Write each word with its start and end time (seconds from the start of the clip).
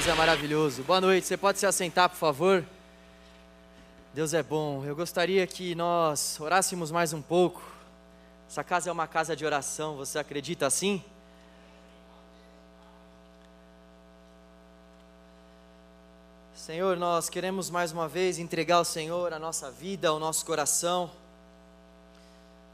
Deus 0.00 0.08
é 0.08 0.14
maravilhoso. 0.14 0.82
Boa 0.82 0.98
noite, 0.98 1.26
você 1.26 1.36
pode 1.36 1.58
se 1.58 1.66
assentar, 1.66 2.08
por 2.08 2.16
favor? 2.16 2.64
Deus 4.14 4.32
é 4.32 4.42
bom. 4.42 4.82
Eu 4.82 4.96
gostaria 4.96 5.46
que 5.46 5.74
nós 5.74 6.40
orássemos 6.40 6.90
mais 6.90 7.12
um 7.12 7.20
pouco. 7.20 7.62
Essa 8.48 8.64
casa 8.64 8.88
é 8.88 8.92
uma 8.94 9.06
casa 9.06 9.36
de 9.36 9.44
oração, 9.44 9.96
você 9.96 10.18
acredita 10.18 10.66
assim? 10.66 11.04
Senhor, 16.54 16.96
nós 16.96 17.28
queremos 17.28 17.68
mais 17.68 17.92
uma 17.92 18.08
vez 18.08 18.38
entregar 18.38 18.76
ao 18.76 18.86
Senhor 18.86 19.34
a 19.34 19.38
nossa 19.38 19.70
vida, 19.70 20.14
o 20.14 20.18
nosso 20.18 20.46
coração. 20.46 21.10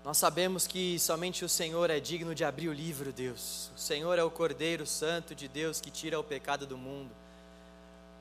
Nós 0.06 0.18
sabemos 0.18 0.68
que 0.68 1.00
somente 1.00 1.44
o 1.44 1.48
Senhor 1.48 1.90
é 1.90 1.98
digno 1.98 2.32
de 2.32 2.44
abrir 2.44 2.68
o 2.68 2.72
livro, 2.72 3.12
Deus. 3.12 3.72
O 3.74 3.80
Senhor 3.80 4.16
é 4.16 4.22
o 4.22 4.30
Cordeiro 4.30 4.86
Santo 4.86 5.34
de 5.34 5.48
Deus 5.48 5.80
que 5.80 5.90
tira 5.90 6.16
o 6.20 6.22
pecado 6.22 6.64
do 6.64 6.78
mundo. 6.78 7.10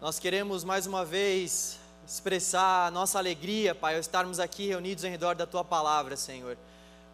Nós 0.01 0.17
queremos 0.17 0.63
mais 0.63 0.87
uma 0.87 1.05
vez 1.05 1.77
expressar 2.03 2.87
a 2.87 2.89
nossa 2.89 3.19
alegria, 3.19 3.75
Pai, 3.75 3.93
ao 3.93 3.99
estarmos 3.99 4.39
aqui 4.39 4.65
reunidos 4.65 5.03
em 5.03 5.11
redor 5.11 5.35
da 5.35 5.45
Tua 5.45 5.63
palavra, 5.63 6.17
Senhor. 6.17 6.57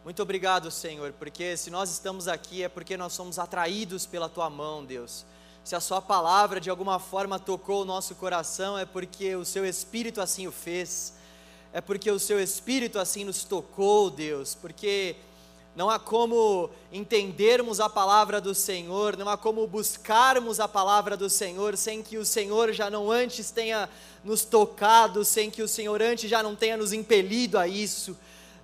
Muito 0.05 0.21
obrigado, 0.21 0.71
Senhor, 0.71 1.11
porque 1.19 1.57
se 1.57 1.69
nós 1.69 1.91
estamos 1.91 2.29
aqui 2.29 2.63
é 2.63 2.69
porque 2.69 2.95
nós 2.95 3.11
somos 3.11 3.37
atraídos 3.37 4.05
pela 4.05 4.29
Tua 4.29 4.49
mão, 4.49 4.85
Deus. 4.85 5.25
Se 5.65 5.75
a 5.75 5.81
Sua 5.81 6.01
palavra 6.01 6.61
de 6.61 6.69
alguma 6.69 6.97
forma 6.97 7.37
tocou 7.37 7.81
o 7.81 7.85
nosso 7.85 8.15
coração, 8.15 8.77
é 8.77 8.85
porque 8.85 9.35
o 9.35 9.43
Seu 9.43 9.65
Espírito 9.65 10.21
assim 10.21 10.47
o 10.47 10.51
fez 10.51 11.19
é 11.73 11.79
porque 11.79 12.11
o 12.11 12.19
seu 12.19 12.39
Espírito 12.39 12.99
assim 12.99 13.23
nos 13.23 13.43
tocou, 13.43 14.09
Deus, 14.09 14.55
porque 14.55 15.15
não 15.73 15.89
há 15.89 15.97
como 15.97 16.69
entendermos 16.91 17.79
a 17.79 17.87
palavra 17.87 18.41
do 18.41 18.53
Senhor, 18.53 19.15
não 19.15 19.29
há 19.29 19.37
como 19.37 19.65
buscarmos 19.65 20.59
a 20.59 20.67
palavra 20.67 21.15
do 21.15 21.29
Senhor 21.29 21.77
sem 21.77 22.03
que 22.03 22.17
o 22.17 22.25
Senhor 22.25 22.73
já 22.73 22.89
não 22.89 23.09
antes 23.09 23.51
tenha 23.51 23.89
nos 24.21 24.43
tocado, 24.43 25.23
sem 25.23 25.49
que 25.49 25.63
o 25.63 25.67
Senhor 25.67 26.01
antes 26.01 26.29
já 26.29 26.43
não 26.43 26.57
tenha 26.57 26.75
nos 26.75 26.91
impelido 26.91 27.57
a 27.57 27.69
isso. 27.69 28.17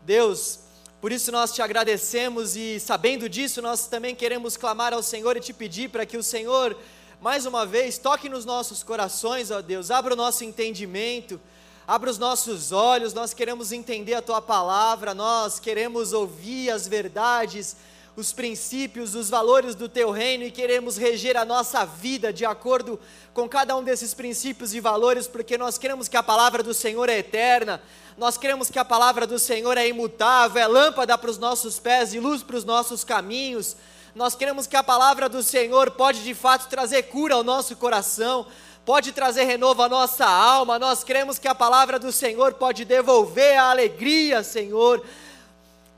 Deus, 0.04 0.60
por 1.00 1.14
isso 1.14 1.32
nós 1.32 1.54
te 1.54 1.62
agradecemos 1.62 2.58
e 2.58 2.78
sabendo 2.78 3.30
disso, 3.30 3.62
nós 3.62 3.88
também 3.88 4.14
queremos 4.14 4.58
clamar 4.58 4.94
ao 4.94 5.02
Senhor 5.02 5.38
e 5.38 5.42
te 5.42 5.54
pedir 5.54 5.90
para 5.90 6.06
que 6.06 6.18
o 6.18 6.24
Senhor, 6.24 6.78
mais 7.22 7.46
uma 7.46 7.66
vez, 7.66 7.98
toque 7.98 8.28
nos 8.28 8.44
nossos 8.44 8.84
corações, 8.84 9.50
ó 9.50 9.62
Deus, 9.62 9.92
abra 9.92 10.14
o 10.14 10.18
nosso 10.18 10.44
entendimento 10.44 11.40
Abra 11.88 12.12
os 12.12 12.18
nossos 12.18 12.74
olhos, 12.74 13.14
nós 13.14 13.34
queremos 13.34 13.72
entender 13.72 14.14
a 14.14 14.22
tua 14.22 14.42
palavra, 14.42 15.14
nós 15.14 15.58
queremos 15.58 16.12
ouvir 16.12 16.70
as 16.70 16.86
verdades, 16.86 17.78
os 18.14 18.34
princípios, 18.34 19.16
os 19.16 19.30
valores 19.30 19.74
do 19.74 19.88
teu 19.88 20.12
reino 20.12 20.44
e 20.44 20.52
queremos 20.52 20.98
reger 20.98 21.38
a 21.38 21.46
nossa 21.46 21.86
vida 21.86 22.34
de 22.34 22.44
acordo 22.44 23.00
com 23.34 23.48
cada 23.48 23.74
um 23.78 23.82
desses 23.86 24.14
princípios 24.14 24.74
e 24.74 24.82
valores, 24.82 25.28
porque 25.28 25.58
nós 25.58 25.78
queremos 25.78 26.10
que 26.10 26.18
a 26.18 26.24
palavra 26.24 26.62
do 26.62 26.74
Senhor 26.74 27.08
é 27.08 27.20
eterna, 27.20 27.82
nós 28.18 28.38
queremos 28.38 28.70
que 28.70 28.80
a 28.80 28.84
palavra 28.84 29.26
do 29.26 29.40
Senhor 29.40 29.78
é 29.78 29.88
imutável, 29.88 30.62
é 30.62 30.68
lâmpada 30.68 31.18
para 31.18 31.32
os 31.32 31.38
nossos 31.38 31.80
pés 31.80 32.14
e 32.14 32.20
luz 32.20 32.44
para 32.44 32.58
os 32.58 32.66
nossos 32.66 33.06
caminhos. 33.06 33.78
Nós 34.14 34.36
queremos 34.36 34.68
que 34.68 34.76
a 34.76 34.84
palavra 34.84 35.30
do 35.30 35.42
Senhor 35.42 35.92
pode 35.92 36.22
de 36.26 36.34
fato 36.34 36.68
trazer 36.68 37.04
cura 37.04 37.36
ao 37.36 37.46
nosso 37.46 37.78
coração 37.78 38.46
pode 38.88 39.12
trazer 39.12 39.44
renovo 39.44 39.84
à 39.84 39.90
nossa 39.90 40.26
alma. 40.26 40.80
Nós 40.80 41.04
cremos 41.04 41.38
que 41.38 41.50
a 41.50 41.54
palavra 41.54 42.00
do 42.00 42.10
Senhor 42.10 42.54
pode 42.54 42.86
devolver 42.86 43.60
a 43.60 43.70
alegria, 43.70 44.42
Senhor, 44.44 45.06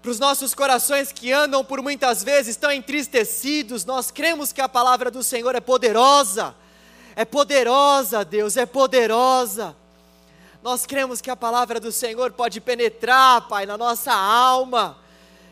para 0.02 0.10
os 0.10 0.18
nossos 0.18 0.56
corações 0.56 1.12
que 1.12 1.32
andam 1.32 1.64
por 1.64 1.84
muitas 1.84 2.24
vezes 2.24 2.48
estão 2.48 2.72
entristecidos. 2.72 3.86
Nós 3.86 4.10
cremos 4.10 4.52
que 4.52 4.60
a 4.60 4.68
palavra 4.68 5.12
do 5.12 5.22
Senhor 5.22 5.54
é 5.54 5.60
poderosa. 5.60 6.56
É 7.16 7.24
poderosa, 7.24 8.26
Deus, 8.26 8.58
é 8.58 8.66
poderosa. 8.66 9.76
Nós 10.64 10.88
cremos 10.88 11.22
que 11.22 11.30
a 11.30 11.36
palavra 11.36 11.80
do 11.80 11.92
Senhor 11.92 12.32
pode 12.32 12.60
penetrar, 12.60 13.48
Pai, 13.48 13.68
na 13.68 13.78
nossa 13.78 14.12
alma, 14.12 14.98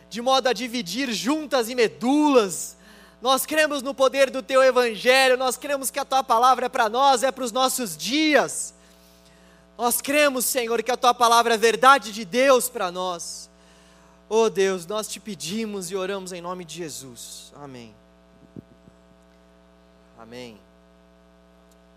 de 0.09 0.23
modo 0.23 0.49
a 0.49 0.53
dividir 0.53 1.11
juntas 1.11 1.69
e 1.69 1.75
medulas 1.75 2.76
nós 3.21 3.45
cremos 3.45 3.81
no 3.81 3.93
poder 3.93 4.29
do 4.29 4.43
teu 4.43 4.61
evangelho, 4.63 5.37
nós 5.37 5.57
cremos 5.57 5.89
que 5.89 5.99
a 5.99 6.05
tua 6.05 6.23
palavra 6.23 6.67
é 6.67 6.69
para 6.69 6.87
nós, 6.87 7.23
é 7.23 7.31
para 7.31 7.43
os 7.43 7.51
nossos 7.51 7.97
dias. 7.97 8.73
Nós 9.77 10.01
cremos, 10.01 10.45
Senhor, 10.45 10.81
que 10.83 10.91
a 10.91 10.97
tua 10.97 11.13
palavra 11.13 11.55
é 11.55 11.57
verdade 11.57 12.11
de 12.11 12.25
Deus 12.25 12.69
para 12.69 12.91
nós. 12.91 13.49
Oh 14.29 14.49
Deus, 14.49 14.85
nós 14.85 15.07
te 15.07 15.19
pedimos 15.19 15.89
e 15.89 15.95
oramos 15.95 16.31
em 16.31 16.41
nome 16.41 16.65
de 16.65 16.75
Jesus. 16.75 17.53
Amém. 17.55 17.95
Amém. 20.17 20.59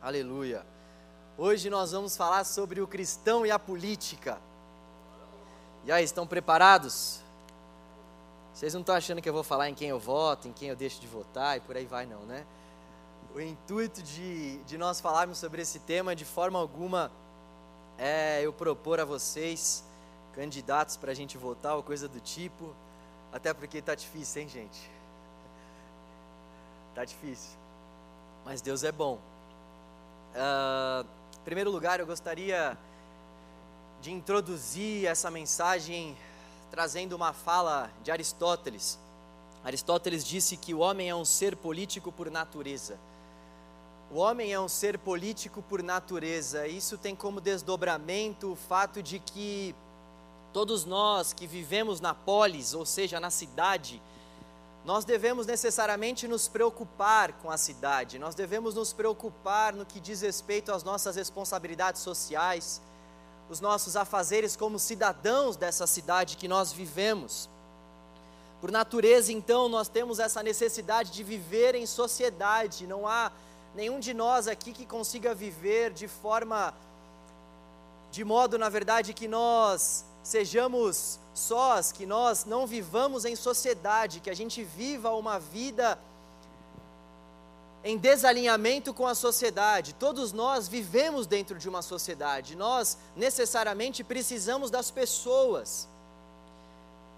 Aleluia. 0.00 0.64
Hoje 1.36 1.68
nós 1.68 1.92
vamos 1.92 2.16
falar 2.16 2.44
sobre 2.44 2.80
o 2.80 2.86
cristão 2.86 3.44
e 3.44 3.50
a 3.50 3.58
política. 3.58 4.38
E 5.84 5.90
aí, 5.90 6.04
estão 6.04 6.26
preparados? 6.26 7.20
Vocês 8.52 8.74
não 8.74 8.80
estão 8.80 8.94
achando 8.94 9.22
que 9.22 9.28
eu 9.28 9.32
vou 9.32 9.42
falar 9.42 9.68
em 9.68 9.74
quem 9.74 9.88
eu 9.88 9.98
voto, 9.98 10.48
em 10.48 10.52
quem 10.52 10.68
eu 10.68 10.76
deixo 10.76 11.00
de 11.00 11.06
votar 11.06 11.56
e 11.56 11.60
por 11.60 11.76
aí 11.76 11.86
vai, 11.86 12.06
não, 12.06 12.20
né? 12.22 12.44
O 13.34 13.40
intuito 13.40 14.02
de, 14.02 14.58
de 14.64 14.76
nós 14.76 15.00
falarmos 15.00 15.38
sobre 15.38 15.62
esse 15.62 15.78
tema, 15.78 16.16
de 16.16 16.24
forma 16.24 16.58
alguma, 16.58 17.12
é 17.96 18.40
eu 18.42 18.52
propor 18.52 18.98
a 18.98 19.04
vocês 19.04 19.84
candidatos 20.34 20.96
para 20.96 21.12
a 21.12 21.14
gente 21.14 21.38
votar 21.38 21.76
ou 21.76 21.82
coisa 21.82 22.08
do 22.08 22.18
tipo, 22.18 22.74
até 23.32 23.54
porque 23.54 23.78
está 23.78 23.94
difícil, 23.94 24.42
hein, 24.42 24.48
gente? 24.48 24.90
Está 26.90 27.04
difícil. 27.04 27.56
Mas 28.44 28.60
Deus 28.60 28.82
é 28.82 28.90
bom. 28.90 29.18
Uh, 30.34 31.06
em 31.40 31.44
primeiro 31.44 31.70
lugar, 31.70 32.00
eu 32.00 32.06
gostaria 32.06 32.76
de 34.00 34.10
introduzir 34.10 35.06
essa 35.06 35.30
mensagem 35.30 36.16
trazendo 36.70 37.14
uma 37.14 37.32
fala 37.32 37.90
de 38.02 38.10
Aristóteles. 38.10 38.98
Aristóteles 39.64 40.24
disse 40.24 40.56
que 40.56 40.72
o 40.72 40.78
homem 40.78 41.10
é 41.10 41.14
um 41.14 41.24
ser 41.24 41.56
político 41.56 42.10
por 42.12 42.30
natureza. 42.30 42.98
O 44.10 44.18
homem 44.18 44.52
é 44.52 44.58
um 44.58 44.68
ser 44.68 44.98
político 44.98 45.62
por 45.62 45.82
natureza. 45.82 46.66
Isso 46.66 46.96
tem 46.96 47.14
como 47.14 47.40
desdobramento 47.40 48.52
o 48.52 48.56
fato 48.56 49.02
de 49.02 49.18
que 49.18 49.74
todos 50.52 50.84
nós 50.84 51.32
que 51.32 51.46
vivemos 51.46 52.00
na 52.00 52.14
polis, 52.14 52.74
ou 52.74 52.86
seja, 52.86 53.20
na 53.20 53.30
cidade, 53.30 54.00
nós 54.84 55.04
devemos 55.04 55.46
necessariamente 55.46 56.26
nos 56.26 56.48
preocupar 56.48 57.34
com 57.34 57.50
a 57.50 57.56
cidade, 57.56 58.18
nós 58.18 58.34
devemos 58.34 58.74
nos 58.74 58.92
preocupar 58.92 59.74
no 59.74 59.84
que 59.84 60.00
diz 60.00 60.22
respeito 60.22 60.72
às 60.72 60.82
nossas 60.82 61.16
responsabilidades 61.16 62.00
sociais, 62.00 62.80
os 63.50 63.60
nossos 63.60 63.96
afazeres 63.96 64.54
como 64.54 64.78
cidadãos 64.78 65.56
dessa 65.56 65.84
cidade 65.84 66.36
que 66.36 66.46
nós 66.46 66.72
vivemos. 66.72 67.50
Por 68.60 68.70
natureza, 68.70 69.32
então, 69.32 69.68
nós 69.68 69.88
temos 69.88 70.20
essa 70.20 70.40
necessidade 70.40 71.10
de 71.10 71.24
viver 71.24 71.74
em 71.74 71.84
sociedade. 71.84 72.86
Não 72.86 73.08
há 73.08 73.32
nenhum 73.74 73.98
de 73.98 74.14
nós 74.14 74.46
aqui 74.46 74.72
que 74.72 74.86
consiga 74.86 75.34
viver 75.34 75.92
de 75.92 76.06
forma, 76.06 76.72
de 78.12 78.22
modo, 78.22 78.56
na 78.56 78.68
verdade, 78.68 79.12
que 79.12 79.26
nós 79.26 80.04
sejamos 80.22 81.18
sós, 81.34 81.90
que 81.90 82.06
nós 82.06 82.44
não 82.44 82.68
vivamos 82.68 83.24
em 83.24 83.34
sociedade, 83.34 84.20
que 84.20 84.30
a 84.30 84.34
gente 84.34 84.62
viva 84.62 85.10
uma 85.10 85.40
vida 85.40 85.98
em 87.82 87.96
desalinhamento 87.96 88.92
com 88.92 89.06
a 89.06 89.14
sociedade. 89.14 89.94
Todos 89.94 90.32
nós 90.32 90.68
vivemos 90.68 91.26
dentro 91.26 91.58
de 91.58 91.68
uma 91.68 91.82
sociedade, 91.82 92.56
nós 92.56 92.98
necessariamente 93.16 94.04
precisamos 94.04 94.70
das 94.70 94.90
pessoas. 94.90 95.88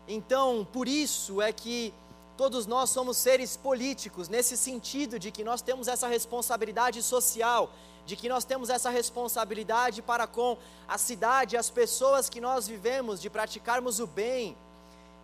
Então, 0.07 0.67
por 0.73 0.89
isso 0.89 1.41
é 1.41 1.53
que 1.53 1.93
todos 2.37 2.67
nós 2.67 2.91
somos 2.91 3.17
seres 3.17 3.57
políticos, 3.57 4.29
nesse 4.29 4.57
sentido 4.57 5.19
de 5.19 5.31
que 5.31 5.45
nós 5.45 5.63
temos 5.63 5.87
essa 5.87 6.09
responsabilidade 6.09 7.03
social, 7.03 7.71
de 8.05 8.17
que 8.17 8.29
nós 8.29 8.45
temos 8.45 8.69
essa 8.69 8.91
responsabilidade 8.91 10.03
para 10.03 10.27
com 10.27 10.57
a 10.89 10.99
cidade, 10.99 11.57
as 11.57 11.71
pessoas 11.71 12.29
que 12.29 12.41
nós 12.41 12.67
vivemos, 12.67 13.21
de 13.21 13.31
praticarmos 13.31 14.01
o 14.01 14.07
bem, 14.07 14.57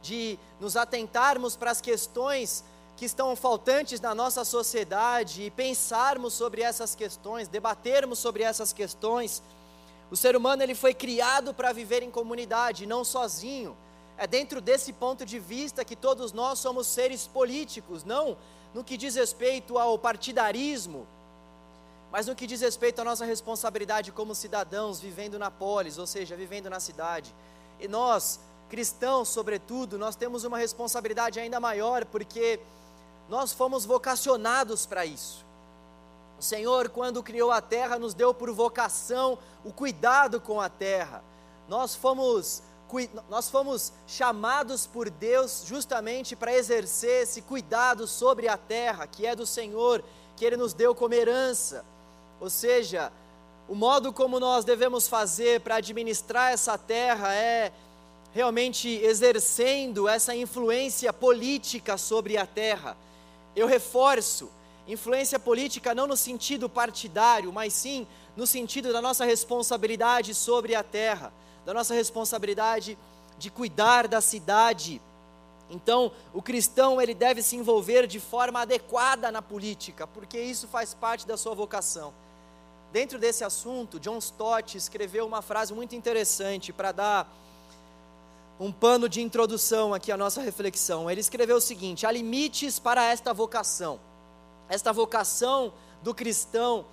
de 0.00 0.38
nos 0.60 0.76
atentarmos 0.76 1.56
para 1.56 1.72
as 1.72 1.80
questões 1.80 2.62
que 2.98 3.04
estão 3.04 3.36
faltantes 3.36 4.00
na 4.00 4.12
nossa 4.12 4.44
sociedade 4.44 5.44
e 5.44 5.52
pensarmos 5.52 6.34
sobre 6.34 6.62
essas 6.62 6.96
questões, 6.96 7.46
debatermos 7.46 8.18
sobre 8.18 8.42
essas 8.42 8.72
questões. 8.72 9.40
O 10.10 10.16
ser 10.16 10.34
humano 10.34 10.64
ele 10.64 10.74
foi 10.74 10.92
criado 10.92 11.54
para 11.54 11.72
viver 11.72 12.02
em 12.02 12.10
comunidade, 12.10 12.86
não 12.86 13.04
sozinho. 13.04 13.76
É 14.16 14.26
dentro 14.26 14.60
desse 14.60 14.92
ponto 14.92 15.24
de 15.24 15.38
vista 15.38 15.84
que 15.84 15.94
todos 15.94 16.32
nós 16.32 16.58
somos 16.58 16.88
seres 16.88 17.24
políticos, 17.24 18.02
não 18.02 18.36
no 18.74 18.82
que 18.82 18.96
diz 18.96 19.14
respeito 19.14 19.78
ao 19.78 19.96
partidarismo, 19.96 21.06
mas 22.10 22.26
no 22.26 22.34
que 22.34 22.48
diz 22.48 22.62
respeito 22.62 23.00
à 23.00 23.04
nossa 23.04 23.24
responsabilidade 23.24 24.10
como 24.10 24.34
cidadãos 24.34 24.98
vivendo 24.98 25.38
na 25.38 25.52
polis, 25.52 25.98
ou 25.98 26.06
seja, 26.06 26.34
vivendo 26.34 26.68
na 26.68 26.80
cidade. 26.80 27.32
E 27.78 27.86
nós, 27.86 28.40
cristãos, 28.68 29.28
sobretudo, 29.28 29.96
nós 29.96 30.16
temos 30.16 30.42
uma 30.42 30.58
responsabilidade 30.58 31.38
ainda 31.38 31.60
maior, 31.60 32.04
porque 32.04 32.58
nós 33.28 33.52
fomos 33.52 33.84
vocacionados 33.84 34.86
para 34.86 35.04
isso. 35.04 35.44
O 36.38 36.42
Senhor, 36.42 36.88
quando 36.88 37.22
criou 37.22 37.50
a 37.50 37.60
terra, 37.60 37.98
nos 37.98 38.14
deu 38.14 38.32
por 38.32 38.50
vocação 38.52 39.38
o 39.64 39.72
cuidado 39.72 40.40
com 40.40 40.60
a 40.60 40.68
terra. 40.68 41.22
Nós 41.68 41.94
fomos, 41.94 42.62
nós 43.28 43.50
fomos 43.50 43.92
chamados 44.06 44.86
por 44.86 45.10
Deus 45.10 45.64
justamente 45.66 46.36
para 46.36 46.54
exercer 46.54 47.24
esse 47.24 47.42
cuidado 47.42 48.06
sobre 48.06 48.48
a 48.48 48.56
terra, 48.56 49.06
que 49.06 49.26
é 49.26 49.34
do 49.34 49.44
Senhor, 49.44 50.02
que 50.36 50.44
Ele 50.44 50.56
nos 50.56 50.72
deu 50.72 50.94
como 50.94 51.12
herança. 51.12 51.84
Ou 52.40 52.48
seja, 52.48 53.12
o 53.68 53.74
modo 53.74 54.12
como 54.12 54.38
nós 54.38 54.64
devemos 54.64 55.08
fazer 55.08 55.60
para 55.60 55.76
administrar 55.76 56.52
essa 56.52 56.78
terra 56.78 57.34
é 57.34 57.72
realmente 58.32 58.88
exercendo 58.88 60.08
essa 60.08 60.34
influência 60.34 61.12
política 61.12 61.98
sobre 61.98 62.36
a 62.36 62.46
terra. 62.46 62.96
Eu 63.58 63.66
reforço, 63.66 64.48
influência 64.86 65.36
política 65.36 65.92
não 65.92 66.06
no 66.06 66.16
sentido 66.16 66.68
partidário, 66.68 67.52
mas 67.52 67.72
sim 67.72 68.06
no 68.36 68.46
sentido 68.46 68.92
da 68.92 69.02
nossa 69.02 69.24
responsabilidade 69.24 70.32
sobre 70.32 70.76
a 70.76 70.82
terra, 70.84 71.32
da 71.66 71.74
nossa 71.74 71.92
responsabilidade 71.92 72.96
de 73.36 73.50
cuidar 73.50 74.06
da 74.06 74.20
cidade. 74.20 75.02
Então, 75.68 76.12
o 76.32 76.40
cristão 76.40 77.02
ele 77.02 77.14
deve 77.14 77.42
se 77.42 77.56
envolver 77.56 78.06
de 78.06 78.20
forma 78.20 78.60
adequada 78.60 79.32
na 79.32 79.42
política, 79.42 80.06
porque 80.06 80.40
isso 80.40 80.68
faz 80.68 80.94
parte 80.94 81.26
da 81.26 81.36
sua 81.36 81.52
vocação. 81.52 82.14
Dentro 82.92 83.18
desse 83.18 83.42
assunto, 83.42 83.98
John 83.98 84.18
Stott 84.18 84.76
escreveu 84.76 85.26
uma 85.26 85.42
frase 85.42 85.74
muito 85.74 85.96
interessante 85.96 86.72
para 86.72 86.92
dar 86.92 87.28
um 88.60 88.72
pano 88.72 89.08
de 89.08 89.20
introdução 89.20 89.94
aqui 89.94 90.10
à 90.10 90.16
nossa 90.16 90.40
reflexão. 90.40 91.10
Ele 91.10 91.20
escreveu 91.20 91.56
o 91.56 91.60
seguinte: 91.60 92.06
há 92.06 92.10
limites 92.10 92.78
para 92.78 93.04
esta 93.04 93.32
vocação. 93.32 94.00
Esta 94.68 94.92
vocação 94.92 95.72
do 96.02 96.14
cristão 96.14 96.84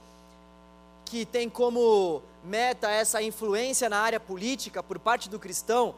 que 1.05 1.25
tem 1.25 1.49
como 1.49 2.21
meta 2.43 2.89
essa 2.89 3.21
influência 3.21 3.89
na 3.89 3.99
área 3.99 4.19
política 4.19 4.81
por 4.81 4.97
parte 4.97 5.29
do 5.29 5.39
cristão, 5.39 5.95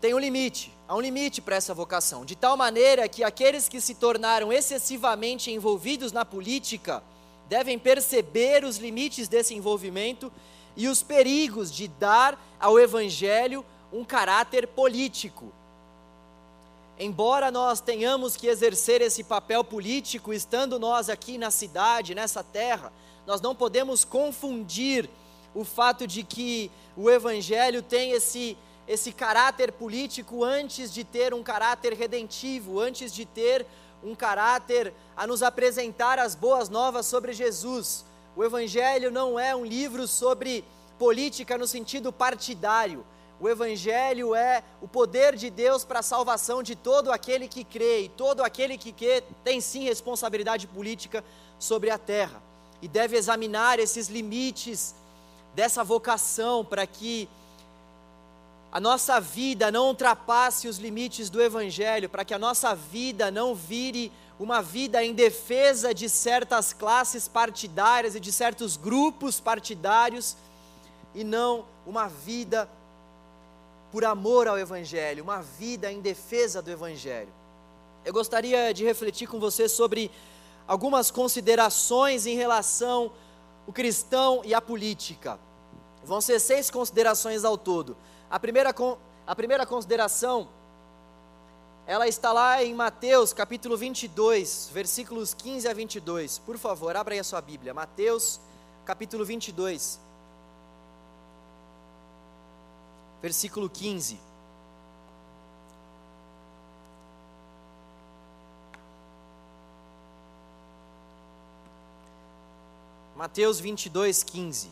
tem 0.00 0.14
um 0.14 0.18
limite, 0.18 0.72
há 0.86 0.94
um 0.94 1.00
limite 1.00 1.40
para 1.40 1.56
essa 1.56 1.72
vocação, 1.72 2.24
de 2.24 2.36
tal 2.36 2.56
maneira 2.56 3.08
que 3.08 3.24
aqueles 3.24 3.68
que 3.68 3.80
se 3.80 3.94
tornaram 3.94 4.52
excessivamente 4.52 5.50
envolvidos 5.50 6.12
na 6.12 6.24
política 6.24 7.02
devem 7.48 7.78
perceber 7.78 8.64
os 8.64 8.76
limites 8.78 9.28
desse 9.28 9.54
envolvimento 9.54 10.30
e 10.76 10.88
os 10.88 11.02
perigos 11.02 11.72
de 11.72 11.88
dar 11.88 12.38
ao 12.60 12.78
evangelho 12.78 13.64
um 13.92 14.04
caráter 14.04 14.66
político. 14.66 15.52
Embora 16.98 17.50
nós 17.50 17.80
tenhamos 17.80 18.36
que 18.36 18.46
exercer 18.46 19.02
esse 19.02 19.22
papel 19.22 19.62
político, 19.62 20.32
estando 20.32 20.78
nós 20.78 21.10
aqui 21.10 21.36
na 21.36 21.50
cidade, 21.50 22.14
nessa 22.14 22.42
terra, 22.42 22.90
nós 23.26 23.40
não 23.40 23.54
podemos 23.54 24.04
confundir 24.04 25.10
o 25.54 25.64
fato 25.64 26.06
de 26.06 26.22
que 26.22 26.70
o 26.96 27.10
Evangelho 27.10 27.82
tem 27.82 28.12
esse, 28.12 28.56
esse 28.88 29.12
caráter 29.12 29.72
político 29.72 30.42
antes 30.42 30.92
de 30.92 31.04
ter 31.04 31.34
um 31.34 31.42
caráter 31.42 31.92
redentivo, 31.92 32.80
antes 32.80 33.12
de 33.12 33.26
ter 33.26 33.66
um 34.02 34.14
caráter 34.14 34.92
a 35.16 35.26
nos 35.26 35.42
apresentar 35.42 36.18
as 36.18 36.34
boas 36.34 36.68
novas 36.68 37.06
sobre 37.06 37.32
Jesus. 37.32 38.04
O 38.34 38.44
Evangelho 38.44 39.10
não 39.10 39.38
é 39.38 39.54
um 39.54 39.64
livro 39.64 40.06
sobre 40.06 40.64
política 40.98 41.58
no 41.58 41.66
sentido 41.66 42.12
partidário. 42.12 43.04
O 43.38 43.48
Evangelho 43.48 44.34
é 44.34 44.62
o 44.80 44.88
poder 44.88 45.36
de 45.36 45.50
Deus 45.50 45.84
para 45.84 45.98
a 45.98 46.02
salvação 46.02 46.62
de 46.62 46.74
todo 46.74 47.12
aquele 47.12 47.48
que 47.48 47.64
crê, 47.64 48.02
e 48.02 48.08
todo 48.08 48.42
aquele 48.42 48.78
que 48.78 48.92
crê 48.92 49.22
tem 49.44 49.60
sim 49.60 49.84
responsabilidade 49.84 50.66
política 50.66 51.22
sobre 51.58 51.90
a 51.90 51.98
terra, 51.98 52.42
e 52.80 52.88
deve 52.88 53.16
examinar 53.16 53.78
esses 53.78 54.08
limites 54.08 54.94
dessa 55.54 55.84
vocação 55.84 56.64
para 56.64 56.86
que 56.86 57.28
a 58.72 58.80
nossa 58.80 59.20
vida 59.20 59.70
não 59.70 59.88
ultrapasse 59.88 60.68
os 60.68 60.78
limites 60.78 61.30
do 61.30 61.40
Evangelho, 61.40 62.08
para 62.08 62.24
que 62.24 62.34
a 62.34 62.38
nossa 62.38 62.74
vida 62.74 63.30
não 63.30 63.54
vire 63.54 64.12
uma 64.38 64.60
vida 64.60 65.02
em 65.02 65.14
defesa 65.14 65.94
de 65.94 66.10
certas 66.10 66.74
classes 66.74 67.26
partidárias 67.26 68.14
e 68.14 68.20
de 68.20 68.30
certos 68.30 68.76
grupos 68.76 69.40
partidários, 69.40 70.36
e 71.14 71.24
não 71.24 71.64
uma 71.86 72.06
vida 72.06 72.68
por 73.90 74.04
amor 74.04 74.48
ao 74.48 74.58
Evangelho, 74.58 75.22
uma 75.22 75.42
vida 75.42 75.90
em 75.90 76.00
defesa 76.00 76.60
do 76.60 76.70
Evangelho. 76.70 77.32
Eu 78.04 78.12
gostaria 78.12 78.72
de 78.72 78.84
refletir 78.84 79.26
com 79.26 79.40
você 79.40 79.68
sobre 79.68 80.10
algumas 80.66 81.10
considerações 81.10 82.26
em 82.26 82.36
relação 82.36 83.12
ao 83.66 83.72
cristão 83.72 84.42
e 84.44 84.54
a 84.54 84.60
política. 84.60 85.38
Vão 86.04 86.20
ser 86.20 86.38
seis 86.38 86.70
considerações 86.70 87.44
ao 87.44 87.58
todo. 87.58 87.96
A 88.30 88.38
primeira, 88.38 88.74
a 89.26 89.34
primeira 89.34 89.66
consideração, 89.66 90.48
ela 91.86 92.06
está 92.06 92.32
lá 92.32 92.62
em 92.62 92.74
Mateus 92.74 93.32
capítulo 93.32 93.76
22, 93.76 94.70
versículos 94.72 95.34
15 95.34 95.68
a 95.68 95.74
22. 95.74 96.38
Por 96.38 96.58
favor, 96.58 96.94
abra 96.96 97.14
aí 97.14 97.20
a 97.20 97.24
sua 97.24 97.40
Bíblia. 97.40 97.74
Mateus 97.74 98.40
capítulo 98.84 99.24
22. 99.24 100.05
Versículo 103.26 103.68
15. 103.68 104.20
Mateus 113.16 113.58
22, 113.58 114.22
15. 114.22 114.68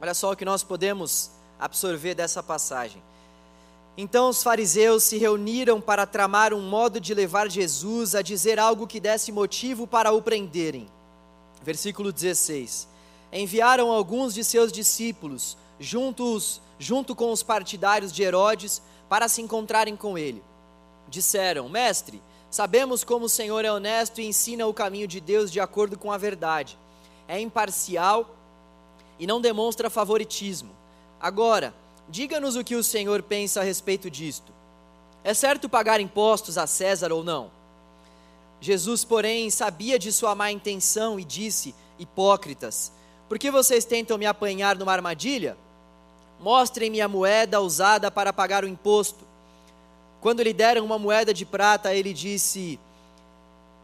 Olha 0.00 0.14
só 0.14 0.30
o 0.30 0.36
que 0.36 0.44
nós 0.44 0.62
podemos 0.62 1.32
absorver 1.58 2.14
dessa 2.14 2.44
passagem. 2.44 3.02
Então 3.96 4.28
os 4.28 4.44
fariseus 4.44 5.02
se 5.02 5.18
reuniram 5.18 5.80
para 5.80 6.06
tramar 6.06 6.54
um 6.54 6.62
modo 6.62 7.00
de 7.00 7.12
levar 7.12 7.50
Jesus 7.50 8.14
a 8.14 8.22
dizer 8.22 8.60
algo 8.60 8.86
que 8.86 9.00
desse 9.00 9.32
motivo 9.32 9.84
para 9.84 10.12
o 10.12 10.22
prenderem. 10.22 10.88
Versículo 11.60 12.12
16. 12.12 12.86
Enviaram 13.32 13.90
alguns 13.90 14.32
de 14.32 14.44
seus 14.44 14.70
discípulos, 14.70 15.56
juntos 15.80 16.62
junto 16.78 17.14
com 17.14 17.32
os 17.32 17.42
partidários 17.42 18.12
de 18.12 18.22
Herodes, 18.22 18.82
para 19.08 19.28
se 19.28 19.42
encontrarem 19.42 19.96
com 19.96 20.18
ele. 20.18 20.42
Disseram: 21.08 21.68
Mestre, 21.68 22.22
sabemos 22.50 23.04
como 23.04 23.26
o 23.26 23.28
Senhor 23.28 23.64
é 23.64 23.72
honesto 23.72 24.20
e 24.20 24.26
ensina 24.26 24.66
o 24.66 24.74
caminho 24.74 25.06
de 25.06 25.20
Deus 25.20 25.50
de 25.50 25.60
acordo 25.60 25.98
com 25.98 26.10
a 26.10 26.18
verdade. 26.18 26.78
É 27.28 27.40
imparcial 27.40 28.34
e 29.18 29.26
não 29.26 29.40
demonstra 29.40 29.88
favoritismo. 29.88 30.70
Agora, 31.20 31.74
diga-nos 32.08 32.56
o 32.56 32.64
que 32.64 32.74
o 32.74 32.84
Senhor 32.84 33.22
pensa 33.22 33.60
a 33.60 33.64
respeito 33.64 34.10
disto. 34.10 34.52
É 35.22 35.32
certo 35.32 35.68
pagar 35.68 36.00
impostos 36.00 36.58
a 36.58 36.66
César 36.66 37.12
ou 37.12 37.24
não? 37.24 37.50
Jesus, 38.60 39.04
porém, 39.04 39.50
sabia 39.50 39.98
de 39.98 40.12
sua 40.12 40.34
má 40.34 40.50
intenção 40.50 41.18
e 41.18 41.24
disse: 41.24 41.74
Hipócritas, 41.98 42.92
por 43.28 43.38
que 43.38 43.50
vocês 43.50 43.84
tentam 43.84 44.18
me 44.18 44.26
apanhar 44.26 44.76
numa 44.76 44.92
armadilha? 44.92 45.56
Mostrem-me 46.40 47.00
a 47.00 47.08
moeda 47.08 47.60
usada 47.60 48.10
para 48.10 48.32
pagar 48.32 48.64
o 48.64 48.68
imposto. 48.68 49.24
Quando 50.20 50.42
lhe 50.42 50.52
deram 50.52 50.84
uma 50.84 50.98
moeda 50.98 51.34
de 51.34 51.44
prata, 51.44 51.94
ele 51.94 52.12
disse: 52.12 52.78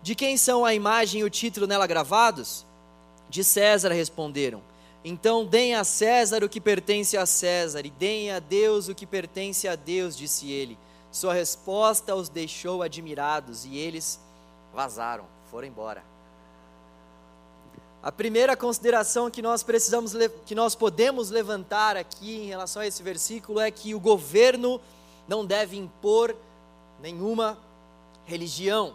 De 0.02 0.14
quem 0.14 0.37
são 0.37 0.64
a 0.64 0.75
imagem 0.75 1.21
e 1.21 1.25
o 1.25 1.30
título 1.30 1.66
nela 1.66 1.87
gravados? 1.87 2.64
De 3.28 3.45
César 3.45 3.92
responderam. 3.92 4.62
Então 5.04 5.47
deem 5.47 5.75
a 5.75 5.85
César 5.85 6.45
o 6.45 6.49
que 6.49 6.61
pertence 6.61 7.16
a 7.16 7.25
César, 7.25 7.87
e 7.87 7.90
deem 7.90 8.30
a 8.30 8.38
Deus 8.38 8.88
o 8.88 8.95
que 8.95 9.07
pertence 9.07 9.66
a 9.66 9.75
Deus, 9.75 10.16
disse 10.16 10.50
ele. 10.50 10.78
Sua 11.11 11.33
resposta 11.33 12.14
os 12.14 12.28
deixou 12.28 12.83
admirados, 12.83 13.64
e 13.64 13.76
eles 13.76 14.21
vazaram, 14.75 15.25
foram 15.50 15.66
embora. 15.66 16.02
A 18.02 18.11
primeira 18.11 18.57
consideração 18.57 19.30
que 19.30 19.42
nós 19.42 19.62
precisamos 19.62 20.14
que 20.47 20.54
nós 20.54 20.75
podemos 20.75 21.28
levantar 21.28 21.99
aqui 21.99 22.37
em 22.37 22.47
relação 22.47 22.80
a 22.80 22.87
esse 22.87 23.02
versículo 23.02 23.61
é 23.61 23.71
que 23.71 23.95
o 23.95 24.00
governo 24.00 24.80
não 25.28 25.45
deve 25.45 25.76
impor 25.76 26.35
nenhuma 27.02 27.59
religião. 28.25 28.95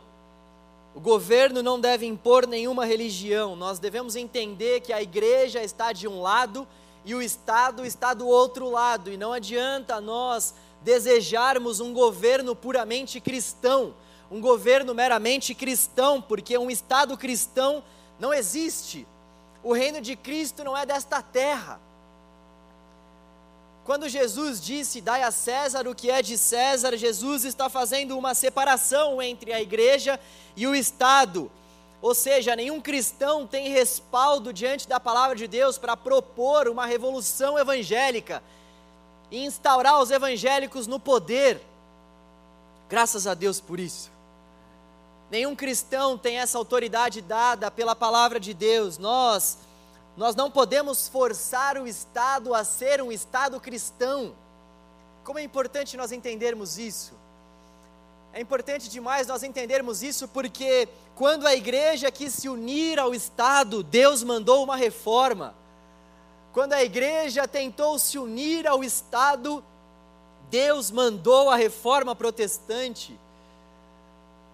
O 0.96 1.00
governo 1.00 1.62
não 1.62 1.80
deve 1.80 2.08
impor 2.08 2.48
nenhuma 2.48 2.84
religião. 2.84 3.56
Nós 3.56 3.78
devemos 3.78 4.16
entender 4.16 4.82
que 4.82 4.92
a 4.92 5.04
igreja 5.04 5.62
está 5.62 5.94
de 5.94 6.08
um 6.08 6.20
lado 6.20 6.68
e 7.06 7.14
o 7.14 7.22
Estado 7.22 7.86
está 7.86 8.12
do 8.12 8.28
outro 8.28 8.72
lado, 8.72 9.12
e 9.12 9.18
não 9.18 9.32
adianta 9.32 10.02
nós 10.02 10.56
desejarmos 10.82 11.80
um 11.80 11.94
governo 11.94 12.56
puramente 12.56 13.22
cristão, 13.22 13.94
um 14.32 14.42
governo 14.42 14.96
meramente 14.96 15.54
cristão, 15.54 16.20
porque 16.20 16.58
um 16.58 16.72
Estado 16.72 17.16
cristão 17.16 17.84
não 18.20 18.34
existe. 18.34 19.08
O 19.64 19.74
reino 19.74 20.00
de 20.00 20.16
Cristo 20.16 20.64
não 20.64 20.78
é 20.78 20.86
desta 20.86 21.22
terra. 21.22 21.80
Quando 23.84 24.10
Jesus 24.10 24.60
disse: 24.60 25.02
Dai 25.02 25.22
a 25.24 25.32
César 25.32 25.88
o 25.88 25.96
que 25.96 26.10
é 26.10 26.22
de 26.22 26.38
César, 26.38 26.98
Jesus 26.98 27.46
está 27.46 27.70
fazendo 27.70 28.18
uma 28.18 28.34
separação 28.34 29.22
entre 29.22 29.54
a 29.54 29.62
igreja 29.62 30.20
e 30.56 30.66
o 30.66 30.76
Estado. 30.76 31.52
Ou 32.02 32.14
seja, 32.14 32.56
nenhum 32.56 32.82
cristão 32.82 33.48
tem 33.48 33.70
respaldo 33.70 34.54
diante 34.54 34.88
da 34.88 35.00
palavra 35.00 35.36
de 35.36 35.48
Deus 35.48 35.78
para 35.78 35.98
propor 35.98 36.68
uma 36.68 36.86
revolução 36.86 37.58
evangélica 37.58 38.44
e 39.32 39.44
instaurar 39.44 40.00
os 40.00 40.12
evangélicos 40.12 40.88
no 40.88 41.00
poder. 41.00 41.62
Graças 42.90 43.26
a 43.26 43.34
Deus 43.34 43.60
por 43.60 43.80
isso. 43.80 44.15
Nenhum 45.30 45.56
cristão 45.56 46.18
tem 46.18 46.38
essa 46.38 46.58
autoridade 46.58 47.22
dada 47.22 47.72
pela 47.72 47.96
palavra 47.96 48.40
de 48.40 48.54
Deus. 48.54 48.98
Nós 48.98 49.58
nós 50.18 50.34
não 50.34 50.50
podemos 50.50 51.10
forçar 51.10 51.78
o 51.78 51.86
Estado 51.86 52.54
a 52.54 52.64
ser 52.64 53.02
um 53.02 53.12
Estado 53.12 53.60
cristão. 53.60 54.34
Como 55.26 55.38
é 55.38 55.44
importante 55.44 55.98
nós 55.98 56.12
entendermos 56.14 56.78
isso. 56.78 57.14
É 58.32 58.40
importante 58.40 58.90
demais 58.90 59.28
nós 59.28 59.44
entendermos 59.44 60.02
isso 60.02 60.28
porque 60.30 60.88
quando 61.16 61.46
a 61.46 61.54
igreja 61.54 62.10
quis 62.12 62.34
se 62.34 62.48
unir 62.48 62.98
ao 62.98 63.14
Estado, 63.14 63.84
Deus 63.84 64.24
mandou 64.24 64.64
uma 64.64 64.78
reforma. 64.78 65.54
Quando 66.54 66.72
a 66.72 66.84
igreja 66.84 67.46
tentou 67.46 68.00
se 68.00 68.18
unir 68.18 68.66
ao 68.66 68.86
Estado, 68.86 69.62
Deus 70.50 70.92
mandou 70.92 71.50
a 71.50 71.58
reforma 71.58 72.16
protestante 72.16 73.20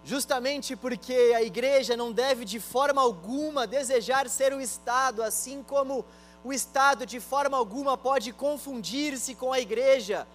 justamente 0.04 0.74
porque 0.74 1.32
a 1.36 1.42
igreja 1.42 1.96
não 1.96 2.12
deve 2.12 2.44
de 2.44 2.58
forma 2.58 3.00
alguma 3.00 3.66
desejar 3.66 4.28
ser 4.28 4.52
o 4.52 4.60
Estado, 4.60 5.22
assim 5.22 5.62
como 5.62 6.04
o 6.44 6.52
Estado 6.52 7.06
de 7.06 7.20
forma 7.20 7.56
alguma 7.56 7.96
pode 7.96 8.32
confundir-se 8.32 9.34
com 9.34 9.52
a 9.52 9.60
igreja. 9.60 10.26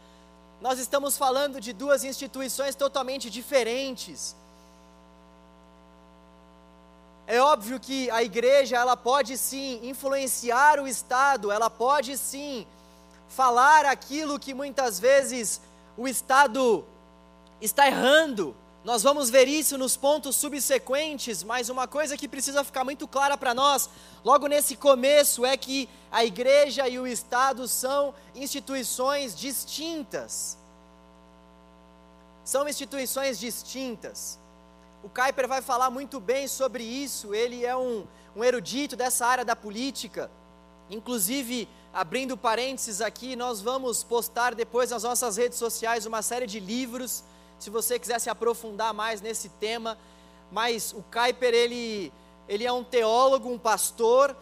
Nós 0.61 0.79
estamos 0.79 1.17
falando 1.17 1.59
de 1.59 1.73
duas 1.73 2.03
instituições 2.03 2.75
totalmente 2.75 3.29
diferentes. 3.29 4.35
É 7.27 7.41
óbvio 7.41 7.77
que 7.77 8.09
a 8.09 8.23
igreja, 8.23 8.77
ela 8.77 8.95
pode 8.95 9.37
sim 9.37 9.81
influenciar 9.83 10.79
o 10.79 10.87
Estado, 10.87 11.51
ela 11.51 11.69
pode 11.69 12.17
sim 12.17 12.65
falar 13.27 13.85
aquilo 13.85 14.39
que 14.39 14.53
muitas 14.53 14.97
vezes 14.97 15.59
o 15.97 16.07
Estado 16.07 16.85
está 17.59 17.85
errando, 17.85 18.55
nós 18.87 19.03
vamos 19.03 19.29
ver 19.29 19.49
isso 19.49 19.77
nos 19.77 19.97
pontos 19.97 20.37
subsequentes, 20.37 21.43
mas 21.43 21.67
uma 21.67 21.89
coisa 21.89 22.15
que 22.15 22.25
precisa 22.25 22.63
ficar 22.63 22.85
muito 22.85 23.05
clara 23.05 23.37
para 23.37 23.53
nós, 23.53 23.89
logo 24.23 24.47
nesse 24.47 24.77
começo, 24.77 25.45
é 25.45 25.57
que 25.57 25.89
a 26.09 26.23
igreja 26.23 26.87
e 26.87 26.97
o 26.97 27.05
Estado 27.05 27.67
são 27.67 28.15
instituições 28.33 29.35
distintas. 29.35 30.57
São 32.45 32.65
instituições 32.65 33.37
distintas. 33.37 34.39
O 35.03 35.09
Kuyper 35.09 35.49
vai 35.49 35.61
falar 35.61 35.89
muito 35.89 36.17
bem 36.21 36.47
sobre 36.47 36.85
isso, 36.85 37.35
ele 37.35 37.65
é 37.65 37.75
um, 37.75 38.07
um 38.37 38.41
erudito 38.41 38.95
dessa 38.95 39.25
área 39.25 39.43
da 39.43 39.53
política. 39.53 40.31
Inclusive, 40.89 41.67
abrindo 41.93 42.37
parênteses 42.37 43.01
aqui, 43.01 43.35
nós 43.35 43.59
vamos 43.59 44.01
postar 44.01 44.55
depois 44.55 44.91
nas 44.91 45.03
nossas 45.03 45.35
redes 45.35 45.57
sociais 45.57 46.05
uma 46.05 46.21
série 46.21 46.47
de 46.47 46.61
livros 46.61 47.25
se 47.59 47.69
você 47.69 47.97
quiser 47.99 48.19
se 48.19 48.29
aprofundar 48.29 48.93
mais 48.93 49.21
nesse 49.21 49.49
tema. 49.49 49.97
Mas 50.51 50.93
o 50.93 51.03
Kuyper, 51.03 51.53
ele, 51.53 52.11
ele 52.47 52.65
é 52.65 52.71
um 52.71 52.83
teólogo, 52.83 53.49
um 53.49 53.57
pastor, 53.57 54.35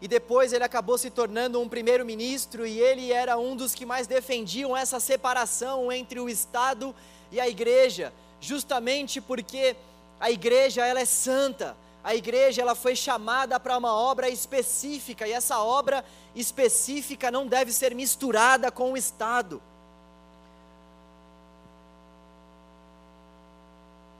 e 0.00 0.06
depois 0.06 0.52
ele 0.52 0.64
acabou 0.64 0.96
se 0.96 1.10
tornando 1.10 1.60
um 1.60 1.68
primeiro-ministro, 1.68 2.66
e 2.66 2.78
ele 2.78 3.12
era 3.12 3.36
um 3.38 3.56
dos 3.56 3.74
que 3.74 3.84
mais 3.84 4.06
defendiam 4.06 4.76
essa 4.76 5.00
separação 5.00 5.90
entre 5.90 6.20
o 6.20 6.28
Estado 6.28 6.94
e 7.32 7.40
a 7.40 7.48
igreja, 7.48 8.12
justamente 8.40 9.20
porque 9.20 9.74
a 10.20 10.30
igreja 10.30 10.86
ela 10.86 11.00
é 11.00 11.04
santa, 11.04 11.76
a 12.04 12.14
igreja 12.14 12.62
ela 12.62 12.74
foi 12.74 12.94
chamada 12.94 13.58
para 13.58 13.76
uma 13.76 13.92
obra 13.92 14.28
específica, 14.28 15.26
e 15.26 15.32
essa 15.32 15.60
obra 15.60 16.04
específica 16.34 17.30
não 17.30 17.46
deve 17.46 17.72
ser 17.72 17.94
misturada 17.94 18.70
com 18.70 18.92
o 18.92 18.96
Estado. 18.96 19.60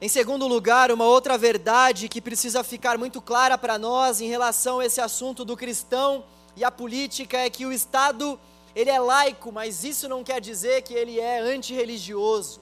Em 0.00 0.08
segundo 0.08 0.46
lugar, 0.46 0.92
uma 0.92 1.06
outra 1.06 1.36
verdade 1.36 2.08
que 2.08 2.20
precisa 2.20 2.62
ficar 2.62 2.96
muito 2.96 3.20
clara 3.20 3.58
para 3.58 3.76
nós 3.76 4.20
em 4.20 4.28
relação 4.28 4.78
a 4.78 4.86
esse 4.86 5.00
assunto 5.00 5.44
do 5.44 5.56
cristão 5.56 6.24
e 6.56 6.62
a 6.62 6.70
política 6.70 7.36
é 7.38 7.50
que 7.50 7.66
o 7.66 7.72
Estado, 7.72 8.38
ele 8.76 8.90
é 8.90 9.00
laico, 9.00 9.50
mas 9.50 9.82
isso 9.82 10.08
não 10.08 10.22
quer 10.22 10.40
dizer 10.40 10.82
que 10.82 10.94
ele 10.94 11.18
é 11.18 11.40
antirreligioso. 11.40 12.60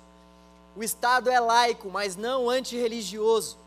O 0.75 0.83
Estado 0.83 1.28
é 1.28 1.38
laico, 1.38 1.90
mas 1.90 2.16
não 2.16 2.49
antirreligioso. 2.49 3.59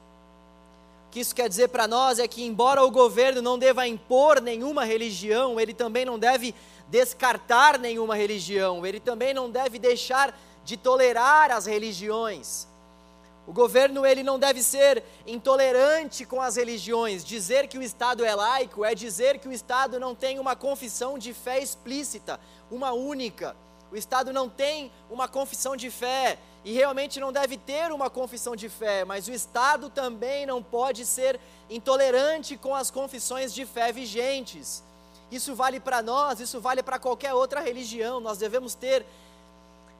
O 1.08 1.12
que 1.12 1.20
isso 1.20 1.36
quer 1.36 1.48
dizer 1.48 1.68
para 1.68 1.88
nós 1.88 2.18
é 2.18 2.28
que, 2.28 2.44
embora 2.44 2.84
o 2.84 2.90
governo 2.90 3.40
não 3.40 3.60
deva 3.60 3.88
impor 3.88 4.42
nenhuma 4.42 4.84
religião, 4.84 5.60
ele 5.60 5.76
também 5.76 6.06
não 6.06 6.18
deve 6.18 6.56
descartar 6.88 7.78
nenhuma 7.78 8.16
religião, 8.16 8.84
ele 8.84 9.00
também 9.00 9.32
não 9.32 9.48
deve 9.48 9.78
deixar 9.78 10.36
de 10.66 10.76
tolerar 10.76 11.52
as 11.52 11.68
religiões. 11.68 12.69
O 13.50 13.52
governo 13.52 14.06
ele 14.06 14.22
não 14.22 14.38
deve 14.38 14.62
ser 14.62 15.04
intolerante 15.26 16.24
com 16.24 16.40
as 16.40 16.56
religiões. 16.56 17.26
Dizer 17.26 17.68
que 17.68 17.80
o 17.80 17.82
Estado 17.82 18.24
é 18.24 18.36
laico 18.36 18.86
é 18.86 18.94
dizer 18.94 19.40
que 19.40 19.48
o 19.48 19.52
Estado 19.52 20.00
não 20.00 20.14
tem 20.14 20.38
uma 20.38 20.56
confissão 20.56 21.18
de 21.18 21.34
fé 21.34 21.60
explícita, 21.60 22.40
uma 22.70 22.92
única. 22.92 23.56
O 23.92 23.96
Estado 23.96 24.32
não 24.32 24.48
tem 24.48 24.92
uma 25.10 25.28
confissão 25.28 25.76
de 25.76 25.90
fé 25.90 26.38
e 26.64 26.74
realmente 26.74 27.20
não 27.20 27.34
deve 27.34 27.58
ter 27.58 27.92
uma 27.92 28.08
confissão 28.08 28.56
de 28.56 28.70
fé, 28.70 29.04
mas 29.04 29.28
o 29.28 29.32
Estado 29.32 29.90
também 29.90 30.46
não 30.46 30.62
pode 30.62 31.04
ser 31.04 31.40
intolerante 31.72 32.56
com 32.56 32.76
as 32.76 32.92
confissões 32.92 33.52
de 33.52 33.66
fé 33.66 33.92
vigentes. 33.92 34.84
Isso 35.32 35.56
vale 35.56 35.80
para 35.80 36.04
nós, 36.04 36.40
isso 36.40 36.62
vale 36.62 36.84
para 36.84 37.00
qualquer 37.00 37.34
outra 37.34 37.62
religião. 37.62 38.20
Nós 38.20 38.38
devemos 38.38 38.76
ter 38.76 39.04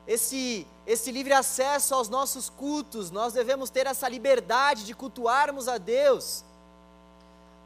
esse, 0.10 0.66
esse 0.88 1.12
livre 1.12 1.34
acesso 1.34 1.94
aos 1.94 2.10
nossos 2.10 2.50
cultos, 2.50 3.12
nós 3.12 3.32
devemos 3.32 3.70
ter 3.70 3.86
essa 3.86 4.10
liberdade 4.10 4.84
de 4.84 4.96
cultuarmos 4.96 5.68
a 5.68 5.78
Deus. 5.78 6.44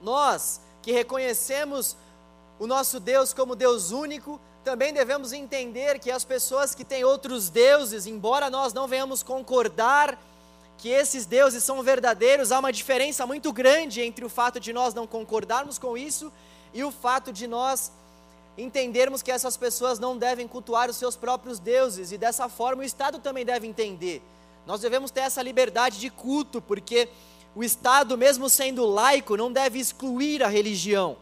Nós 0.01 0.59
que 0.81 0.91
reconhecemos 0.91 1.95
o 2.59 2.67
nosso 2.67 3.00
Deus 3.00 3.33
como 3.33 3.55
Deus 3.55 3.91
único, 3.91 4.41
também 4.62 4.91
devemos 4.91 5.31
entender 5.31 6.00
que 6.00 6.12
as 6.12 6.25
pessoas 6.25 6.75
que 6.75 6.83
têm 6.83 7.05
outros 7.05 7.50
deuses, 7.50 8.05
embora 8.05 8.50
nós 8.50 8.73
não 8.73 8.89
venhamos 8.89 9.23
concordar 9.23 10.19
que 10.77 10.89
esses 10.89 11.25
deuses 11.25 11.63
são 11.63 11.81
verdadeiros, 11.81 12.51
há 12.51 12.59
uma 12.59 12.73
diferença 12.73 13.25
muito 13.25 13.53
grande 13.53 14.01
entre 14.01 14.25
o 14.25 14.29
fato 14.29 14.59
de 14.59 14.73
nós 14.73 14.93
não 14.93 15.07
concordarmos 15.07 15.79
com 15.79 15.97
isso 15.97 16.29
e 16.73 16.83
o 16.83 16.91
fato 16.91 17.31
de 17.31 17.47
nós 17.47 17.89
entendermos 18.57 19.22
que 19.22 19.31
essas 19.31 19.57
pessoas 19.57 20.00
não 20.00 20.17
devem 20.17 20.48
cultuar 20.48 20.89
os 20.89 20.98
seus 20.98 21.15
próprios 21.15 21.60
deuses, 21.60 22.12
e 22.12 22.17
dessa 22.17 22.48
forma 22.48 22.81
o 22.81 22.86
Estado 22.86 23.19
também 23.19 23.45
deve 23.45 23.67
entender. 23.67 24.22
Nós 24.65 24.81
devemos 24.81 25.12
ter 25.12 25.22
essa 25.22 25.41
liberdade 25.41 26.00
de 26.00 26.10
culto, 26.10 26.62
porque 26.62 27.10
o 27.55 27.63
Estado, 27.63 28.17
mesmo 28.17 28.50
sendo 28.50 28.86
laico, 28.86 29.36
não 29.36 29.51
deve 29.51 29.79
excluir 29.79 30.43
a 30.43 30.48
religião. 30.48 31.17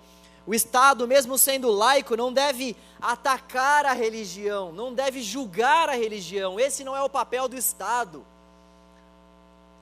O 0.46 0.54
Estado, 0.54 1.08
mesmo 1.08 1.38
sendo 1.38 1.70
laico, 1.70 2.16
não 2.16 2.34
deve 2.34 2.76
atacar 3.00 3.86
a 3.86 3.94
religião, 3.94 4.72
não 4.72 4.94
deve 4.94 5.22
julgar 5.22 5.90
a 5.90 5.94
religião. 5.94 6.60
Esse 6.60 6.84
não 6.84 6.96
é 6.96 7.02
o 7.02 7.10
papel 7.10 7.48
do 7.48 7.58
Estado. 7.58 8.26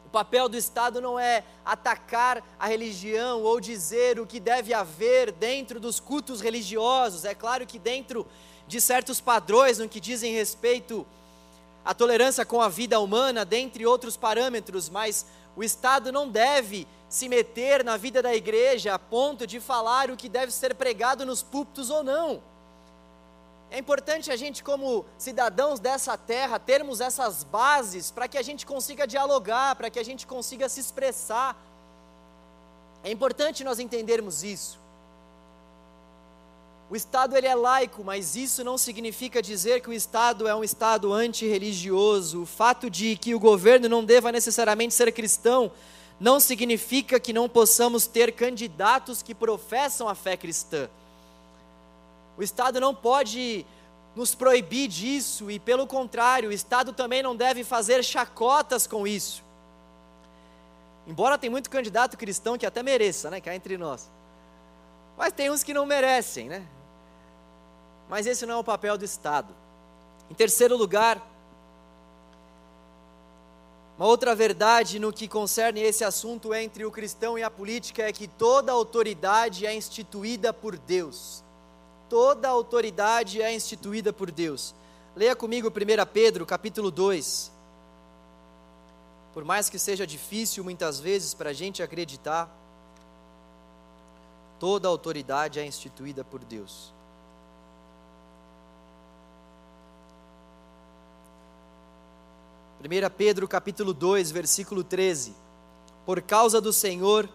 O 0.09 0.11
papel 0.11 0.49
do 0.49 0.57
Estado 0.57 0.99
não 0.99 1.19
é 1.19 1.43
atacar 1.63 2.43
a 2.57 2.65
religião 2.65 3.43
ou 3.43 3.59
dizer 3.59 4.19
o 4.19 4.25
que 4.25 4.39
deve 4.39 4.73
haver 4.73 5.31
dentro 5.31 5.79
dos 5.79 5.99
cultos 5.99 6.41
religiosos. 6.41 7.25
É 7.25 7.35
claro 7.35 7.67
que 7.67 7.77
dentro 7.77 8.25
de 8.67 8.81
certos 8.81 9.21
padrões 9.21 9.77
no 9.77 9.87
que 9.87 9.99
dizem 9.99 10.33
respeito 10.33 11.05
à 11.85 11.93
tolerância 11.93 12.43
com 12.43 12.59
a 12.59 12.67
vida 12.67 12.99
humana, 12.99 13.45
dentre 13.45 13.85
outros 13.85 14.17
parâmetros, 14.17 14.89
mas 14.89 15.27
o 15.55 15.63
Estado 15.63 16.11
não 16.11 16.27
deve 16.27 16.87
se 17.07 17.29
meter 17.29 17.83
na 17.83 17.95
vida 17.95 18.19
da 18.19 18.33
igreja 18.33 18.95
a 18.95 18.97
ponto 18.97 19.45
de 19.45 19.59
falar 19.59 20.09
o 20.09 20.17
que 20.17 20.27
deve 20.27 20.51
ser 20.51 20.73
pregado 20.73 21.23
nos 21.23 21.43
púlpitos 21.43 21.91
ou 21.91 22.03
não. 22.03 22.41
É 23.71 23.77
importante 23.77 24.31
a 24.31 24.35
gente, 24.35 24.63
como 24.63 25.05
cidadãos 25.17 25.79
dessa 25.79 26.17
terra, 26.17 26.57
termos 26.57 26.99
essas 26.99 27.43
bases 27.43 28.09
para 28.09 28.27
que 28.27 28.37
a 28.37 28.41
gente 28.41 28.65
consiga 28.65 29.05
dialogar, 29.05 29.75
para 29.75 29.89
que 29.91 29.99
a 29.99 30.03
gente 30.03 30.25
consiga 30.25 30.67
se 30.67 30.79
expressar. 30.79 31.55
É 33.03 33.11
importante 33.11 33.63
nós 33.63 33.79
entendermos 33.79 34.43
isso. 34.43 34.79
O 36.89 36.95
Estado 36.95 37.37
ele 37.37 37.45
é 37.45 37.53
laico, 37.53 38.03
mas 38.03 38.35
isso 38.35 38.63
não 38.63 38.75
significa 38.75 39.43
dizer 39.43 39.79
que 39.81 39.89
o 39.89 39.93
Estado 39.93 40.47
é 40.47 40.55
um 40.55 40.63
Estado 40.63 41.13
antirreligioso. 41.13 42.41
O 42.41 42.45
fato 42.47 42.89
de 42.89 43.15
que 43.15 43.35
o 43.35 43.39
governo 43.39 43.87
não 43.87 44.03
deva 44.03 44.31
necessariamente 44.31 44.95
ser 44.95 45.11
cristão 45.11 45.71
não 46.19 46.39
significa 46.39 47.19
que 47.19 47.31
não 47.31 47.47
possamos 47.47 48.07
ter 48.07 48.31
candidatos 48.31 49.21
que 49.21 49.35
professam 49.35 50.09
a 50.09 50.15
fé 50.15 50.35
cristã. 50.35 50.89
O 52.39 52.43
Estado 52.43 52.79
não 52.79 52.95
pode 52.95 53.65
nos 54.15 54.33
proibir 54.33 54.87
disso 54.87 55.51
e, 55.51 55.59
pelo 55.59 55.85
contrário, 55.85 56.49
o 56.49 56.53
Estado 56.53 56.93
também 56.93 57.21
não 57.21 57.35
deve 57.35 57.65
fazer 57.65 58.01
chacotas 58.01 58.87
com 58.87 59.05
isso. 59.05 59.43
Embora 61.05 61.37
tem 61.37 61.49
muito 61.49 61.69
candidato 61.69 62.17
cristão 62.17 62.57
que 62.57 62.65
até 62.65 62.81
mereça, 62.81 63.29
né? 63.29 63.41
Que 63.41 63.49
é 63.49 63.55
entre 63.55 63.77
nós. 63.77 64.09
Mas 65.17 65.33
tem 65.33 65.51
uns 65.51 65.63
que 65.63 65.73
não 65.73 65.85
merecem, 65.85 66.47
né? 66.47 66.65
Mas 68.07 68.25
esse 68.25 68.45
não 68.45 68.53
é 68.53 68.57
o 68.57 68.63
papel 68.63 68.97
do 68.97 69.03
Estado. 69.03 69.53
Em 70.31 70.33
terceiro 70.33 70.77
lugar, 70.77 71.21
uma 73.97 74.07
outra 74.07 74.33
verdade 74.33 74.97
no 74.97 75.11
que 75.11 75.27
concerne 75.27 75.81
esse 75.81 76.05
assunto 76.05 76.53
entre 76.53 76.85
o 76.85 76.91
cristão 76.91 77.37
e 77.37 77.43
a 77.43 77.51
política 77.51 78.03
é 78.03 78.13
que 78.13 78.29
toda 78.29 78.71
autoridade 78.71 79.65
é 79.65 79.75
instituída 79.75 80.53
por 80.53 80.77
Deus. 80.77 81.43
Toda 82.09 82.49
autoridade 82.49 83.39
é 83.39 83.53
instituída 83.53 84.11
por 84.11 84.31
Deus. 84.31 84.73
Leia 85.15 85.35
comigo 85.35 85.69
1 85.69 85.71
Pedro, 86.11 86.43
capítulo 86.45 86.89
2. 86.89 87.51
Por 89.31 89.45
mais 89.45 89.69
que 89.69 89.77
seja 89.77 90.07
difícil 90.07 90.63
muitas 90.63 90.99
vezes 90.99 91.35
para 91.35 91.51
a 91.51 91.53
gente 91.53 91.83
acreditar, 91.83 92.49
toda 94.59 94.87
autoridade 94.87 95.59
é 95.59 95.65
instituída 95.65 96.23
por 96.23 96.43
Deus. 96.43 96.91
1 102.81 103.09
Pedro 103.15 103.47
capítulo 103.47 103.93
2, 103.93 104.31
versículo 104.31 104.83
13. 104.83 105.35
Por 106.05 106.21
causa 106.21 106.59
do 106.59 106.73
Senhor, 106.73 107.29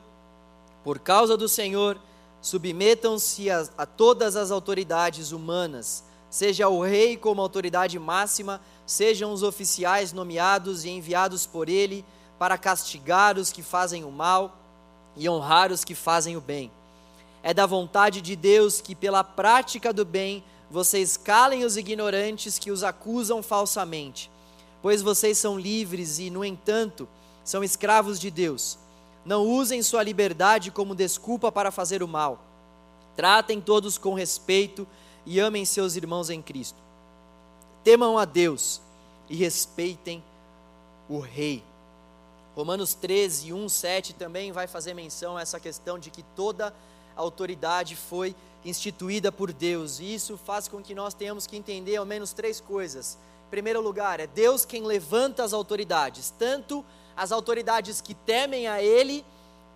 por 0.83 0.99
causa 0.99 1.37
do 1.37 1.49
Senhor, 1.49 1.97
submetam-se 2.45 3.49
a, 3.49 3.67
a, 3.79 3.87
todas 3.87 4.37
as 4.37 4.51
autoridades 4.51 5.33
humanas, 5.33 6.05
seja 6.29 6.69
o 6.69 6.83
rei 6.83 7.17
como 7.17 7.41
autoridade 7.41 7.99
máxima, 7.99 8.61
sejam 8.87 9.33
os 9.33 9.43
oficiais 9.43 10.13
nomeados 10.13 10.85
e 10.85 10.91
enviados 10.91 11.47
por 11.47 11.69
ele 11.71 12.05
para 12.39 12.59
castigar 12.59 13.39
os 13.39 13.51
que 13.51 13.63
fazem 13.63 14.05
o 14.05 14.11
mal 14.11 14.59
e 15.17 15.29
honrar 15.29 15.73
os 15.73 15.85
que 15.85 15.95
fazem 15.95 16.37
o 16.37 16.41
bem. 16.41 16.71
É 17.43 17.55
da 17.55 17.65
vontade 17.65 18.21
de 18.21 18.37
Deus 18.37 18.81
que, 18.81 18.95
pela 18.95 19.25
prática 19.25 19.93
do 19.93 20.05
bem, 20.05 20.45
vocês 20.71 21.17
calem 21.17 21.65
os 21.65 21.79
ignorantes 21.79 22.59
que 22.59 22.71
os 22.71 22.83
acusam 22.85 23.43
falsamente 23.43 24.31
pois 24.85 25.01
vocês 25.01 25.39
são 25.39 25.59
livres 25.59 26.19
e, 26.19 26.29
no 26.29 26.45
entanto, 26.45 27.09
são 27.43 27.65
escravos 27.65 28.21
de 28.21 28.31
Deus. 28.31 28.77
Não 29.25 29.47
usem 29.47 29.83
sua 29.83 30.03
liberdade 30.03 30.71
como 30.71 30.95
desculpa 30.95 31.51
para 31.51 31.71
fazer 31.71 32.03
o 32.03 32.09
mal. 32.09 32.39
Tratem 33.17 33.61
todos 33.61 33.97
com 33.97 34.15
respeito 34.15 34.87
e 35.25 35.41
amem 35.41 35.65
seus 35.65 35.97
irmãos 35.97 36.31
em 36.31 36.43
Cristo. 36.43 36.79
Temam 37.83 38.19
a 38.19 38.25
Deus 38.25 38.81
e 39.29 39.37
respeitem 39.37 40.23
o 41.09 41.19
Rei. 41.19 41.63
Romanos 42.55 42.95
13, 42.95 43.53
1, 43.53 43.69
7 43.69 44.15
também 44.15 44.53
vai 44.53 44.67
fazer 44.67 44.95
menção 44.95 45.37
a 45.37 45.43
essa 45.43 45.59
questão 45.59 45.99
de 45.99 46.11
que 46.11 46.23
toda 46.37 46.75
autoridade 47.17 47.97
foi 47.97 48.35
instituída 48.65 49.33
por 49.33 49.53
Deus. 49.53 49.99
E 50.01 50.15
isso 50.15 50.37
faz 50.37 50.69
com 50.69 50.83
que 50.83 50.95
nós 50.95 51.15
tenhamos 51.15 51.47
que 51.47 51.57
entender 51.57 51.97
ao 51.97 52.07
menos 52.07 52.33
três 52.33 52.61
coisas 52.61 53.19
primeiro 53.55 53.81
lugar, 53.81 54.19
é 54.19 54.27
Deus 54.27 54.65
quem 54.65 54.83
levanta 54.83 55.45
as 55.45 55.53
autoridades, 55.53 56.35
tanto 56.37 56.85
as 57.17 57.33
autoridades 57.33 58.01
que 58.01 58.15
temem 58.15 58.67
a 58.67 58.83
Ele, 58.83 59.25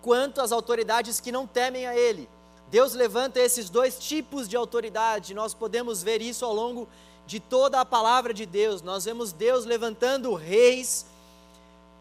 quanto 0.01 0.41
as 0.41 0.51
autoridades 0.51 1.19
que 1.19 1.31
não 1.31 1.45
temem 1.47 1.85
a 1.85 1.95
Ele. 1.95 2.29
Deus 2.69 2.93
levanta 2.93 3.39
esses 3.39 3.69
dois 3.69 3.97
tipos 3.97 4.47
de 4.47 4.55
autoridade, 4.55 5.33
nós 5.33 5.53
podemos 5.53 6.03
ver 6.03 6.21
isso 6.21 6.45
ao 6.45 6.53
longo 6.53 6.87
de 7.25 7.39
toda 7.39 7.79
a 7.79 7.85
palavra 7.85 8.33
de 8.33 8.45
Deus. 8.45 8.81
Nós 8.81 9.05
vemos 9.05 9.31
Deus 9.31 9.65
levantando 9.65 10.33
reis 10.33 11.05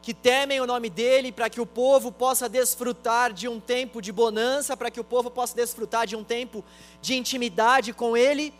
que 0.02 0.14
temem 0.14 0.60
o 0.60 0.66
nome 0.66 0.88
dele, 0.88 1.32
para 1.32 1.50
que 1.50 1.60
o 1.60 1.66
povo 1.66 2.10
possa 2.10 2.48
desfrutar 2.48 3.32
de 3.32 3.48
um 3.48 3.60
tempo 3.60 4.00
de 4.00 4.10
bonança, 4.10 4.76
para 4.76 4.90
que 4.90 5.00
o 5.00 5.04
povo 5.04 5.30
possa 5.30 5.54
desfrutar 5.54 6.06
de 6.06 6.16
um 6.16 6.24
tempo 6.24 6.64
de 7.02 7.14
intimidade 7.14 7.92
com 7.92 8.16
ele 8.16 8.54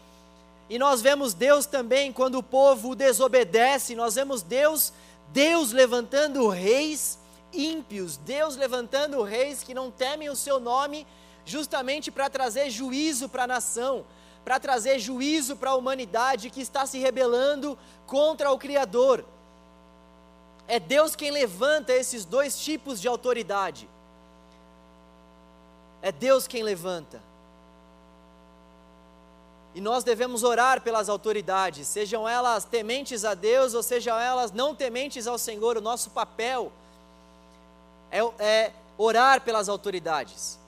e 0.68 0.78
nós 0.78 1.00
vemos 1.00 1.32
Deus 1.32 1.64
também 1.64 2.12
quando 2.12 2.36
o 2.36 2.42
povo 2.42 2.94
desobedece, 2.94 3.94
nós 3.94 4.16
vemos 4.16 4.42
Deus, 4.42 4.92
Deus 5.32 5.72
levantando 5.72 6.48
reis 6.48 7.18
ímpios, 7.52 8.16
Deus 8.16 8.56
levantando 8.56 9.22
reis 9.22 9.62
que 9.62 9.74
não 9.74 9.90
temem 9.90 10.28
o 10.28 10.36
seu 10.36 10.58
nome, 10.60 11.06
justamente 11.44 12.10
para 12.10 12.28
trazer 12.28 12.70
juízo 12.70 13.28
para 13.28 13.44
a 13.44 13.46
nação, 13.46 14.04
para 14.44 14.58
trazer 14.58 14.98
juízo 14.98 15.56
para 15.56 15.70
a 15.70 15.74
humanidade 15.74 16.50
que 16.50 16.60
está 16.60 16.86
se 16.86 16.98
rebelando 16.98 17.78
contra 18.06 18.50
o 18.50 18.58
Criador. 18.58 19.24
É 20.66 20.78
Deus 20.78 21.16
quem 21.16 21.30
levanta 21.30 21.92
esses 21.92 22.24
dois 22.24 22.58
tipos 22.58 23.00
de 23.00 23.08
autoridade. 23.08 23.88
É 26.02 26.12
Deus 26.12 26.46
quem 26.46 26.62
levanta. 26.62 27.27
E 29.78 29.80
nós 29.80 30.02
devemos 30.02 30.42
orar 30.42 30.80
pelas 30.80 31.08
autoridades, 31.08 31.86
sejam 31.86 32.28
elas 32.28 32.64
tementes 32.64 33.24
a 33.24 33.32
Deus 33.32 33.74
ou 33.74 33.80
sejam 33.80 34.18
elas 34.18 34.50
não 34.50 34.74
tementes 34.74 35.24
ao 35.28 35.38
Senhor. 35.38 35.76
O 35.76 35.80
nosso 35.80 36.10
papel 36.10 36.72
é, 38.10 38.18
é 38.40 38.72
orar 38.98 39.40
pelas 39.40 39.68
autoridades. 39.68 40.58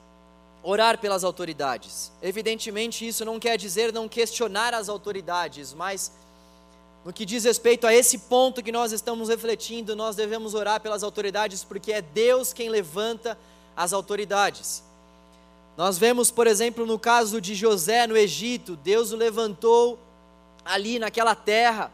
Orar 0.63 0.97
pelas 0.97 1.25
autoridades. 1.25 2.13
Evidentemente, 2.23 3.05
isso 3.05 3.25
não 3.25 3.41
quer 3.41 3.59
dizer 3.59 3.93
não 3.93 4.09
questionar 4.09 4.75
as 4.75 4.89
autoridades, 4.89 5.75
mas 5.75 6.13
no 7.05 7.13
que 7.13 7.27
diz 7.27 7.43
respeito 7.43 7.89
a 7.89 7.93
esse 7.93 8.17
ponto 8.17 8.63
que 8.63 8.71
nós 8.71 8.93
estamos 8.93 9.29
refletindo, 9.29 9.97
nós 9.97 10.15
devemos 10.15 10.55
orar 10.55 10.81
pelas 10.81 11.03
autoridades, 11.03 11.65
porque 11.65 11.93
é 11.93 12.01
Deus 12.01 12.53
quem 12.53 12.69
levanta 12.69 13.37
as 13.77 13.93
autoridades. 13.93 14.85
Nós 15.77 15.99
vemos, 15.99 16.31
por 16.31 16.47
exemplo, 16.47 16.85
no 16.85 16.99
caso 16.99 17.41
de 17.41 17.55
José 17.55 18.07
no 18.07 18.17
Egito, 18.17 18.77
Deus 18.77 19.13
o 19.13 19.17
levantou 19.17 19.99
ali 20.65 20.99
naquela 20.99 21.35
terra 21.35 21.91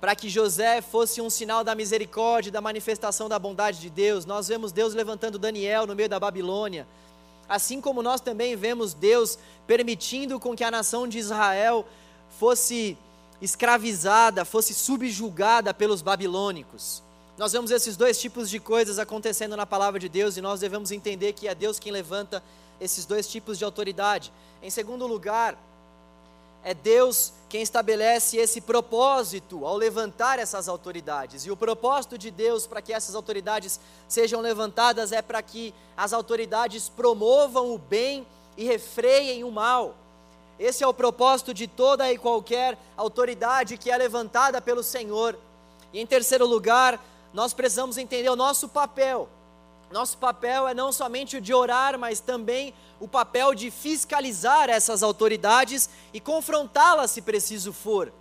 para 0.00 0.14
que 0.14 0.28
José 0.28 0.80
fosse 0.80 1.20
um 1.20 1.28
sinal 1.28 1.64
da 1.64 1.74
misericórdia, 1.74 2.52
da 2.52 2.60
manifestação 2.60 3.28
da 3.28 3.38
bondade 3.38 3.80
de 3.80 3.90
Deus. 3.90 4.24
Nós 4.24 4.48
vemos 4.48 4.72
Deus 4.72 4.94
levantando 4.94 5.38
Daniel 5.38 5.86
no 5.86 5.94
meio 5.94 6.08
da 6.08 6.20
Babilônia. 6.20 6.86
Assim 7.48 7.80
como 7.80 8.02
nós 8.02 8.20
também 8.20 8.54
vemos 8.54 8.92
Deus 8.94 9.38
permitindo 9.66 10.38
com 10.38 10.54
que 10.54 10.62
a 10.62 10.70
nação 10.70 11.08
de 11.08 11.18
Israel 11.18 11.86
fosse 12.38 12.96
escravizada, 13.40 14.44
fosse 14.44 14.74
subjugada 14.74 15.72
pelos 15.72 16.02
babilônicos. 16.02 17.02
Nós 17.38 17.52
vemos 17.52 17.70
esses 17.70 17.96
dois 17.96 18.18
tipos 18.18 18.50
de 18.50 18.58
coisas 18.58 18.98
acontecendo 18.98 19.56
na 19.56 19.64
palavra 19.64 20.00
de 20.00 20.08
Deus 20.08 20.36
e 20.36 20.40
nós 20.40 20.58
devemos 20.58 20.90
entender 20.90 21.34
que 21.34 21.46
é 21.46 21.54
Deus 21.54 21.78
quem 21.78 21.92
levanta 21.92 22.42
esses 22.80 23.06
dois 23.06 23.28
tipos 23.28 23.56
de 23.56 23.64
autoridade. 23.64 24.32
Em 24.60 24.68
segundo 24.70 25.06
lugar, 25.06 25.56
é 26.64 26.74
Deus 26.74 27.32
quem 27.48 27.62
estabelece 27.62 28.36
esse 28.38 28.60
propósito 28.60 29.64
ao 29.64 29.76
levantar 29.76 30.40
essas 30.40 30.68
autoridades. 30.68 31.46
E 31.46 31.50
o 31.52 31.56
propósito 31.56 32.18
de 32.18 32.32
Deus 32.32 32.66
para 32.66 32.82
que 32.82 32.92
essas 32.92 33.14
autoridades 33.14 33.78
sejam 34.08 34.40
levantadas 34.40 35.12
é 35.12 35.22
para 35.22 35.40
que 35.40 35.72
as 35.96 36.12
autoridades 36.12 36.88
promovam 36.88 37.72
o 37.72 37.78
bem 37.78 38.26
e 38.56 38.64
refreiem 38.64 39.44
o 39.44 39.52
mal. 39.52 39.94
Esse 40.58 40.82
é 40.82 40.86
o 40.88 40.92
propósito 40.92 41.54
de 41.54 41.68
toda 41.68 42.12
e 42.12 42.18
qualquer 42.18 42.76
autoridade 42.96 43.78
que 43.78 43.92
é 43.92 43.96
levantada 43.96 44.60
pelo 44.60 44.82
Senhor. 44.82 45.38
E 45.92 46.00
em 46.00 46.06
terceiro 46.06 46.44
lugar, 46.44 47.00
nós 47.32 47.52
precisamos 47.52 47.98
entender 47.98 48.28
o 48.28 48.36
nosso 48.36 48.68
papel 48.68 49.28
nosso 49.90 50.18
papel 50.18 50.68
é 50.68 50.74
não 50.74 50.92
somente 50.92 51.38
o 51.38 51.40
de 51.40 51.54
orar, 51.54 51.98
mas 51.98 52.20
também 52.20 52.74
o 53.00 53.08
papel 53.08 53.54
de 53.54 53.70
fiscalizar 53.70 54.68
essas 54.68 55.02
autoridades 55.02 55.88
e 56.12 56.20
confrontá-las 56.20 57.10
se 57.10 57.22
preciso 57.22 57.72
for. 57.72 58.12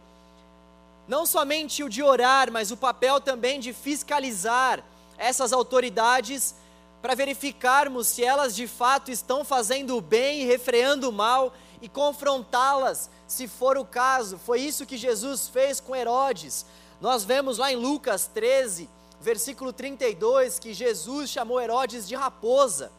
Não 1.08 1.26
somente 1.26 1.84
o 1.84 1.90
de 1.90 2.02
orar, 2.02 2.52
mas 2.52 2.72
o 2.72 2.78
papel 2.78 3.20
também 3.20 3.60
de 3.60 3.74
fiscalizar 3.74 4.82
essas 5.18 5.52
autoridades 5.52 6.56
para 7.02 7.16
verificarmos 7.16 8.08
se 8.08 8.24
elas 8.24 8.56
de 8.56 8.68
fato 8.68 9.12
estão 9.12 9.44
fazendo 9.44 9.98
o 9.98 10.02
bem 10.02 10.44
e 10.44 10.46
refreando 10.46 11.10
o 11.10 11.14
mal 11.14 11.54
e 11.82 11.90
confrontá-las, 11.90 13.10
se 13.28 13.48
for 13.48 13.78
o 13.78 13.86
caso. 13.86 14.38
Foi 14.38 14.62
isso 14.62 14.86
que 14.86 14.98
Jesus 14.98 15.50
fez 15.50 15.82
com 15.82 15.96
Herodes. 15.96 16.66
Nós 17.02 17.26
vemos 17.26 17.58
lá 17.58 17.72
em 17.72 17.76
Lucas 17.76 18.30
13, 18.34 18.90
versículo 19.20 19.74
32, 19.74 20.60
que 20.60 20.74
Jesus 20.74 21.30
chamou 21.30 21.60
Herodes 21.60 22.08
de 22.08 22.16
raposa. 22.16 22.92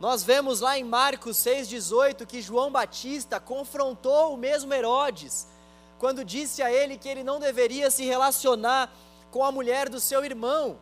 Nós 0.00 0.22
vemos 0.22 0.60
lá 0.60 0.78
em 0.78 0.84
Marcos 0.84 1.36
6,18 1.38 2.26
que 2.26 2.40
João 2.40 2.70
Batista 2.70 3.40
confrontou 3.40 4.34
o 4.34 4.36
mesmo 4.36 4.72
Herodes, 4.72 5.48
quando 5.98 6.24
disse 6.24 6.62
a 6.62 6.70
ele 6.70 6.96
que 6.96 7.08
ele 7.08 7.24
não 7.24 7.40
deveria 7.40 7.90
se 7.90 8.04
relacionar 8.04 8.92
com 9.30 9.44
a 9.44 9.50
mulher 9.50 9.88
do 9.88 9.98
seu 9.98 10.24
irmão. 10.24 10.78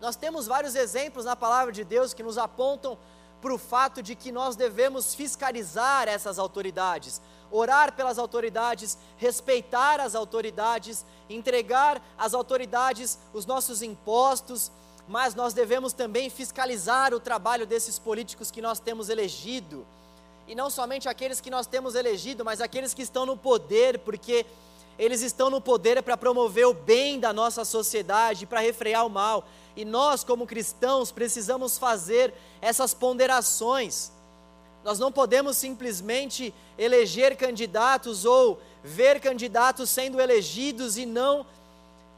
Nós 0.00 0.16
temos 0.16 0.46
vários 0.46 0.74
exemplos 0.74 1.24
na 1.24 1.36
palavra 1.36 1.72
de 1.72 1.84
Deus 1.84 2.12
que 2.12 2.22
nos 2.22 2.36
apontam 2.36 2.98
para 3.40 3.54
o 3.54 3.58
fato 3.58 4.02
de 4.02 4.14
que 4.14 4.32
nós 4.32 4.56
devemos 4.56 5.14
fiscalizar 5.14 6.08
essas 6.08 6.38
autoridades, 6.38 7.20
orar 7.54 7.92
pelas 7.92 8.18
autoridades, 8.18 8.98
respeitar 9.16 10.00
as 10.00 10.16
autoridades, 10.16 11.06
entregar 11.30 12.02
às 12.18 12.34
autoridades 12.34 13.16
os 13.32 13.46
nossos 13.46 13.80
impostos, 13.80 14.72
mas 15.06 15.36
nós 15.36 15.54
devemos 15.54 15.92
também 15.92 16.28
fiscalizar 16.28 17.14
o 17.14 17.20
trabalho 17.20 17.64
desses 17.64 17.96
políticos 17.96 18.50
que 18.50 18.60
nós 18.60 18.80
temos 18.80 19.08
elegido. 19.08 19.86
E 20.48 20.54
não 20.54 20.68
somente 20.68 21.08
aqueles 21.08 21.40
que 21.40 21.48
nós 21.48 21.66
temos 21.66 21.94
elegido, 21.94 22.44
mas 22.44 22.60
aqueles 22.60 22.92
que 22.92 23.02
estão 23.02 23.24
no 23.24 23.36
poder, 23.36 24.00
porque 24.00 24.44
eles 24.98 25.22
estão 25.22 25.48
no 25.48 25.60
poder 25.60 26.02
para 26.02 26.16
promover 26.16 26.66
o 26.66 26.74
bem 26.74 27.20
da 27.20 27.32
nossa 27.32 27.64
sociedade, 27.64 28.46
para 28.46 28.60
refrear 28.60 29.06
o 29.06 29.10
mal. 29.10 29.46
E 29.76 29.84
nós, 29.84 30.24
como 30.24 30.46
cristãos, 30.46 31.12
precisamos 31.12 31.78
fazer 31.78 32.34
essas 32.60 32.92
ponderações. 32.92 34.10
Nós 34.84 34.98
não 34.98 35.10
podemos 35.10 35.56
simplesmente 35.56 36.52
eleger 36.78 37.36
candidatos 37.36 38.26
ou 38.26 38.60
ver 38.82 39.18
candidatos 39.18 39.88
sendo 39.88 40.20
elegidos 40.20 40.98
e 40.98 41.06
não 41.06 41.46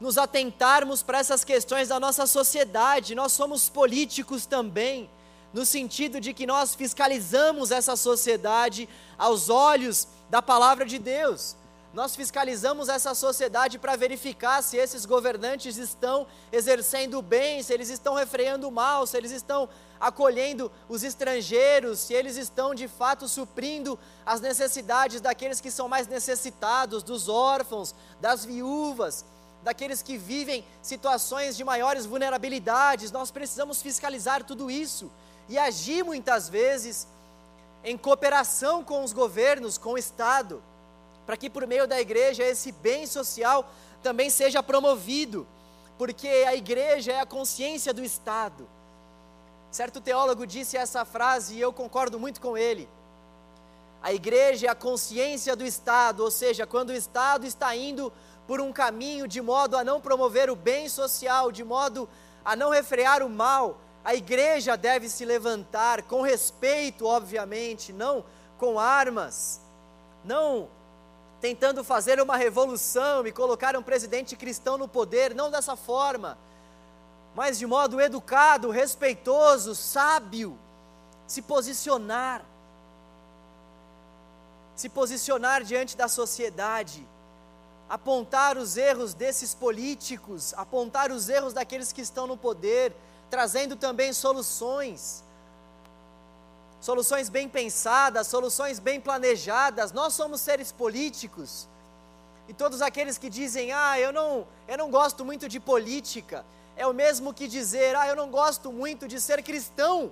nos 0.01 0.17
atentarmos 0.17 1.01
para 1.01 1.19
essas 1.19 1.45
questões 1.45 1.87
da 1.87 1.99
nossa 1.99 2.27
sociedade. 2.27 3.15
Nós 3.15 3.31
somos 3.31 3.69
políticos 3.69 4.45
também, 4.45 5.09
no 5.53 5.65
sentido 5.65 6.19
de 6.19 6.33
que 6.33 6.45
nós 6.45 6.75
fiscalizamos 6.75 7.71
essa 7.71 7.95
sociedade 7.95 8.87
aos 9.17 9.49
olhos 9.49 10.05
da 10.29 10.41
palavra 10.41 10.85
de 10.85 10.99
Deus. 10.99 11.55
Nós 11.93 12.15
fiscalizamos 12.15 12.89
essa 12.89 13.15
sociedade 13.15 13.79
para 13.79 13.95
verificar 13.95 14.61
se 14.61 14.77
esses 14.77 15.05
governantes 15.05 15.77
estão 15.77 16.27
exercendo 16.51 17.21
bem, 17.21 17.63
se 17.63 17.73
eles 17.73 17.89
estão 17.89 18.13
refreando 18.13 18.67
o 18.67 18.71
mal, 18.71 19.07
se 19.07 19.15
eles 19.15 19.31
estão 19.31 19.69
acolhendo 19.99 20.71
os 20.87 21.03
estrangeiros, 21.03 21.99
se 21.99 22.13
eles 22.13 22.35
estão 22.35 22.75
de 22.75 22.87
fato 22.87 23.27
suprindo 23.27 23.97
as 24.25 24.41
necessidades 24.41 25.21
daqueles 25.21 25.61
que 25.61 25.71
são 25.71 25.87
mais 25.87 26.07
necessitados, 26.07 27.01
dos 27.03 27.29
órfãos, 27.29 27.95
das 28.19 28.43
viúvas, 28.43 29.25
daqueles 29.63 30.01
que 30.01 30.17
vivem 30.17 30.65
situações 30.81 31.55
de 31.55 31.63
maiores 31.63 32.05
vulnerabilidades. 32.05 33.11
Nós 33.11 33.31
precisamos 33.31 33.81
fiscalizar 33.81 34.43
tudo 34.43 34.69
isso 34.69 35.09
e 35.49 35.57
agir 35.57 36.03
muitas 36.03 36.49
vezes 36.49 37.07
em 37.83 37.97
cooperação 37.97 38.83
com 38.83 39.03
os 39.03 39.13
governos, 39.13 39.77
com 39.77 39.93
o 39.93 39.97
Estado 39.97 40.61
para 41.27 41.35
que 41.35 41.49
por 41.49 41.67
meio 41.67 41.85
da 41.85 41.99
igreja 41.99 42.41
esse 42.41 42.71
bem 42.71 43.05
social 43.05 43.69
também 44.01 44.29
seja 44.29 44.63
promovido, 44.63 45.45
porque 45.97 46.29
a 46.47 46.55
igreja 46.55 47.11
é 47.11 47.19
a 47.19 47.25
consciência 47.25 47.93
do 47.93 48.01
Estado. 48.01 48.65
Certo 49.69 49.99
teólogo 49.99 50.47
disse 50.47 50.77
essa 50.77 51.03
frase 51.03 51.55
e 51.55 51.59
eu 51.59 51.73
concordo 51.73 52.17
muito 52.17 52.39
com 52.39 52.57
ele. 52.57 52.87
A 54.01 54.13
igreja 54.13 54.67
é 54.67 54.69
a 54.69 54.75
consciência 54.75 55.53
do 55.53 55.65
Estado, 55.65 56.23
ou 56.23 56.31
seja, 56.31 56.65
quando 56.65 56.91
o 56.91 56.95
Estado 56.95 57.45
está 57.45 57.75
indo 57.75 58.13
por 58.47 58.61
um 58.61 58.71
caminho 58.71 59.27
de 59.27 59.41
modo 59.41 59.75
a 59.75 59.83
não 59.83 59.99
promover 59.99 60.49
o 60.49 60.55
bem 60.55 60.87
social, 60.87 61.51
de 61.51 61.61
modo 61.61 62.07
a 62.45 62.55
não 62.55 62.69
refrear 62.69 63.21
o 63.21 63.29
mal, 63.29 63.81
a 64.01 64.15
igreja 64.15 64.77
deve 64.77 65.09
se 65.09 65.25
levantar 65.25 66.03
com 66.03 66.21
respeito, 66.21 67.05
obviamente, 67.05 67.91
não 67.91 68.23
com 68.57 68.79
armas, 68.79 69.59
não 70.23 70.69
tentando 71.39 71.83
fazer 71.83 72.19
uma 72.21 72.35
revolução 72.35 73.25
e 73.27 73.31
colocar 73.31 73.75
um 73.75 73.83
presidente 73.83 74.35
cristão 74.35 74.77
no 74.77 74.87
poder, 74.87 75.35
não 75.35 75.51
dessa 75.51 75.75
forma, 75.75 76.37
mas 77.35 77.59
de 77.59 77.67
modo 77.67 78.01
educado, 78.01 78.71
respeitoso, 78.71 79.75
sábio, 79.75 80.57
se 81.27 81.41
posicionar, 81.41 82.43
se 84.75 84.89
posicionar 84.89 85.63
diante 85.63 85.95
da 85.95 86.07
sociedade, 86.07 87.05
apontar 87.87 88.57
os 88.57 88.75
erros 88.75 89.13
desses 89.13 89.53
políticos, 89.53 90.53
apontar 90.55 91.11
os 91.11 91.29
erros 91.29 91.53
daqueles 91.53 91.91
que 91.91 92.01
estão 92.01 92.25
no 92.25 92.35
poder, 92.35 92.93
trazendo 93.29 93.75
também 93.75 94.11
soluções 94.13 95.23
soluções 96.79 97.29
bem 97.29 97.47
pensadas, 97.49 98.27
soluções 98.27 98.79
bem 98.79 98.99
planejadas. 98.99 99.91
Nós 99.91 100.13
somos 100.13 100.41
seres 100.41 100.71
políticos. 100.71 101.67
E 102.47 102.53
todos 102.53 102.81
aqueles 102.81 103.17
que 103.17 103.29
dizem: 103.29 103.71
"Ah, 103.71 103.99
eu 103.99 104.13
não, 104.13 104.47
eu 104.67 104.77
não 104.77 104.89
gosto 104.89 105.25
muito 105.25 105.49
de 105.49 105.59
política", 105.59 106.45
é 106.75 106.85
o 106.87 106.93
mesmo 106.93 107.33
que 107.33 107.47
dizer: 107.47 107.95
"Ah, 107.95 108.07
eu 108.07 108.15
não 108.15 108.29
gosto 108.29 108.71
muito 108.71 109.07
de 109.07 109.19
ser 109.19 109.43
cristão". 109.43 110.11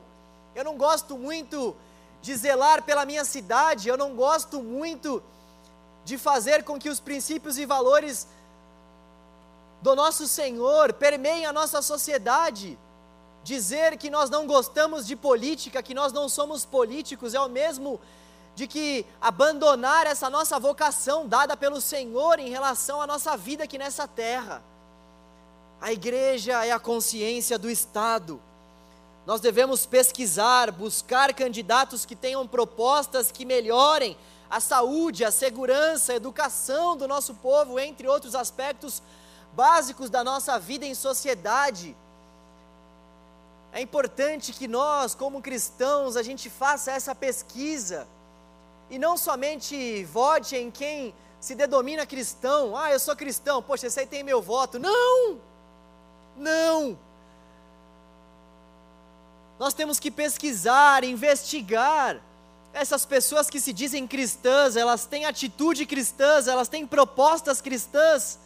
Eu 0.56 0.64
não 0.64 0.78
gosto 0.78 1.18
muito 1.18 1.76
de 2.22 2.34
zelar 2.36 2.82
pela 2.84 3.06
minha 3.06 3.26
cidade, 3.26 3.90
eu 3.90 3.98
não 3.98 4.16
gosto 4.16 4.64
muito 4.64 5.22
de 6.06 6.18
fazer 6.18 6.64
com 6.64 6.80
que 6.80 6.90
os 6.90 7.00
princípios 7.00 7.58
e 7.58 7.66
valores 7.66 8.28
do 9.82 9.96
nosso 9.96 10.28
Senhor 10.28 10.94
permeiem 10.94 11.46
a 11.46 11.54
nossa 11.54 11.82
sociedade. 11.82 12.80
Dizer 13.46 13.96
que 13.96 14.10
nós 14.10 14.28
não 14.28 14.48
gostamos 14.48 15.06
de 15.06 15.16
política, 15.16 15.84
que 15.84 15.94
nós 15.94 16.12
não 16.12 16.28
somos 16.28 16.66
políticos, 16.66 17.36
é 17.36 17.40
o 17.40 17.48
mesmo 17.48 18.02
de 18.56 18.66
que 18.66 19.06
abandonar 19.22 20.08
essa 20.08 20.32
nossa 20.32 20.60
vocação 20.60 21.28
dada 21.28 21.56
pelo 21.56 21.80
Senhor 21.80 22.40
em 22.40 22.50
relação 22.50 23.00
à 23.00 23.06
nossa 23.06 23.38
vida 23.38 23.66
aqui 23.66 23.78
nessa 23.78 24.08
terra. 24.08 24.64
A 25.80 25.94
igreja 25.94 26.66
é 26.66 26.72
a 26.72 26.80
consciência 26.80 27.60
do 27.60 27.70
Estado. 27.70 28.42
Nós 29.28 29.42
devemos 29.42 29.86
pesquisar, 29.86 30.72
buscar 30.72 31.32
candidatos 31.32 32.04
que 32.04 32.16
tenham 32.16 32.48
propostas 32.48 33.32
que 33.32 33.46
melhorem 33.46 34.18
a 34.50 34.60
saúde, 34.60 35.24
a 35.24 35.30
segurança, 35.30 36.14
a 36.14 36.16
educação 36.16 36.98
do 36.98 37.08
nosso 37.08 37.36
povo, 37.36 37.80
entre 37.80 38.08
outros 38.08 38.34
aspectos 38.34 39.04
básicos 39.54 40.10
da 40.10 40.24
nossa 40.24 40.58
vida 40.58 40.84
em 40.84 40.96
sociedade. 40.96 41.96
É 43.76 43.82
importante 43.82 44.54
que 44.54 44.70
nós, 44.70 45.14
como 45.14 45.42
cristãos, 45.42 46.16
a 46.16 46.24
gente 46.24 46.50
faça 46.50 46.94
essa 46.94 47.14
pesquisa 47.14 48.08
e 48.90 48.98
não 48.98 49.18
somente 49.18 50.06
vote 50.06 50.56
em 50.56 50.72
quem 50.72 51.14
se 51.42 51.56
denomina 51.56 52.06
cristão. 52.06 52.78
Ah, 52.78 52.90
eu 52.90 53.00
sou 53.02 53.14
cristão, 53.18 53.62
poxa, 53.62 53.88
esse 53.88 54.00
aí 54.00 54.08
tem 54.08 54.24
meu 54.24 54.42
voto. 54.42 54.80
Não! 54.80 55.42
Não! 56.38 56.98
Nós 59.60 59.74
temos 59.74 60.00
que 60.00 60.10
pesquisar, 60.10 61.04
investigar. 61.04 62.22
Essas 62.72 63.06
pessoas 63.06 63.50
que 63.50 63.60
se 63.60 63.74
dizem 63.74 64.08
cristãs, 64.08 64.78
elas 64.78 65.06
têm 65.06 65.26
atitude 65.26 65.86
cristãs, 65.86 66.48
elas 66.48 66.70
têm 66.70 66.88
propostas 66.88 67.60
cristãs. 67.60 68.40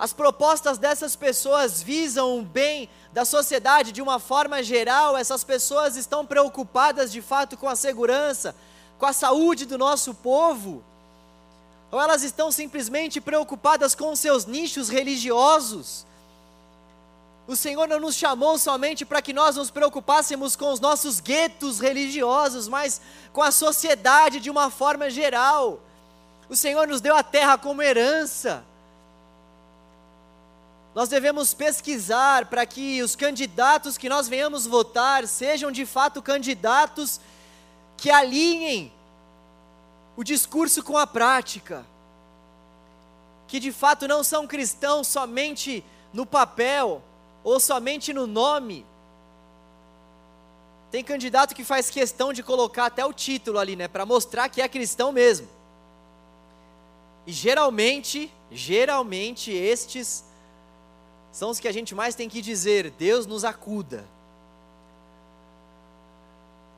As 0.00 0.14
propostas 0.14 0.78
dessas 0.78 1.14
pessoas 1.14 1.82
visam 1.82 2.38
o 2.38 2.42
bem 2.42 2.88
da 3.12 3.26
sociedade 3.26 3.92
de 3.92 4.00
uma 4.00 4.18
forma 4.18 4.62
geral, 4.62 5.14
essas 5.14 5.44
pessoas 5.44 5.94
estão 5.94 6.24
preocupadas 6.24 7.12
de 7.12 7.20
fato 7.20 7.54
com 7.54 7.68
a 7.68 7.76
segurança, 7.76 8.56
com 8.98 9.04
a 9.04 9.12
saúde 9.12 9.66
do 9.66 9.76
nosso 9.76 10.14
povo? 10.14 10.82
Ou 11.92 12.00
elas 12.00 12.22
estão 12.22 12.50
simplesmente 12.50 13.20
preocupadas 13.20 13.94
com 13.94 14.16
seus 14.16 14.46
nichos 14.46 14.88
religiosos? 14.88 16.06
O 17.46 17.54
Senhor 17.54 17.86
não 17.86 18.00
nos 18.00 18.14
chamou 18.14 18.56
somente 18.56 19.04
para 19.04 19.20
que 19.20 19.34
nós 19.34 19.56
nos 19.56 19.70
preocupássemos 19.70 20.56
com 20.56 20.72
os 20.72 20.80
nossos 20.80 21.20
guetos 21.20 21.78
religiosos, 21.78 22.68
mas 22.68 23.02
com 23.34 23.42
a 23.42 23.50
sociedade 23.50 24.40
de 24.40 24.48
uma 24.48 24.70
forma 24.70 25.10
geral. 25.10 25.78
O 26.48 26.56
Senhor 26.56 26.88
nos 26.88 27.02
deu 27.02 27.14
a 27.14 27.22
terra 27.22 27.58
como 27.58 27.82
herança. 27.82 28.64
Nós 30.94 31.08
devemos 31.08 31.54
pesquisar 31.54 32.46
para 32.46 32.66
que 32.66 33.00
os 33.02 33.14
candidatos 33.14 33.96
que 33.96 34.08
nós 34.08 34.28
venhamos 34.28 34.66
votar 34.66 35.26
sejam 35.26 35.70
de 35.70 35.86
fato 35.86 36.20
candidatos 36.20 37.20
que 37.96 38.10
alinhem 38.10 38.92
o 40.16 40.24
discurso 40.24 40.82
com 40.82 40.98
a 40.98 41.06
prática, 41.06 41.86
que 43.46 43.60
de 43.60 43.70
fato 43.70 44.08
não 44.08 44.24
são 44.24 44.46
cristãos 44.46 45.06
somente 45.06 45.84
no 46.12 46.26
papel 46.26 47.00
ou 47.44 47.60
somente 47.60 48.12
no 48.12 48.26
nome. 48.26 48.84
Tem 50.90 51.04
candidato 51.04 51.54
que 51.54 51.62
faz 51.62 51.88
questão 51.88 52.32
de 52.32 52.42
colocar 52.42 52.86
até 52.86 53.06
o 53.06 53.12
título 53.12 53.60
ali, 53.60 53.76
né, 53.76 53.86
para 53.86 54.04
mostrar 54.04 54.48
que 54.48 54.60
é 54.60 54.68
cristão 54.68 55.12
mesmo. 55.12 55.48
E 57.24 57.32
geralmente, 57.32 58.28
geralmente 58.50 59.52
estes 59.52 60.24
são 61.32 61.50
os 61.50 61.60
que 61.60 61.68
a 61.68 61.72
gente 61.72 61.94
mais 61.94 62.14
tem 62.14 62.28
que 62.28 62.42
dizer: 62.42 62.90
Deus 62.90 63.26
nos 63.26 63.44
acuda. 63.44 64.04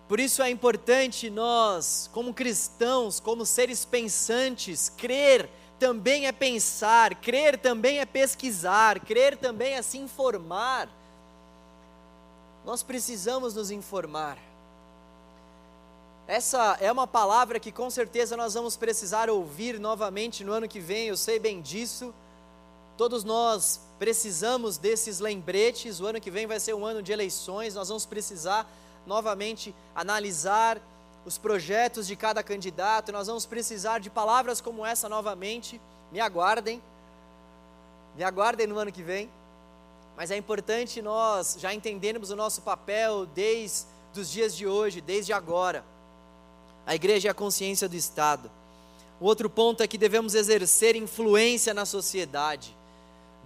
Por 0.08 0.20
isso 0.20 0.42
é 0.42 0.50
importante 0.50 1.30
nós, 1.30 2.10
como 2.12 2.34
cristãos, 2.34 3.18
como 3.18 3.46
seres 3.46 3.84
pensantes, 3.84 4.90
crer 4.90 5.48
também 5.78 6.26
é 6.26 6.32
pensar, 6.32 7.14
crer 7.14 7.58
também 7.58 7.98
é 7.98 8.04
pesquisar, 8.04 9.00
crer 9.00 9.36
também 9.36 9.74
é 9.74 9.82
se 9.82 9.98
informar. 9.98 10.88
Nós 12.64 12.82
precisamos 12.82 13.54
nos 13.54 13.70
informar. 13.70 14.38
Essa 16.26 16.76
é 16.80 16.92
uma 16.92 17.06
palavra 17.06 17.58
que 17.58 17.72
com 17.72 17.90
certeza 17.90 18.36
nós 18.36 18.54
vamos 18.54 18.76
precisar 18.76 19.28
ouvir 19.28 19.80
novamente 19.80 20.44
no 20.44 20.52
ano 20.52 20.68
que 20.68 20.78
vem, 20.78 21.08
eu 21.08 21.16
sei 21.16 21.38
bem 21.40 21.60
disso. 21.60 22.14
Todos 22.96 23.24
nós 23.24 23.80
precisamos 24.02 24.78
desses 24.78 25.20
lembretes. 25.20 26.00
O 26.00 26.06
ano 26.06 26.20
que 26.20 26.28
vem 26.28 26.44
vai 26.44 26.58
ser 26.58 26.74
um 26.74 26.84
ano 26.84 27.00
de 27.00 27.12
eleições, 27.12 27.76
nós 27.76 27.86
vamos 27.86 28.04
precisar 28.04 28.68
novamente 29.06 29.72
analisar 29.94 30.82
os 31.24 31.38
projetos 31.38 32.08
de 32.08 32.16
cada 32.16 32.42
candidato, 32.42 33.12
nós 33.12 33.28
vamos 33.28 33.46
precisar 33.46 34.00
de 34.00 34.10
palavras 34.10 34.60
como 34.60 34.84
essa 34.84 35.08
novamente. 35.08 35.80
Me 36.10 36.18
aguardem, 36.18 36.82
me 38.16 38.24
aguardem 38.24 38.66
no 38.66 38.76
ano 38.76 38.90
que 38.90 39.04
vem. 39.04 39.30
Mas 40.16 40.32
é 40.32 40.36
importante 40.36 41.00
nós 41.00 41.56
já 41.60 41.72
entendermos 41.72 42.30
o 42.30 42.34
nosso 42.34 42.60
papel 42.62 43.24
desde 43.24 43.86
os 44.16 44.28
dias 44.28 44.56
de 44.56 44.66
hoje, 44.66 45.00
desde 45.00 45.32
agora. 45.32 45.84
A 46.84 46.96
igreja 46.96 47.28
é 47.28 47.30
a 47.30 47.34
consciência 47.34 47.88
do 47.88 47.94
Estado. 47.94 48.50
O 49.20 49.26
outro 49.26 49.48
ponto 49.48 49.80
é 49.80 49.86
que 49.86 49.96
devemos 49.96 50.34
exercer 50.34 50.96
influência 50.96 51.72
na 51.72 51.86
sociedade. 51.86 52.81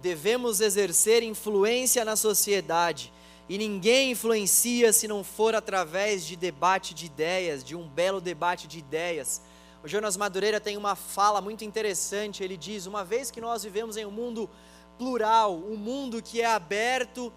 Devemos 0.01 0.61
exercer 0.61 1.23
influência 1.23 2.05
na 2.05 2.15
sociedade. 2.15 3.11
E 3.49 3.57
ninguém 3.57 4.11
influencia 4.11 4.91
se 4.91 5.07
não 5.07 5.23
for 5.23 5.55
através 5.55 6.25
de 6.25 6.35
debate 6.35 6.93
de 6.93 7.05
ideias, 7.05 7.63
de 7.63 7.75
um 7.75 7.87
belo 7.87 8.19
debate 8.19 8.67
de 8.67 8.79
ideias. 8.79 9.41
O 9.83 9.87
Jonas 9.87 10.17
Madureira 10.17 10.59
tem 10.59 10.75
uma 10.75 10.95
fala 10.95 11.39
muito 11.39 11.63
interessante. 11.63 12.43
Ele 12.43 12.57
diz: 12.57 12.85
Uma 12.85 13.05
vez 13.05 13.31
que 13.31 13.39
nós 13.39 13.63
vivemos 13.63 13.95
em 13.95 14.05
um 14.05 14.11
mundo 14.11 14.49
plural, 14.97 15.55
um 15.55 15.77
mundo 15.77 16.21
que 16.21 16.41
é 16.41 16.45
aberto 16.45 17.31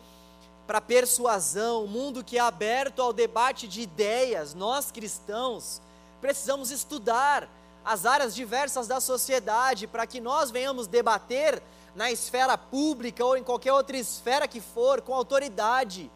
para 0.66 0.81
persuasão, 0.81 1.85
um 1.85 1.88
mundo 1.88 2.25
que 2.25 2.38
é 2.38 2.40
aberto 2.40 3.03
ao 3.03 3.12
debate 3.12 3.66
de 3.66 3.81
ideias, 3.81 4.55
nós 4.55 4.90
cristãos 4.90 5.81
precisamos 6.20 6.70
estudar 6.70 7.49
as 7.85 8.07
áreas 8.07 8.35
diversas 8.35 8.87
da 8.87 9.01
sociedade 9.01 9.87
para 9.87 10.07
que 10.07 10.20
nós 10.20 10.51
venhamos 10.51 10.87
debater 10.87 11.62
na 11.94 12.11
esfera 12.11 12.57
pública 12.57 13.24
ou 13.24 13.37
em 13.37 13.42
qualquer 13.42 13.72
outra 13.72 13.96
esfera 13.96 14.46
que 14.46 14.61
for, 14.61 15.00
com 15.00 15.14
autoridade, 15.14 16.11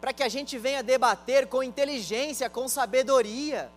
para 0.00 0.12
que 0.12 0.22
a 0.22 0.28
gente 0.28 0.56
venha 0.56 0.82
debater 0.82 1.46
com 1.46 1.62
inteligência, 1.62 2.48
com 2.48 2.68
sabedoria. 2.68 3.70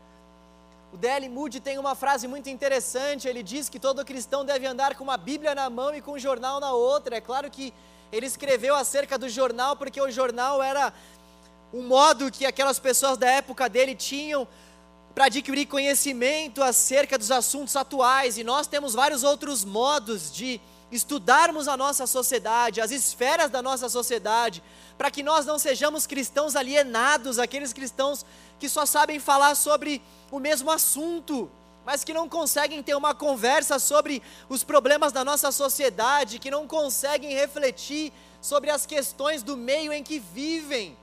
O 0.93 0.97
D.L. 0.97 1.30
Moody 1.30 1.60
tem 1.60 1.78
uma 1.78 1.95
frase 1.95 2.28
muito 2.28 2.50
interessante, 2.50 3.28
ele 3.28 3.41
diz 3.41 3.69
que 3.69 3.80
todo 3.80 4.06
cristão 4.06 4.43
deve 4.43 4.65
andar 4.65 4.95
com 4.95 5.04
uma 5.04 5.17
Bíblia 5.17 5.56
na 5.56 5.69
mão 5.69 5.95
e 5.95 6.02
com 6.02 6.13
um 6.13 6.19
jornal 6.19 6.60
na 6.60 6.74
outra. 6.74 7.17
É 7.17 7.21
claro 7.21 7.50
que 7.50 7.74
ele 8.12 8.26
escreveu 8.26 8.76
acerca 8.76 9.17
do 9.17 9.30
jornal, 9.30 9.76
porque 9.78 10.02
o 10.02 10.12
jornal 10.12 10.62
era 10.62 10.93
um 11.74 11.84
modo 11.84 12.30
que 12.30 12.45
aquelas 12.45 12.78
pessoas 12.78 13.17
da 13.17 13.30
época 13.30 13.69
dele 13.69 13.95
tinham 13.95 14.45
para 15.15 15.26
adquirir 15.26 15.65
conhecimento 15.65 16.62
acerca 16.62 17.17
dos 17.17 17.32
assuntos 17.32 17.76
atuais, 17.76 18.38
e 18.38 18.43
nós 18.43 18.67
temos 18.67 18.93
vários 18.93 19.24
outros 19.24 19.63
modos 19.63 20.32
de 20.32 20.60
estudarmos 20.92 21.68
a 21.68 21.78
nossa 21.78 22.06
sociedade, 22.06 22.82
as 22.82 22.92
esferas 22.92 23.50
da 23.50 23.62
nossa 23.62 23.88
sociedade, 23.88 24.62
para 24.98 25.10
que 25.10 25.24
nós 25.24 25.46
não 25.46 25.58
sejamos 25.58 26.06
cristãos 26.06 26.56
alienados, 26.56 27.40
aqueles 27.40 27.74
cristãos 27.74 28.26
que 28.60 28.68
só 28.68 28.86
sabem 28.86 29.20
falar 29.20 29.56
sobre 29.56 30.02
o 30.30 30.40
mesmo 30.40 30.70
assunto, 30.70 31.50
mas 31.86 32.04
que 32.04 32.14
não 32.14 32.30
conseguem 32.30 32.84
ter 32.84 32.96
uma 32.96 33.16
conversa 33.16 33.80
sobre 33.80 34.22
os 34.50 34.64
problemas 34.64 35.12
da 35.12 35.26
nossa 35.26 35.52
sociedade, 35.52 36.40
que 36.40 36.52
não 36.52 36.68
conseguem 36.68 37.34
refletir 37.34 38.14
sobre 38.42 38.70
as 38.70 38.86
questões 38.86 39.42
do 39.42 39.56
meio 39.56 39.92
em 39.94 40.04
que 40.04 40.20
vivem. 40.20 40.98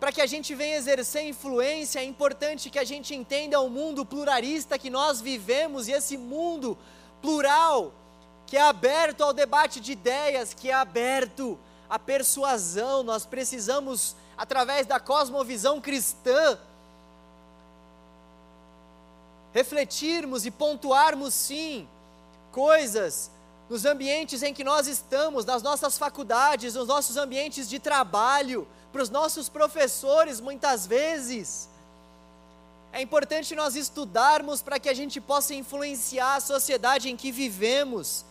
Para 0.00 0.10
que 0.10 0.20
a 0.20 0.26
gente 0.26 0.52
venha 0.52 0.76
exercer 0.76 1.22
influência, 1.22 2.00
é 2.00 2.04
importante 2.04 2.70
que 2.70 2.78
a 2.78 2.84
gente 2.84 3.14
entenda 3.14 3.60
o 3.60 3.70
mundo 3.70 4.04
pluralista 4.04 4.76
que 4.76 4.90
nós 4.90 5.20
vivemos 5.20 5.86
e 5.86 5.92
esse 5.92 6.16
mundo 6.16 6.76
plural, 7.22 7.94
que 8.46 8.56
é 8.56 8.60
aberto 8.60 9.22
ao 9.22 9.32
debate 9.32 9.80
de 9.80 9.92
ideias, 9.92 10.52
que 10.52 10.68
é 10.68 10.74
aberto 10.74 11.58
à 11.88 11.98
persuasão. 11.98 13.02
Nós 13.02 13.24
precisamos, 13.24 14.14
através 14.36 14.86
da 14.86 15.00
cosmovisão 15.00 15.80
cristã, 15.80 16.58
refletirmos 19.54 20.44
e 20.44 20.50
pontuarmos 20.50 21.32
sim 21.32 21.88
coisas 22.50 23.30
nos 23.68 23.86
ambientes 23.86 24.42
em 24.42 24.52
que 24.52 24.64
nós 24.64 24.86
estamos, 24.86 25.46
nas 25.46 25.62
nossas 25.62 25.96
faculdades, 25.96 26.74
nos 26.74 26.88
nossos 26.88 27.16
ambientes 27.16 27.68
de 27.68 27.78
trabalho, 27.78 28.68
para 28.92 29.02
os 29.02 29.08
nossos 29.08 29.48
professores, 29.48 30.40
muitas 30.40 30.86
vezes 30.86 31.70
é 32.92 33.00
importante 33.00 33.54
nós 33.54 33.74
estudarmos 33.74 34.60
para 34.60 34.78
que 34.78 34.88
a 34.88 34.94
gente 34.94 35.18
possa 35.18 35.54
influenciar 35.54 36.36
a 36.36 36.40
sociedade 36.40 37.08
em 37.08 37.16
que 37.16 37.32
vivemos. 37.32 38.22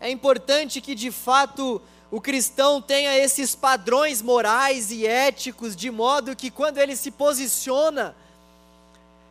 É 0.00 0.10
importante 0.10 0.80
que 0.80 0.92
de 0.92 1.12
fato 1.12 1.80
o 2.10 2.20
cristão 2.20 2.82
tenha 2.82 3.16
esses 3.16 3.54
padrões 3.54 4.20
morais 4.20 4.90
e 4.90 5.06
éticos, 5.06 5.76
de 5.76 5.88
modo 5.88 6.34
que 6.34 6.50
quando 6.50 6.78
ele 6.78 6.96
se 6.96 7.12
posiciona, 7.12 8.12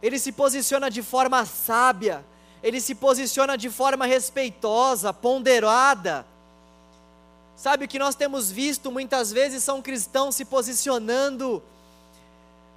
ele 0.01 0.17
se 0.17 0.31
posiciona 0.31 0.89
de 0.89 1.01
forma 1.01 1.45
sábia, 1.45 2.23
ele 2.63 2.79
se 2.79 2.95
posiciona 2.95 3.57
de 3.57 3.69
forma 3.69 4.05
respeitosa, 4.05 5.11
ponderada. 5.11 6.25
Sabe 7.57 7.85
o 7.85 7.87
que 7.89 7.99
nós 7.99 8.15
temos 8.15 8.49
visto 8.49 8.89
muitas 8.89 9.33
vezes 9.33 9.63
são 9.63 9.81
cristãos 9.81 10.35
se 10.35 10.45
posicionando 10.45 11.61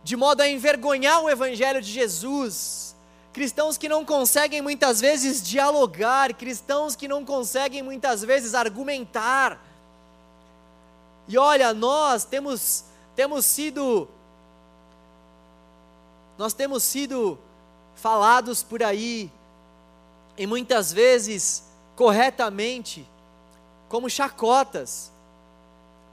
de 0.02 0.16
modo 0.16 0.40
a 0.40 0.48
envergonhar 0.48 1.22
o 1.22 1.30
Evangelho 1.30 1.80
de 1.80 1.90
Jesus. 1.90 2.94
Cristãos 3.32 3.76
que 3.76 3.88
não 3.88 4.04
conseguem 4.04 4.60
muitas 4.60 5.00
vezes 5.00 5.42
dialogar, 5.42 6.34
cristãos 6.34 6.96
que 6.96 7.06
não 7.06 7.24
conseguem 7.24 7.82
muitas 7.82 8.22
vezes 8.22 8.54
argumentar. 8.54 9.62
E 11.28 11.38
olha, 11.38 11.72
nós 11.72 12.24
temos, 12.24 12.84
temos 13.14 13.46
sido, 13.46 14.08
nós 16.36 16.52
temos 16.52 16.82
sido 16.82 17.38
falados 17.94 18.62
por 18.62 18.82
aí, 18.82 19.30
e 20.36 20.46
muitas 20.46 20.92
vezes 20.92 21.62
corretamente, 21.94 23.06
como 23.88 24.08
chacotas, 24.08 25.12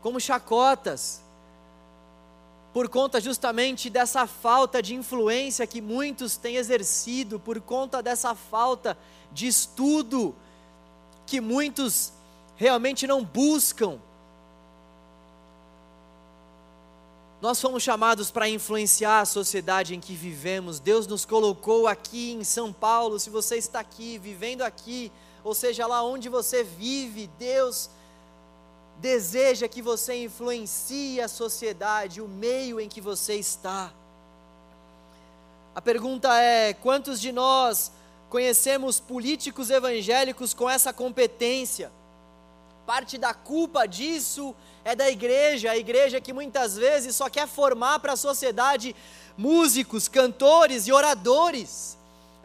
como 0.01 0.19
chacotas 0.19 1.21
por 2.77 2.87
conta 2.89 3.19
justamente 3.19 3.89
dessa 3.89 4.27
falta 4.27 4.83
de 4.83 4.93
influência 4.93 5.65
que 5.65 5.81
muitos 5.81 6.37
têm 6.37 6.57
exercido, 6.57 7.39
por 7.39 7.59
conta 7.59 8.03
dessa 8.03 8.35
falta 8.35 8.95
de 9.31 9.47
estudo 9.47 10.35
que 11.25 11.41
muitos 11.41 12.13
realmente 12.55 13.07
não 13.07 13.25
buscam. 13.25 13.97
Nós 17.41 17.59
fomos 17.59 17.81
chamados 17.81 18.29
para 18.29 18.47
influenciar 18.47 19.21
a 19.21 19.25
sociedade 19.25 19.95
em 19.95 19.99
que 19.99 20.13
vivemos. 20.13 20.79
Deus 20.79 21.07
nos 21.07 21.25
colocou 21.25 21.87
aqui 21.87 22.33
em 22.33 22.43
São 22.43 22.71
Paulo. 22.71 23.19
Se 23.19 23.31
você 23.31 23.57
está 23.57 23.79
aqui, 23.79 24.19
vivendo 24.19 24.61
aqui, 24.61 25.11
ou 25.43 25.55
seja, 25.55 25.87
lá 25.87 26.03
onde 26.03 26.29
você 26.29 26.63
vive, 26.63 27.25
Deus 27.39 27.89
deseja 28.99 29.67
que 29.67 29.81
você 29.81 30.23
influencie 30.23 31.21
a 31.21 31.27
sociedade, 31.27 32.21
o 32.21 32.27
meio 32.27 32.79
em 32.79 32.89
que 32.89 32.99
você 32.99 33.35
está. 33.35 33.91
A 35.75 35.81
pergunta 35.81 36.33
é: 36.39 36.73
quantos 36.73 37.21
de 37.21 37.31
nós 37.31 37.91
conhecemos 38.29 38.99
políticos 38.99 39.69
evangélicos 39.69 40.53
com 40.53 40.69
essa 40.69 40.91
competência? 40.91 41.91
Parte 42.85 43.17
da 43.17 43.33
culpa 43.33 43.85
disso 43.85 44.55
é 44.83 44.95
da 44.95 45.09
igreja, 45.09 45.71
a 45.71 45.77
igreja 45.77 46.21
que 46.21 46.31
muitas 46.31 46.77
vezes 46.77 47.15
só 47.15 47.29
quer 47.29 47.47
formar 47.47 47.99
para 47.99 48.13
a 48.13 48.17
sociedade 48.17 48.95
músicos, 49.37 50.07
cantores 50.07 50.87
e 50.87 50.91
oradores. 50.91 51.97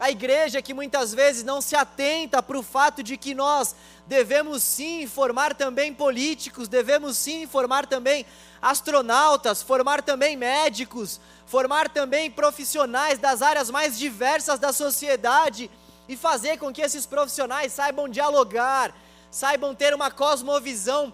A 0.03 0.11
igreja 0.11 0.61
que 0.61 0.73
muitas 0.73 1.13
vezes 1.13 1.45
não 1.45 1.61
se 1.61 1.77
atenta 1.77 2.43
para 2.43 2.59
o 2.59 2.61
fato 2.61 3.01
de 3.01 3.15
que 3.15 3.33
nós 3.33 3.73
devemos 4.05 4.61
sim 4.61 5.07
formar 5.07 5.55
também 5.55 5.93
políticos, 5.93 6.67
devemos 6.67 7.15
sim 7.15 7.47
formar 7.47 7.87
também 7.87 8.25
astronautas, 8.61 9.61
formar 9.61 10.01
também 10.01 10.35
médicos, 10.35 11.21
formar 11.45 11.87
também 11.87 12.29
profissionais 12.29 13.17
das 13.17 13.41
áreas 13.41 13.69
mais 13.69 13.97
diversas 13.97 14.59
da 14.59 14.73
sociedade 14.73 15.71
e 16.09 16.17
fazer 16.17 16.57
com 16.57 16.73
que 16.73 16.81
esses 16.81 17.05
profissionais 17.05 17.71
saibam 17.71 18.09
dialogar, 18.09 18.93
saibam 19.31 19.73
ter 19.73 19.93
uma 19.93 20.11
cosmovisão 20.11 21.13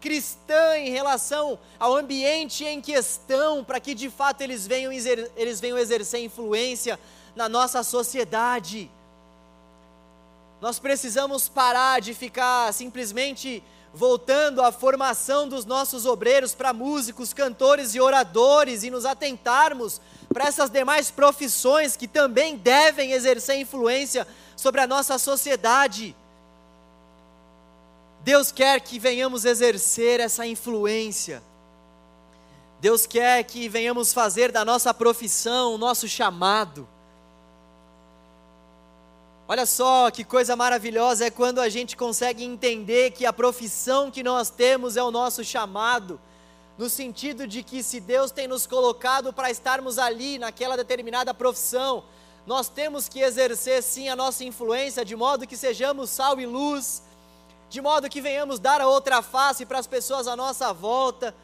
cristã 0.00 0.78
em 0.78 0.88
relação 0.88 1.58
ao 1.78 1.94
ambiente 1.94 2.64
em 2.64 2.80
questão, 2.80 3.62
para 3.62 3.78
que 3.78 3.94
de 3.94 4.08
fato 4.08 4.40
eles 4.40 4.66
venham, 4.66 4.90
eles 4.90 5.60
venham 5.60 5.76
exercer 5.76 6.24
influência 6.24 6.98
na 7.34 7.48
nossa 7.48 7.82
sociedade. 7.82 8.90
Nós 10.60 10.78
precisamos 10.78 11.48
parar 11.48 12.00
de 12.00 12.12
ficar 12.12 12.72
simplesmente 12.74 13.62
voltando 13.92 14.62
à 14.62 14.70
formação 14.70 15.48
dos 15.48 15.64
nossos 15.64 16.06
obreiros 16.06 16.54
para 16.54 16.72
músicos, 16.72 17.32
cantores 17.32 17.94
e 17.94 18.00
oradores 18.00 18.82
e 18.84 18.90
nos 18.90 19.04
atentarmos 19.04 20.00
para 20.32 20.46
essas 20.46 20.70
demais 20.70 21.10
profissões 21.10 21.96
que 21.96 22.06
também 22.06 22.56
devem 22.56 23.12
exercer 23.12 23.58
influência 23.58 24.26
sobre 24.56 24.80
a 24.80 24.86
nossa 24.86 25.18
sociedade. 25.18 26.14
Deus 28.22 28.52
quer 28.52 28.80
que 28.80 28.98
venhamos 28.98 29.44
exercer 29.44 30.20
essa 30.20 30.46
influência. 30.46 31.42
Deus 32.80 33.06
quer 33.06 33.42
que 33.44 33.68
venhamos 33.68 34.12
fazer 34.12 34.52
da 34.52 34.64
nossa 34.64 34.92
profissão 34.94 35.74
o 35.74 35.78
nosso 35.78 36.08
chamado. 36.08 36.86
Olha 39.52 39.66
só 39.66 40.12
que 40.12 40.22
coisa 40.22 40.54
maravilhosa 40.54 41.26
é 41.26 41.30
quando 41.30 41.60
a 41.60 41.68
gente 41.68 41.96
consegue 41.96 42.44
entender 42.44 43.10
que 43.10 43.26
a 43.26 43.32
profissão 43.32 44.08
que 44.08 44.22
nós 44.22 44.48
temos 44.48 44.96
é 44.96 45.02
o 45.02 45.10
nosso 45.10 45.42
chamado, 45.42 46.20
no 46.78 46.88
sentido 46.88 47.48
de 47.48 47.64
que 47.64 47.82
se 47.82 47.98
Deus 47.98 48.30
tem 48.30 48.46
nos 48.46 48.64
colocado 48.64 49.32
para 49.32 49.50
estarmos 49.50 49.98
ali 49.98 50.38
naquela 50.38 50.76
determinada 50.76 51.34
profissão, 51.34 52.04
nós 52.46 52.68
temos 52.68 53.08
que 53.08 53.18
exercer 53.18 53.82
sim 53.82 54.08
a 54.08 54.14
nossa 54.14 54.44
influência 54.44 55.04
de 55.04 55.16
modo 55.16 55.48
que 55.48 55.56
sejamos 55.56 56.10
sal 56.10 56.40
e 56.40 56.46
luz 56.46 57.02
de 57.68 57.80
modo 57.80 58.08
que 58.08 58.20
venhamos 58.20 58.60
dar 58.60 58.80
a 58.80 58.86
outra 58.86 59.20
face 59.20 59.66
para 59.66 59.80
as 59.80 59.86
pessoas 59.88 60.28
à 60.28 60.36
nossa 60.36 60.72
volta, 60.72 61.34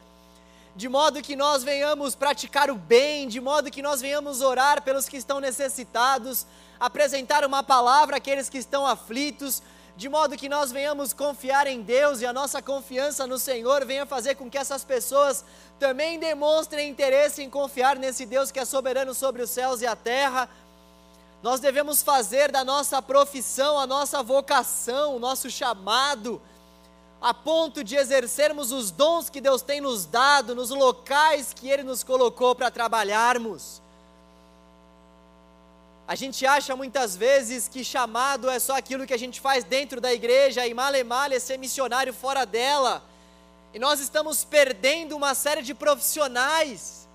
de 0.77 0.87
modo 0.87 1.23
que 1.23 1.35
nós 1.35 1.63
venhamos 1.63 2.13
praticar 2.13 2.69
o 2.69 2.75
bem, 2.75 3.27
de 3.27 3.41
modo 3.41 3.71
que 3.71 3.81
nós 3.81 3.99
venhamos 3.99 4.41
orar 4.41 4.83
pelos 4.83 5.09
que 5.09 5.17
estão 5.17 5.39
necessitados, 5.39 6.45
apresentar 6.79 7.43
uma 7.43 7.63
palavra 7.63 8.17
àqueles 8.17 8.47
que 8.47 8.59
estão 8.59 8.85
aflitos, 8.85 9.63
de 9.95 10.07
modo 10.07 10.37
que 10.37 10.47
nós 10.47 10.71
venhamos 10.71 11.13
confiar 11.13 11.65
em 11.65 11.81
Deus 11.81 12.21
e 12.21 12.27
a 12.27 12.31
nossa 12.31 12.61
confiança 12.61 13.25
no 13.25 13.39
Senhor 13.39 13.83
venha 13.85 14.05
fazer 14.05 14.35
com 14.35 14.51
que 14.51 14.57
essas 14.57 14.83
pessoas 14.83 15.43
também 15.79 16.19
demonstrem 16.19 16.91
interesse 16.91 17.41
em 17.41 17.49
confiar 17.49 17.97
nesse 17.97 18.23
Deus 18.23 18.51
que 18.51 18.59
é 18.59 18.65
soberano 18.65 19.15
sobre 19.15 19.41
os 19.41 19.49
céus 19.49 19.81
e 19.81 19.87
a 19.87 19.95
terra. 19.95 20.47
Nós 21.41 21.59
devemos 21.59 22.03
fazer 22.03 22.51
da 22.51 22.63
nossa 22.63 23.01
profissão 23.01 23.79
a 23.79 23.87
nossa 23.87 24.21
vocação, 24.21 25.15
o 25.15 25.19
nosso 25.19 25.49
chamado, 25.49 26.39
a 27.21 27.33
ponto 27.33 27.83
de 27.83 27.95
exercermos 27.95 28.71
os 28.71 28.91
dons 28.91 29.29
que 29.29 29.41
Deus 29.41 29.61
tem 29.61 29.81
nos 29.81 30.05
dado 30.05 30.53
nos 30.53 30.69
locais 30.69 31.53
que 31.53 31.69
Ele 31.69 31.83
nos 31.83 32.03
colocou 32.03 32.53
para 32.55 32.69
trabalharmos. 32.69 33.81
A 36.07 36.15
gente 36.15 36.45
acha 36.45 36.75
muitas 36.75 37.15
vezes 37.15 37.67
que 37.67 37.83
chamado 37.83 38.49
é 38.49 38.59
só 38.59 38.77
aquilo 38.77 39.05
que 39.05 39.13
a 39.13 39.19
gente 39.19 39.41
faz 39.41 39.63
dentro 39.63 39.99
da 39.99 40.13
igreja 40.13 40.65
e 40.65 40.73
male 40.73 41.03
male 41.03 41.35
é 41.35 41.39
ser 41.39 41.57
missionário 41.57 42.13
fora 42.13 42.45
dela. 42.45 43.03
E 43.73 43.79
nós 43.79 43.99
estamos 43.99 44.45
perdendo 44.45 45.15
uma 45.15 45.35
série 45.35 45.61
de 45.61 45.73
profissionais 45.73 47.07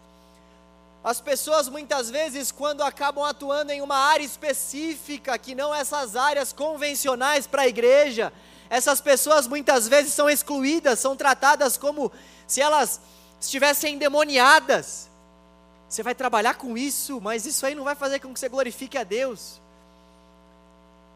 as 1.04 1.20
pessoas 1.20 1.68
muitas 1.68 2.08
vezes, 2.08 2.52
quando 2.52 2.80
acabam 2.80 3.24
atuando 3.24 3.72
em 3.72 3.80
uma 3.82 3.96
área 3.96 4.24
específica, 4.24 5.36
que 5.36 5.52
não 5.52 5.74
essas 5.74 6.14
áreas 6.14 6.52
convencionais 6.52 7.44
para 7.44 7.62
a 7.62 7.68
igreja, 7.68 8.32
essas 8.72 9.02
pessoas 9.02 9.46
muitas 9.46 9.86
vezes 9.86 10.14
são 10.14 10.30
excluídas, 10.30 10.98
são 10.98 11.14
tratadas 11.14 11.76
como 11.76 12.10
se 12.46 12.62
elas 12.62 13.02
estivessem 13.38 13.96
endemoniadas. 13.96 15.10
Você 15.86 16.02
vai 16.02 16.14
trabalhar 16.14 16.54
com 16.54 16.74
isso, 16.78 17.20
mas 17.20 17.44
isso 17.44 17.66
aí 17.66 17.74
não 17.74 17.84
vai 17.84 17.94
fazer 17.94 18.18
com 18.18 18.32
que 18.32 18.40
você 18.40 18.48
glorifique 18.48 18.96
a 18.96 19.04
Deus. 19.04 19.60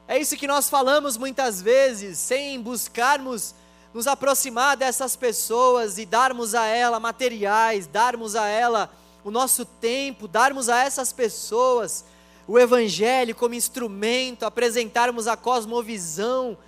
É 0.07 0.19
isso 0.19 0.37
que 0.37 0.47
nós 0.47 0.69
falamos 0.69 1.17
muitas 1.17 1.63
vezes, 1.63 2.19
sem 2.19 2.61
buscarmos 2.61 3.55
nos 3.95 4.07
aproximar 4.07 4.77
dessas 4.77 5.17
pessoas 5.17 5.97
e 5.97 6.05
darmos 6.05 6.55
a 6.55 6.67
ela 6.67 7.01
materiais, 7.01 7.87
darmos 7.87 8.37
a 8.37 8.47
ela 8.47 8.91
o 9.25 9.31
nosso 9.31 9.65
tempo, 9.65 10.29
darmos 10.29 10.69
a 10.69 10.85
essas 10.85 11.11
pessoas 11.11 12.05
o 12.47 12.59
Evangelho 12.59 13.35
como 13.35 13.55
instrumento, 13.55 14.45
apresentarmos 14.45 15.27
a 15.27 15.39
cosmovisão 15.39 16.59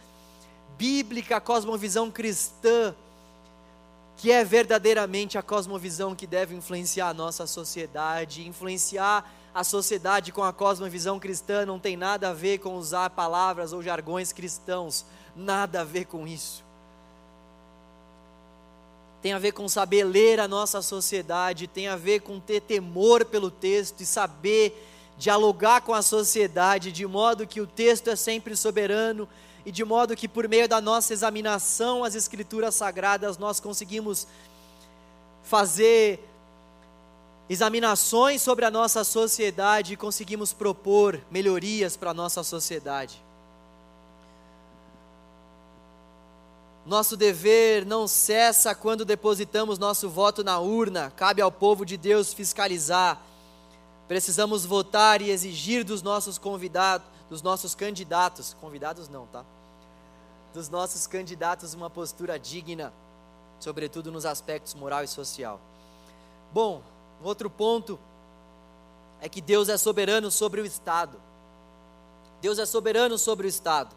bíblica, 0.79 1.37
a 1.37 1.41
cosmovisão 1.41 2.11
cristã, 2.11 2.95
que 4.17 4.31
é 4.31 4.45
verdadeiramente 4.45 5.37
a 5.37 5.43
cosmovisão 5.43 6.14
que 6.14 6.27
deve 6.27 6.55
influenciar 6.55 7.09
a 7.09 7.14
nossa 7.14 7.47
sociedade. 7.47 8.47
Influenciar 8.47 9.29
a 9.55 9.64
sociedade 9.64 10.33
com 10.33 10.43
a 10.43 10.53
cosmovisão 10.53 11.19
cristã 11.19 11.67
não 11.67 11.79
tem 11.79 11.97
nada 11.97 12.31
a 12.31 12.33
ver 12.33 12.59
com 12.59 12.77
usar 12.77 13.11
palavras 13.11 13.73
ou 13.73 13.83
jargões 13.83 14.33
cristãos, 14.33 15.05
nada 15.37 15.81
a 15.81 15.85
ver 15.85 16.07
com 16.07 16.27
isso 16.27 16.69
tem 19.21 19.33
a 19.33 19.38
ver 19.38 19.53
com 19.53 19.69
saber 19.69 20.05
ler 20.05 20.38
a 20.38 20.47
nossa 20.47 20.81
sociedade, 20.81 21.67
tem 21.67 21.88
a 21.88 21.97
ver 21.97 22.21
com 22.21 22.38
ter 22.38 22.61
temor 22.61 23.25
pelo 23.25 23.51
texto 23.51 24.01
e 24.01 24.07
saber 24.07 24.85
dialogar 25.19 25.81
com 25.81 25.93
a 25.93 26.03
sociedade 26.03 26.93
de 26.93 27.05
modo 27.05 27.47
que 27.47 27.61
o 27.61 27.67
texto 27.67 28.09
é 28.09 28.14
sempre 28.14 28.55
soberano 28.57 29.29
e 29.68 29.70
de 29.70 29.85
modo 29.85 30.16
que 30.16 30.26
por 30.26 30.48
meio 30.48 30.66
da 30.66 30.81
nossa 30.81 31.12
examinação 31.12 32.02
às 32.02 32.14
escrituras 32.14 32.74
sagradas 32.74 33.37
nós 33.37 33.61
conseguimos 33.61 34.26
fazer 35.42 36.26
examinações 37.50 38.40
sobre 38.40 38.64
a 38.64 38.70
nossa 38.70 39.04
sociedade 39.04 39.92
e 39.92 39.96
conseguimos 39.96 40.54
propor 40.54 41.20
melhorias 41.31 41.98
para 41.98 42.12
a 42.12 42.14
nossa 42.14 42.42
sociedade. 42.42 43.22
Nosso 46.87 47.14
dever 47.14 47.85
não 47.85 48.09
cessa 48.09 48.74
quando 48.74 49.04
depositamos 49.04 49.78
nosso 49.78 50.09
voto 50.09 50.42
na 50.42 50.59
urna, 50.59 51.12
cabe 51.14 51.42
ao 51.42 51.52
povo 51.52 51.85
de 51.85 51.98
Deus 51.98 52.33
fiscalizar. 52.33 53.20
Precisamos 54.09 54.64
votar 54.64 55.20
e 55.20 55.28
exigir 55.28 55.85
dos 55.85 56.00
nossos 56.00 56.38
convidados, 56.38 57.07
dos 57.28 57.42
nossos 57.42 57.74
candidatos, 57.74 58.57
convidados 58.59 59.11
não, 59.11 59.26
tá? 59.26 59.44
Dos 60.52 60.68
nossos 60.68 61.06
candidatos 61.06 61.74
uma 61.74 61.90
postura 61.90 62.38
digna, 62.38 62.92
sobretudo 63.61 64.11
nos 64.11 64.24
aspectos 64.24 64.74
moral 64.74 65.04
e 65.04 65.08
social. 65.08 65.61
Bom, 66.52 66.82
outro 67.22 67.50
ponto 67.50 67.98
é 69.20 69.28
que 69.28 69.40
Deus 69.40 69.68
é 69.68 69.76
soberano 69.76 70.30
sobre 70.30 70.61
o 70.61 70.66
Estado. 70.66 71.20
Deus 72.40 72.58
é 72.58 72.66
soberano 72.66 73.18
sobre 73.18 73.46
o 73.46 73.48
Estado. 73.48 73.94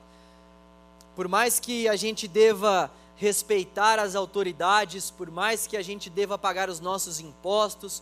Por 1.15 1.27
mais 1.27 1.59
que 1.59 1.87
a 1.87 1.95
gente 1.95 2.27
deva 2.27 2.91
respeitar 3.15 3.99
as 3.99 4.15
autoridades, 4.15 5.11
por 5.11 5.29
mais 5.29 5.67
que 5.67 5.77
a 5.77 5.81
gente 5.81 6.09
deva 6.09 6.37
pagar 6.37 6.69
os 6.69 6.79
nossos 6.79 7.19
impostos, 7.19 8.01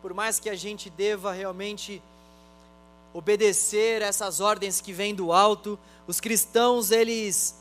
por 0.00 0.14
mais 0.14 0.38
que 0.38 0.48
a 0.48 0.54
gente 0.54 0.88
deva 0.88 1.32
realmente 1.32 2.00
obedecer 3.12 4.02
essas 4.02 4.40
ordens 4.40 4.80
que 4.80 4.92
vêm 4.92 5.14
do 5.14 5.32
alto, 5.32 5.78
os 6.06 6.20
cristãos 6.20 6.90
eles 6.90 7.56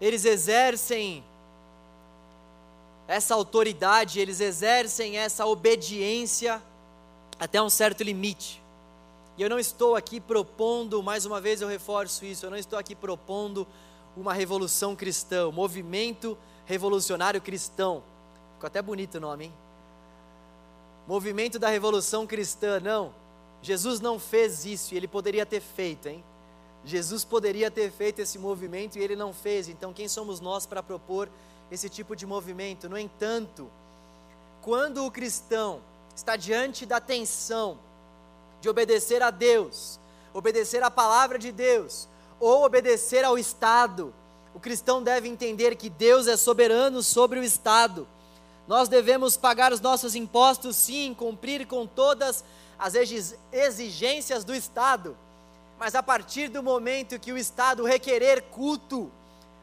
eles 0.00 0.24
exercem 0.24 1.24
essa 3.08 3.34
autoridade, 3.34 4.20
eles 4.20 4.40
exercem 4.40 5.16
essa 5.16 5.46
obediência 5.46 6.62
até 7.38 7.62
um 7.62 7.70
certo 7.70 8.02
limite. 8.02 8.62
E 9.38 9.42
eu 9.42 9.50
não 9.50 9.58
estou 9.58 9.94
aqui 9.94 10.20
propondo, 10.20 11.02
mais 11.02 11.26
uma 11.26 11.40
vez 11.40 11.60
eu 11.60 11.68
reforço 11.68 12.24
isso, 12.24 12.46
eu 12.46 12.50
não 12.50 12.56
estou 12.56 12.78
aqui 12.78 12.94
propondo 12.94 13.66
uma 14.16 14.32
revolução 14.32 14.96
cristã, 14.96 15.48
um 15.48 15.52
movimento 15.52 16.36
revolucionário 16.64 17.40
cristão. 17.40 18.02
Ficou 18.54 18.66
até 18.66 18.80
bonito 18.80 19.16
o 19.16 19.20
nome, 19.20 19.44
hein? 19.44 19.54
Movimento 21.06 21.58
da 21.58 21.68
Revolução 21.68 22.26
Cristã, 22.26 22.80
não. 22.80 23.14
Jesus 23.62 24.00
não 24.00 24.18
fez 24.18 24.64
isso 24.64 24.92
e 24.92 24.96
ele 24.96 25.06
poderia 25.06 25.46
ter 25.46 25.60
feito, 25.60 26.08
hein? 26.08 26.24
Jesus 26.86 27.24
poderia 27.24 27.70
ter 27.70 27.90
feito 27.90 28.20
esse 28.20 28.38
movimento 28.38 28.96
e 28.96 29.02
ele 29.02 29.16
não 29.16 29.34
fez. 29.34 29.68
Então, 29.68 29.92
quem 29.92 30.08
somos 30.08 30.40
nós 30.40 30.64
para 30.64 30.82
propor 30.82 31.28
esse 31.70 31.88
tipo 31.88 32.16
de 32.16 32.24
movimento? 32.24 32.88
No 32.88 32.96
entanto, 32.96 33.68
quando 34.62 35.04
o 35.04 35.10
cristão 35.10 35.80
está 36.14 36.36
diante 36.36 36.86
da 36.86 37.00
tensão 37.00 37.78
de 38.60 38.68
obedecer 38.68 39.20
a 39.22 39.30
Deus, 39.30 39.98
obedecer 40.32 40.82
a 40.82 40.90
palavra 40.90 41.38
de 41.38 41.52
Deus, 41.52 42.08
ou 42.38 42.64
obedecer 42.64 43.24
ao 43.24 43.38
Estado. 43.38 44.12
O 44.54 44.60
cristão 44.60 45.02
deve 45.02 45.28
entender 45.28 45.76
que 45.76 45.90
Deus 45.90 46.26
é 46.26 46.36
soberano 46.36 47.02
sobre 47.02 47.38
o 47.38 47.44
Estado. 47.44 48.06
Nós 48.66 48.88
devemos 48.88 49.36
pagar 49.36 49.72
os 49.72 49.80
nossos 49.80 50.14
impostos, 50.14 50.76
sim, 50.76 51.14
cumprir 51.14 51.66
com 51.66 51.86
todas 51.86 52.44
as 52.78 52.94
exigências 53.52 54.44
do 54.44 54.54
Estado. 54.54 55.16
Mas 55.78 55.94
a 55.94 56.02
partir 56.02 56.48
do 56.48 56.62
momento 56.62 57.18
que 57.18 57.32
o 57.32 57.38
Estado 57.38 57.84
requerer 57.84 58.42
culto, 58.42 59.10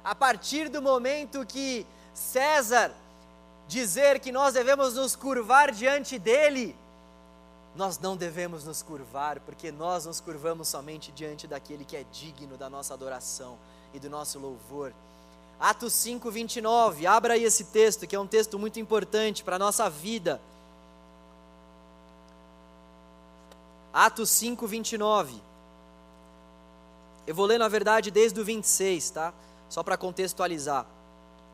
a 0.04 0.14
partir 0.14 0.70
do 0.70 0.82
momento 0.82 1.46
que 1.46 1.86
César 2.14 2.92
dizer 3.68 4.20
que 4.20 4.32
nós 4.32 4.54
devemos 4.54 4.96
nos 4.96 5.16
curvar 5.16 5.72
diante 5.72 6.20
dele, 6.20 6.76
nós 7.76 7.98
não 7.98 8.16
devemos 8.16 8.64
nos 8.64 8.84
curvar, 8.84 9.40
porque 9.40 9.72
nós 9.72 10.06
nos 10.06 10.20
curvamos 10.20 10.68
somente 10.68 11.12
diante 11.12 11.48
daquele 11.48 11.84
que 11.84 11.96
é 11.96 12.06
digno 12.12 12.56
da 12.56 12.70
nossa 12.70 12.94
adoração 12.94 13.58
e 13.94 14.00
do 14.00 14.10
nosso 14.10 14.38
louvor. 14.38 14.94
Atos 15.60 15.94
5, 15.94 16.30
29, 16.30 17.08
abra 17.08 17.34
aí 17.34 17.44
esse 17.44 17.66
texto, 17.66 18.06
que 18.06 18.16
é 18.16 18.20
um 18.20 18.28
texto 18.28 18.60
muito 18.60 18.80
importante 18.80 19.44
para 19.44 19.56
a 19.56 19.60
nossa 19.60 19.90
vida. 19.90 20.40
Atos 23.92 24.30
5, 24.30 24.68
29. 24.68 25.53
Eu 27.26 27.34
vou 27.34 27.46
ler, 27.46 27.58
na 27.58 27.68
verdade, 27.68 28.12
desde 28.12 28.40
o 28.40 28.46
26, 28.46 29.10
tá? 29.12 29.34
Só 29.70 29.82
para 29.82 29.98
contextualizar. 29.98 30.86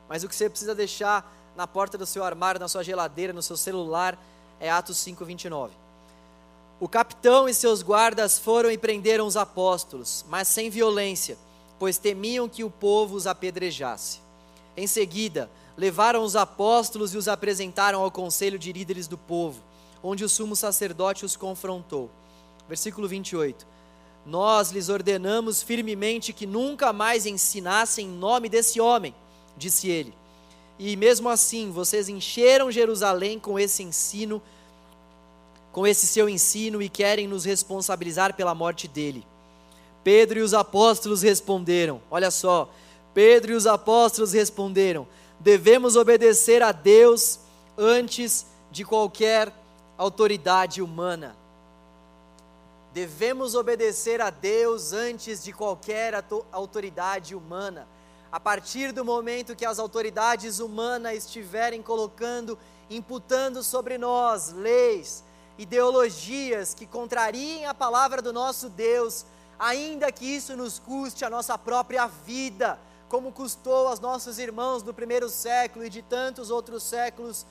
Mas 0.08 0.24
o 0.24 0.28
que 0.28 0.36
você 0.36 0.50
precisa 0.50 0.74
deixar 0.74 1.32
na 1.56 1.68
porta 1.68 1.98
do 1.98 2.06
seu 2.06 2.24
armário, 2.24 2.60
na 2.60 2.68
sua 2.68 2.84
geladeira, 2.84 3.34
no 3.34 3.44
seu 3.44 3.56
celular, 3.56 4.18
é 4.60 4.70
Atos 4.70 4.98
5, 4.98 5.24
29. 5.24 5.74
O 6.80 6.88
capitão 6.88 7.48
e 7.48 7.54
seus 7.54 7.82
guardas 7.82 8.40
foram 8.40 8.72
e 8.72 8.78
prenderam 8.78 9.28
os 9.28 9.36
apóstolos, 9.36 10.26
mas 10.30 10.48
sem 10.48 10.70
violência, 10.70 11.38
pois 11.78 11.98
temiam 11.98 12.48
que 12.48 12.64
o 12.64 12.70
povo 12.70 13.16
os 13.16 13.28
apedrejasse. 13.28 14.22
Em 14.76 14.88
seguida, 14.88 15.50
levaram 15.76 16.24
os 16.24 16.36
apóstolos 16.36 17.14
e 17.14 17.18
os 17.18 17.28
apresentaram 17.28 18.02
ao 18.02 18.10
conselho 18.10 18.58
de 18.58 18.72
líderes 18.72 19.08
do 19.08 19.18
povo, 19.18 19.62
onde 20.02 20.24
o 20.24 20.30
sumo 20.30 20.56
sacerdote 20.56 21.26
os 21.26 21.36
confrontou. 21.36 22.10
Versículo 22.68 23.08
28. 23.08 23.68
Nós 24.30 24.72
lhes 24.72 24.90
ordenamos 24.90 25.64
firmemente 25.64 26.32
que 26.32 26.46
nunca 26.46 26.94
mais 26.94 27.26
ensinassem 27.26 28.06
em 28.06 28.12
nome 28.12 28.48
desse 28.48 28.80
homem, 28.80 29.14
disse 29.58 29.90
ele. 29.90 30.14
E 30.78 30.96
mesmo 30.96 31.28
assim, 31.28 31.72
vocês 31.72 32.08
encheram 32.08 32.72
Jerusalém 32.72 33.40
com 33.40 33.60
esse 33.60 33.84
ensino 33.84 34.42
com 35.72 35.86
esse 35.86 36.08
seu 36.08 36.28
ensino 36.28 36.82
e 36.82 36.90
querem 36.90 37.28
nos 37.28 37.46
responsabilizar 37.46 38.34
pela 38.34 38.56
morte 38.56 38.88
dele. 38.88 39.26
Pedro 40.04 40.40
e 40.40 40.42
os 40.42 40.54
apóstolos 40.54 41.22
responderam: 41.22 42.02
Olha 42.10 42.32
só, 42.32 42.70
Pedro 43.14 43.52
e 43.52 43.56
os 43.56 43.68
apóstolos 43.68 44.34
responderam: 44.34 45.08
devemos 45.40 45.96
obedecer 45.96 46.62
a 46.62 46.72
Deus 46.72 47.40
antes 47.78 48.46
de 48.72 48.84
qualquer 48.84 49.54
autoridade 49.98 50.82
humana. 50.82 51.36
Devemos 52.94 53.54
obedecer 53.54 54.20
a 54.20 54.30
Deus 54.30 54.94
antes 54.94 55.44
de 55.44 55.54
qualquer 55.54 56.14
autoridade 56.52 57.36
humana. 57.36 57.88
A 58.32 58.40
partir 58.40 58.92
do 58.92 59.06
momento 59.06 59.56
que 59.56 59.66
as 59.66 59.80
autoridades 59.80 60.60
humanas 60.60 61.14
estiverem 61.14 61.82
colocando, 61.82 62.58
imputando 62.90 63.64
sobre 63.64 63.98
nós 63.98 64.52
leis, 64.52 65.24
ideologias 65.58 66.74
que 66.74 66.88
contrariem 66.88 67.66
a 67.66 67.74
palavra 67.74 68.22
do 68.22 68.34
nosso 68.34 68.70
Deus, 68.70 69.26
ainda 69.60 70.12
que 70.12 70.26
isso 70.26 70.56
nos 70.56 70.80
custe 70.80 71.24
a 71.26 71.30
nossa 71.30 71.58
própria 71.58 72.08
vida, 72.08 72.80
como 73.08 73.32
custou 73.32 73.88
aos 73.88 74.00
nossos 74.00 74.40
irmãos 74.40 74.82
do 74.82 74.94
primeiro 74.94 75.30
século 75.30 75.86
e 75.86 75.90
de 75.90 76.02
tantos 76.02 76.50
outros 76.50 76.84
séculos 76.84 77.46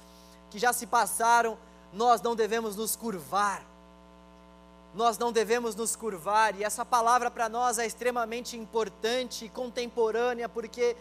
que 0.51 0.59
já 0.59 0.73
se 0.73 0.87
passaram, 0.87 1.59
nós 1.93 2.23
não 2.23 2.35
devemos 2.35 2.77
nos 2.77 2.97
curvar. 2.97 3.78
Nós 4.95 5.19
não 5.19 5.31
devemos 5.31 5.75
nos 5.75 5.95
curvar, 5.95 6.59
e 6.59 6.65
essa 6.65 6.85
palavra 6.85 7.31
para 7.31 7.49
nós 7.49 7.79
é 7.79 7.87
extremamente 7.87 8.57
importante 8.57 9.45
e 9.45 9.49
contemporânea, 9.49 10.49
porque, 10.49 10.97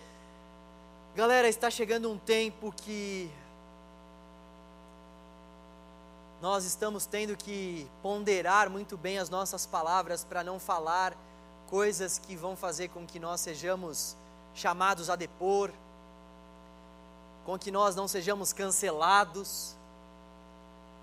galera, 1.15 1.47
está 1.47 1.69
chegando 1.69 2.11
um 2.11 2.17
tempo 2.17 2.71
que 2.75 3.31
nós 6.41 6.65
estamos 6.65 7.05
tendo 7.05 7.35
que 7.35 7.89
ponderar 8.03 8.69
muito 8.69 8.95
bem 8.95 9.17
as 9.17 9.29
nossas 9.29 9.65
palavras 9.65 10.23
para 10.23 10.43
não 10.43 10.59
falar 10.59 11.17
coisas 11.67 12.19
que 12.19 12.35
vão 12.35 12.55
fazer 12.55 12.89
com 12.89 13.07
que 13.07 13.19
nós 13.19 13.41
sejamos 13.41 14.15
chamados 14.53 15.09
a 15.09 15.15
depor, 15.15 15.71
com 17.45 17.57
que 17.57 17.71
nós 17.71 17.95
não 17.95 18.07
sejamos 18.07 18.51
cancelados. 18.51 19.76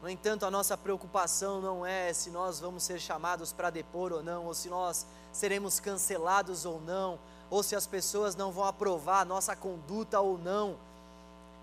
No 0.05 0.11
entanto, 0.11 0.45
a 0.45 0.51
nossa 0.51 0.77
preocupação 0.77 1.63
não 1.63 1.87
é 1.87 2.13
se 2.13 2.29
nós 2.29 2.61
vamos 2.61 2.83
ser 2.83 3.01
chamados 3.01 3.55
para 3.55 3.71
depor 3.71 4.13
ou 4.13 4.23
não, 4.23 4.45
ou 4.45 4.53
se 4.53 4.69
nós 4.69 5.07
seremos 5.33 5.81
cancelados 5.81 6.67
ou 6.67 6.79
não, 6.79 7.19
ou 7.49 7.63
se 7.63 7.75
as 7.75 7.87
pessoas 7.87 8.37
não 8.37 8.53
vão 8.53 8.65
aprovar 8.65 9.23
a 9.23 9.25
nossa 9.25 9.57
conduta 9.57 10.21
ou 10.21 10.37
não, 10.37 10.77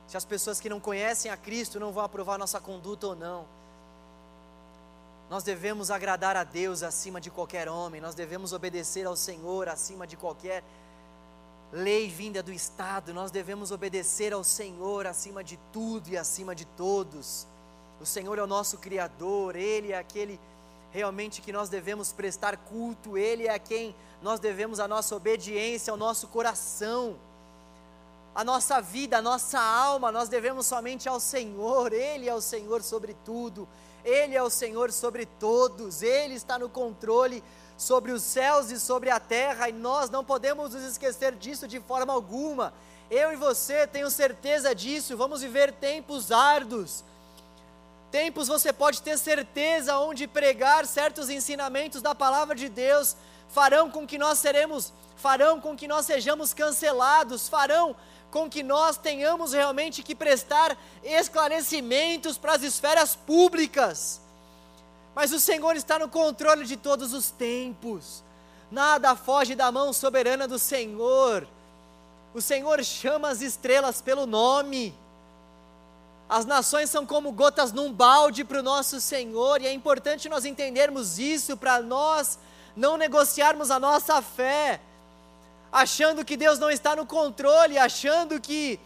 se 0.08 0.18
as 0.18 0.26
pessoas 0.26 0.60
que 0.60 0.70
não 0.70 0.80
conhecem 0.80 1.30
a 1.30 1.38
Cristo 1.38 1.80
não 1.80 1.92
vão 1.92 2.04
aprovar 2.04 2.34
a 2.34 2.38
nossa 2.40 2.60
conduta 2.60 3.06
ou 3.06 3.16
não. 3.16 3.46
Nós 5.30 5.44
devemos 5.44 5.92
agradar 5.92 6.36
a 6.36 6.44
Deus 6.44 6.82
acima 6.82 7.22
de 7.22 7.30
qualquer 7.30 7.70
homem, 7.70 8.02
nós 8.02 8.16
devemos 8.16 8.54
obedecer 8.54 9.06
ao 9.06 9.16
Senhor 9.16 9.70
acima 9.70 10.08
de 10.08 10.18
qualquer 10.18 10.64
lei 11.72 12.10
vinda 12.10 12.42
do 12.42 12.52
Estado, 12.52 13.14
nós 13.14 13.30
devemos 13.30 13.70
obedecer 13.70 14.34
ao 14.34 14.44
Senhor 14.44 15.06
acima 15.06 15.44
de 15.44 15.60
tudo 15.72 16.10
e 16.10 16.18
acima 16.18 16.56
de 16.56 16.66
todos. 16.66 17.46
O 18.02 18.06
Senhor 18.06 18.38
é 18.40 18.44
o 18.44 18.48
nosso 18.48 18.78
Criador, 18.80 19.56
Ele 19.56 19.92
é 19.92 19.98
aquele 19.98 20.40
realmente 20.92 21.42
que 21.42 21.54
nós 21.54 21.70
devemos 21.70 22.12
prestar 22.12 22.58
culto, 22.58 23.18
Ele 23.18 23.48
é 23.48 23.54
a 23.54 23.60
quem 23.60 23.96
nós 24.22 24.40
devemos 24.40 24.80
a 24.80 24.88
nossa 24.88 25.16
obediência, 25.16 25.92
ao 25.92 25.98
nosso 25.98 26.28
coração, 26.28 27.16
a 28.34 28.44
nossa 28.44 28.82
vida, 28.82 29.20
a 29.20 29.22
nossa 29.22 29.60
alma, 29.60 30.12
nós 30.12 30.30
devemos 30.30 30.66
somente 30.66 31.08
ao 31.08 31.20
Senhor, 31.20 31.94
Ele 31.94 32.28
é 32.28 32.34
o 32.34 32.42
Senhor 32.42 32.82
sobre 32.82 33.16
tudo, 33.24 33.68
ele 34.04 34.36
é 34.36 34.42
o 34.42 34.50
Senhor 34.50 34.92
sobre 34.92 35.26
todos, 35.26 36.02
Ele 36.02 36.34
está 36.34 36.58
no 36.58 36.70
controle 36.70 37.44
sobre 37.78 38.12
os 38.12 38.24
céus 38.24 38.72
e 38.72 38.80
sobre 38.80 39.10
a 39.10 39.20
terra, 39.20 39.70
e 39.70 39.74
nós 39.74 40.10
não 40.10 40.24
podemos 40.24 40.74
nos 40.74 40.84
esquecer 40.84 41.36
disso 41.36 41.68
de 41.68 41.80
forma 41.80 42.12
alguma. 42.12 42.74
Eu 43.10 43.32
e 43.32 43.36
você 43.36 43.86
tenho 43.86 44.10
certeza 44.10 44.74
disso, 44.74 45.18
vamos 45.18 45.42
viver 45.42 45.72
tempos 45.74 46.32
árduos. 46.32 47.04
Tempos 48.12 48.50
você 48.50 48.74
pode 48.74 49.02
ter 49.02 49.18
certeza 49.18 49.98
onde 49.98 50.28
pregar 50.28 50.86
certos 50.86 51.30
ensinamentos 51.30 52.02
da 52.02 52.14
palavra 52.14 52.54
de 52.54 52.68
Deus 52.68 53.16
farão 53.48 53.90
com 53.90 54.06
que 54.06 54.18
nós 54.18 54.40
seremos, 54.40 54.92
farão 55.16 55.60
com 55.60 55.76
que 55.76 55.88
nós 55.88 56.06
sejamos 56.06 56.54
cancelados, 56.54 57.48
farão 57.48 57.96
com 58.30 58.50
que 58.50 58.64
nós 58.64 58.98
tenhamos 58.98 59.54
realmente 59.54 60.04
que 60.04 60.16
prestar 60.16 60.78
esclarecimentos 61.04 62.38
para 62.38 62.54
as 62.54 62.64
esferas 62.64 63.16
públicas. 63.16 64.22
Mas 65.14 65.34
o 65.34 65.40
Senhor 65.40 65.76
está 65.76 66.00
no 66.00 66.08
controle 66.08 66.66
de 66.66 66.78
todos 66.78 67.14
os 67.14 67.32
tempos, 67.32 68.24
nada 68.70 69.16
foge 69.16 69.56
da 69.56 69.72
mão 69.72 69.92
soberana 69.92 70.48
do 70.48 70.58
Senhor. 70.58 71.48
O 72.34 72.42
Senhor 72.42 72.82
chama 72.84 73.30
as 73.30 73.42
estrelas 73.42 74.02
pelo 74.02 74.26
nome. 74.26 74.96
As 76.32 76.46
nações 76.46 76.90
são 76.90 77.06
como 77.06 77.30
gotas 77.34 77.74
num 77.74 77.92
balde 77.92 78.46
para 78.46 78.60
o 78.60 78.64
nosso 78.64 79.02
Senhor, 79.02 79.62
e 79.62 79.68
é 79.68 79.74
importante 79.74 80.30
nós 80.30 80.46
entendermos 80.46 81.20
isso 81.20 81.58
para 81.58 81.82
nós 81.82 82.40
não 82.74 82.96
negociarmos 82.96 83.70
a 83.70 83.78
nossa 83.78 84.22
fé 84.22 84.80
achando 85.70 86.24
que 86.24 86.38
Deus 86.38 86.58
não 86.58 86.72
está 86.72 86.96
no 86.96 87.06
controle, 87.06 87.78
achando 87.78 88.40
que 88.40 88.80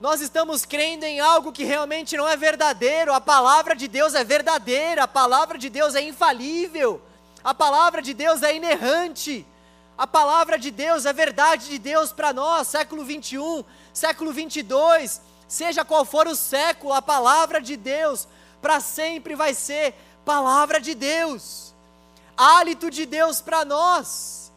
nós 0.00 0.22
estamos 0.22 0.64
crendo 0.64 1.04
em 1.04 1.20
algo 1.20 1.52
que 1.52 1.62
realmente 1.62 2.16
não 2.16 2.26
é 2.26 2.38
verdadeiro. 2.38 3.12
A 3.12 3.20
palavra 3.20 3.76
de 3.76 3.86
Deus 3.86 4.14
é 4.14 4.24
verdadeira, 4.24 5.04
a 5.04 5.08
palavra 5.08 5.58
de 5.58 5.68
Deus 5.68 5.94
é 5.94 6.00
infalível, 6.00 7.02
a 7.44 7.52
palavra 7.52 8.00
de 8.00 8.14
Deus 8.14 8.42
é 8.42 8.56
inerrante. 8.56 9.46
A 9.96 10.06
palavra 10.06 10.58
de 10.58 10.70
Deus 10.70 11.04
é 11.04 11.12
verdade 11.12 11.68
de 11.68 11.78
Deus 11.78 12.12
para 12.12 12.32
nós, 12.32 12.66
século 12.66 13.04
21, 13.04 13.62
século 13.92 14.32
22, 14.32 15.20
seja 15.54 15.84
qual 15.84 16.04
for 16.04 16.26
o 16.26 16.34
século, 16.34 16.92
a 16.92 17.00
palavra 17.00 17.60
de 17.60 17.76
Deus 17.76 18.26
para 18.60 18.80
sempre 18.80 19.34
vai 19.36 19.54
ser 19.54 19.94
palavra 20.24 20.80
de 20.80 20.94
Deus, 20.94 21.72
hálito 22.36 22.90
de 22.90 23.06
Deus 23.06 23.40
para 23.40 23.64
nós. 23.64 24.50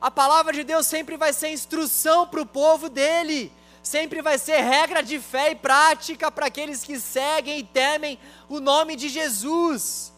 A 0.00 0.10
palavra 0.10 0.52
de 0.52 0.64
Deus 0.64 0.86
sempre 0.86 1.16
vai 1.16 1.32
ser 1.32 1.50
instrução 1.50 2.26
para 2.26 2.42
o 2.42 2.46
povo 2.46 2.88
dele, 2.88 3.50
sempre 3.82 4.20
vai 4.20 4.36
ser 4.38 4.60
regra 4.60 5.02
de 5.02 5.18
fé 5.18 5.52
e 5.52 5.54
prática 5.54 6.30
para 6.30 6.46
aqueles 6.46 6.84
que 6.84 6.98
seguem 7.00 7.60
e 7.60 7.64
temem 7.64 8.18
o 8.48 8.60
nome 8.60 8.96
de 8.96 9.08
Jesus. 9.08 10.12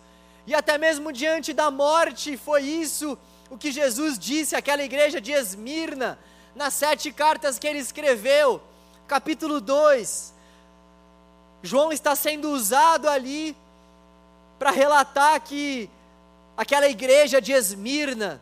E 0.44 0.54
até 0.54 0.76
mesmo 0.76 1.12
diante 1.12 1.52
da 1.52 1.70
morte, 1.70 2.36
foi 2.36 2.62
isso 2.62 3.16
o 3.48 3.56
que 3.56 3.70
Jesus 3.70 4.18
disse 4.18 4.56
àquela 4.56 4.82
igreja 4.82 5.20
de 5.20 5.30
Esmirna, 5.30 6.18
nas 6.54 6.74
sete 6.74 7.12
cartas 7.12 7.58
que 7.58 7.66
ele 7.68 7.78
escreveu, 7.78 8.60
capítulo 9.12 9.60
2. 9.60 10.32
João 11.62 11.92
está 11.92 12.16
sendo 12.16 12.50
usado 12.50 13.10
ali 13.10 13.54
para 14.58 14.70
relatar 14.70 15.38
que 15.42 15.90
aquela 16.56 16.88
igreja 16.88 17.38
de 17.38 17.52
Esmirna, 17.52 18.40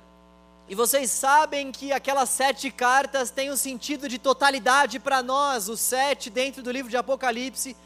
e 0.69 0.77
vocês 0.77 1.11
sabem 1.11 1.73
que 1.73 1.93
aquelas 1.93 2.29
sete 2.29 2.71
cartas 2.71 3.33
têm 3.33 3.51
um 3.51 3.57
sentido 3.57 4.09
de 4.09 4.17
totalidade 4.17 5.01
para 5.01 5.25
nós. 5.25 5.69
O 5.69 5.77
sete, 5.77 6.31
dentro 6.31 6.63
do 6.63 6.71
livro 6.71 6.89
de 6.89 6.97
Apocalipse, 6.97 7.77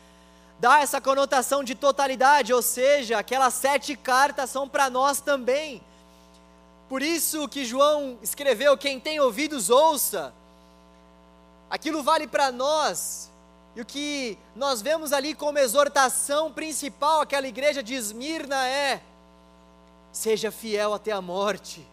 dá 0.61 0.83
essa 0.83 1.01
conotação 1.01 1.65
de 1.65 1.75
totalidade, 1.75 2.53
ou 2.53 2.61
seja, 2.61 3.19
aquelas 3.19 3.55
sete 3.55 3.97
cartas 3.97 4.51
são 4.51 4.69
para 4.69 4.91
nós 4.91 5.23
também. 5.23 5.81
Por 6.87 7.01
isso 7.01 7.49
que 7.49 7.65
João 7.65 8.19
escreveu: 8.21 8.77
quem 8.77 9.01
tem 9.01 9.21
ouvidos, 9.21 9.71
ouça. 9.71 10.35
Aquilo 11.75 12.03
vale 12.03 12.27
para 12.27 12.53
nós. 12.53 13.31
E 13.75 13.81
o 13.81 13.85
que 13.85 14.39
nós 14.55 14.81
vemos 14.81 15.13
ali 15.13 15.35
como 15.35 15.59
exortação 15.59 16.53
principal 16.53 17.23
àquela 17.23 17.49
igreja 17.49 17.83
de 17.83 17.95
Esmirna 17.95 18.69
é: 18.69 19.03
seja 20.13 20.51
fiel 20.51 20.95
até 20.95 21.11
a 21.11 21.21
morte 21.21 21.85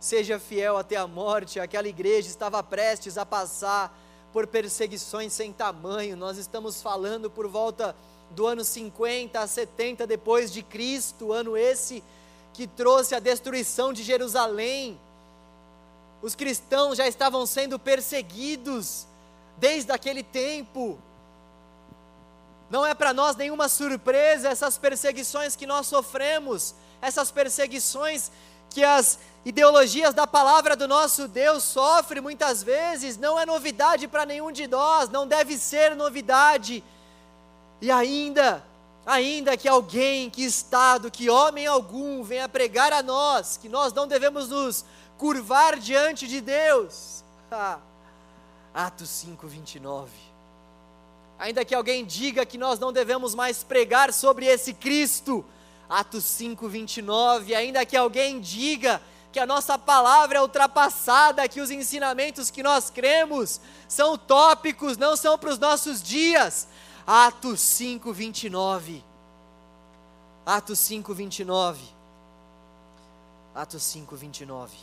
seja 0.00 0.38
fiel 0.38 0.78
até 0.78 0.96
a 0.96 1.06
morte. 1.06 1.60
Aquela 1.60 1.86
igreja 1.86 2.26
estava 2.26 2.62
prestes 2.62 3.18
a 3.18 3.26
passar 3.26 3.96
por 4.32 4.46
perseguições 4.46 5.32
sem 5.32 5.52
tamanho. 5.52 6.16
Nós 6.16 6.38
estamos 6.38 6.80
falando 6.80 7.30
por 7.30 7.46
volta 7.46 7.94
do 8.30 8.46
ano 8.46 8.64
50 8.64 9.38
a 9.38 9.46
70 9.46 10.06
depois 10.06 10.50
de 10.50 10.62
Cristo, 10.62 11.32
ano 11.32 11.56
esse 11.56 12.02
que 12.54 12.66
trouxe 12.66 13.14
a 13.14 13.20
destruição 13.20 13.92
de 13.92 14.02
Jerusalém. 14.02 14.98
Os 16.22 16.34
cristãos 16.34 16.98
já 16.98 17.08
estavam 17.08 17.46
sendo 17.46 17.78
perseguidos 17.78 19.06
desde 19.56 19.90
aquele 19.92 20.22
tempo. 20.22 20.98
Não 22.68 22.86
é 22.86 22.94
para 22.94 23.12
nós 23.12 23.36
nenhuma 23.36 23.68
surpresa 23.68 24.48
essas 24.48 24.78
perseguições 24.78 25.56
que 25.56 25.66
nós 25.66 25.86
sofremos, 25.86 26.74
essas 27.00 27.30
perseguições 27.30 28.30
que 28.70 28.84
as 28.84 29.18
ideologias 29.44 30.14
da 30.14 30.26
palavra 30.26 30.76
do 30.76 30.86
nosso 30.86 31.26
Deus 31.26 31.64
sofrem 31.64 32.22
muitas 32.22 32.62
vezes, 32.62 33.16
não 33.16 33.38
é 33.38 33.44
novidade 33.44 34.06
para 34.06 34.24
nenhum 34.24 34.52
de 34.52 34.66
nós, 34.66 35.08
não 35.08 35.26
deve 35.26 35.58
ser 35.58 35.96
novidade. 35.96 36.84
E 37.80 37.90
ainda, 37.90 38.62
ainda 39.04 39.56
que 39.56 39.68
alguém, 39.68 40.30
que 40.30 40.44
Estado, 40.44 41.10
que 41.10 41.30
homem 41.30 41.66
algum 41.66 42.22
venha 42.22 42.48
pregar 42.48 42.92
a 42.92 43.02
nós, 43.02 43.56
que 43.56 43.68
nós 43.68 43.92
não 43.92 44.06
devemos 44.06 44.48
nos 44.48 44.84
curvar 45.20 45.78
diante 45.78 46.26
de 46.26 46.40
Deus. 46.40 47.22
Atos 48.72 49.10
5, 49.10 49.46
29 49.46 50.30
ainda 51.40 51.64
que 51.64 51.74
alguém 51.74 52.04
diga 52.04 52.44
que 52.44 52.58
nós 52.58 52.78
não 52.78 52.92
devemos 52.92 53.34
mais 53.34 53.64
pregar 53.64 54.12
sobre 54.12 54.44
esse 54.44 54.74
Cristo, 54.74 55.42
Atos 55.88 56.22
5, 56.24 56.68
29, 56.68 57.54
ainda 57.54 57.86
que 57.86 57.96
alguém 57.96 58.40
diga 58.40 59.00
que 59.32 59.40
a 59.40 59.46
nossa 59.46 59.78
palavra 59.78 60.36
é 60.36 60.42
ultrapassada, 60.42 61.48
que 61.48 61.60
os 61.60 61.70
ensinamentos 61.70 62.50
que 62.50 62.62
nós 62.62 62.90
cremos 62.90 63.58
são 63.88 64.12
utópicos, 64.12 64.98
não 64.98 65.16
são 65.16 65.38
para 65.38 65.50
os 65.50 65.58
nossos 65.58 66.02
dias, 66.02 66.68
Atos 67.06 67.60
5, 67.60 68.12
29. 68.12 69.02
Atos 70.44 70.78
5, 70.78 71.14
29. 71.14 71.82
Atos 73.54 73.82
5, 73.82 74.14
29. 74.14 74.76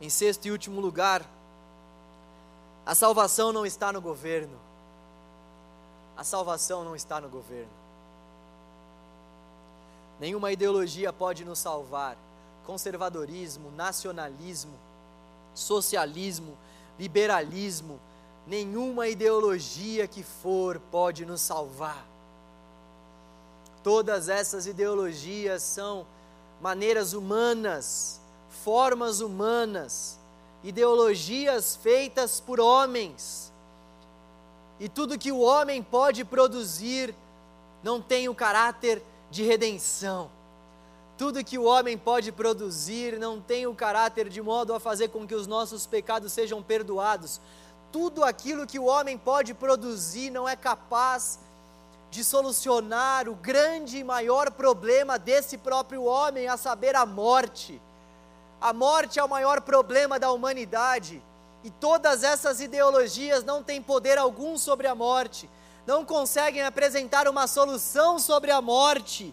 Em 0.00 0.08
sexto 0.08 0.46
e 0.46 0.50
último 0.50 0.80
lugar, 0.80 1.24
a 2.86 2.94
salvação 2.94 3.52
não 3.52 3.66
está 3.66 3.92
no 3.92 4.00
governo. 4.00 4.56
A 6.16 6.24
salvação 6.24 6.84
não 6.84 6.96
está 6.96 7.20
no 7.20 7.28
governo. 7.28 7.70
Nenhuma 10.18 10.50
ideologia 10.50 11.12
pode 11.12 11.44
nos 11.44 11.58
salvar. 11.58 12.16
Conservadorismo, 12.66 13.70
nacionalismo, 13.72 14.72
socialismo, 15.54 16.56
liberalismo, 16.98 18.00
nenhuma 18.46 19.08
ideologia 19.08 20.08
que 20.08 20.22
for 20.22 20.80
pode 20.90 21.24
nos 21.24 21.40
salvar. 21.40 22.04
Todas 23.82 24.28
essas 24.28 24.66
ideologias 24.66 25.62
são 25.62 26.06
maneiras 26.60 27.12
humanas, 27.12 28.20
formas 28.48 29.20
humanas 29.20 30.18
ideologias 30.62 31.76
feitas 31.76 32.40
por 32.40 32.60
homens. 32.60 33.52
E 34.80 34.88
tudo 34.88 35.18
que 35.18 35.32
o 35.32 35.40
homem 35.40 35.82
pode 35.82 36.24
produzir 36.24 37.14
não 37.82 38.00
tem 38.00 38.28
o 38.28 38.34
caráter 38.34 39.02
de 39.30 39.42
redenção. 39.42 40.30
Tudo 41.16 41.44
que 41.44 41.58
o 41.58 41.64
homem 41.64 41.98
pode 41.98 42.30
produzir 42.30 43.18
não 43.18 43.40
tem 43.40 43.66
o 43.66 43.74
caráter 43.74 44.28
de 44.28 44.40
modo 44.40 44.72
a 44.72 44.78
fazer 44.78 45.08
com 45.08 45.26
que 45.26 45.34
os 45.34 45.46
nossos 45.46 45.84
pecados 45.84 46.32
sejam 46.32 46.62
perdoados. 46.62 47.40
Tudo 47.90 48.22
aquilo 48.22 48.66
que 48.66 48.78
o 48.78 48.84
homem 48.84 49.18
pode 49.18 49.52
produzir 49.52 50.30
não 50.30 50.48
é 50.48 50.54
capaz 50.54 51.40
de 52.10 52.22
solucionar 52.22 53.28
o 53.28 53.34
grande 53.34 53.98
e 53.98 54.04
maior 54.04 54.50
problema 54.50 55.18
desse 55.18 55.58
próprio 55.58 56.04
homem, 56.04 56.46
a 56.46 56.56
saber, 56.56 56.94
a 56.94 57.04
morte. 57.04 57.80
A 58.60 58.72
morte 58.72 59.18
é 59.18 59.24
o 59.24 59.28
maior 59.28 59.60
problema 59.60 60.18
da 60.18 60.32
humanidade 60.32 61.22
e 61.62 61.70
todas 61.70 62.22
essas 62.22 62.60
ideologias 62.60 63.44
não 63.44 63.62
têm 63.62 63.82
poder 63.82 64.18
algum 64.18 64.58
sobre 64.58 64.86
a 64.86 64.94
morte, 64.94 65.48
não 65.86 66.04
conseguem 66.04 66.62
apresentar 66.62 67.28
uma 67.28 67.46
solução 67.46 68.18
sobre 68.18 68.50
a 68.50 68.60
morte. 68.60 69.32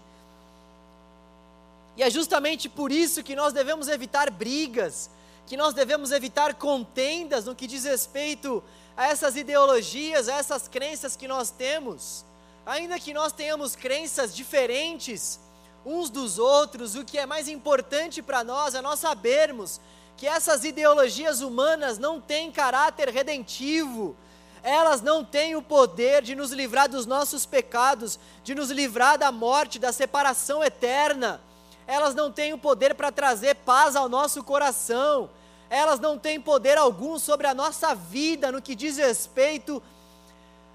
E 1.98 2.04
é 2.04 2.10
justamente 2.10 2.68
por 2.68 2.92
isso 2.92 3.24
que 3.24 3.36
nós 3.36 3.54
devemos 3.54 3.88
evitar 3.88 4.30
brigas, 4.30 5.10
que 5.48 5.56
nós 5.56 5.74
devemos 5.74 6.12
evitar 6.12 6.54
contendas 6.56 7.46
no 7.46 7.56
que 7.56 7.68
diz 7.68 7.84
respeito 7.84 8.64
a 8.98 9.08
essas 9.08 9.36
ideologias, 9.36 10.28
a 10.28 10.36
essas 10.36 10.68
crenças 10.68 11.16
que 11.16 11.28
nós 11.28 11.50
temos. 11.50 12.26
Ainda 12.66 13.00
que 13.00 13.14
nós 13.14 13.32
tenhamos 13.32 13.76
crenças 13.76 14.36
diferentes, 14.36 15.40
uns 15.86 16.10
dos 16.10 16.40
outros, 16.40 16.96
o 16.96 17.06
que 17.06 17.18
é 17.18 17.26
mais 17.26 17.48
importante 17.48 18.22
para 18.22 18.44
nós 18.44 18.74
é 18.74 18.82
nós 18.82 19.00
sabermos 19.00 19.80
que 20.18 20.26
essas 20.26 20.64
ideologias 20.64 21.42
humanas 21.42 22.00
não 22.00 22.20
têm 22.20 22.52
caráter 22.52 23.10
redentivo, 23.10 24.16
elas 24.64 25.02
não 25.02 25.24
têm 25.24 25.56
o 25.56 25.62
poder 25.62 26.24
de 26.24 26.34
nos 26.34 26.52
livrar 26.52 26.90
dos 26.90 27.06
nossos 27.06 27.46
pecados, 27.46 28.18
de 28.44 28.56
nos 28.56 28.72
livrar 28.72 29.18
da 29.18 29.32
morte, 29.32 29.78
da 29.78 29.92
separação 29.92 30.64
eterna, 30.64 31.40
elas 31.86 32.16
não 32.16 32.32
têm 32.32 32.52
o 32.52 32.58
poder 32.58 32.96
para 32.96 33.12
trazer 33.12 33.56
paz 33.58 33.96
ao 33.96 34.10
nosso 34.10 34.44
coração, 34.44 35.30
elas 35.70 36.00
não 36.00 36.18
têm 36.18 36.42
poder 36.42 36.78
algum 36.78 37.20
sobre 37.20 37.46
a 37.46 37.54
nossa 37.54 37.94
vida 37.94 38.52
no 38.52 38.62
que 38.62 38.74
diz 38.74 38.98
respeito 38.98 39.84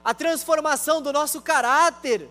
à 0.05 0.15
transformação 0.15 1.03
do 1.03 1.13
nosso 1.13 1.41
caráter. 1.41 2.29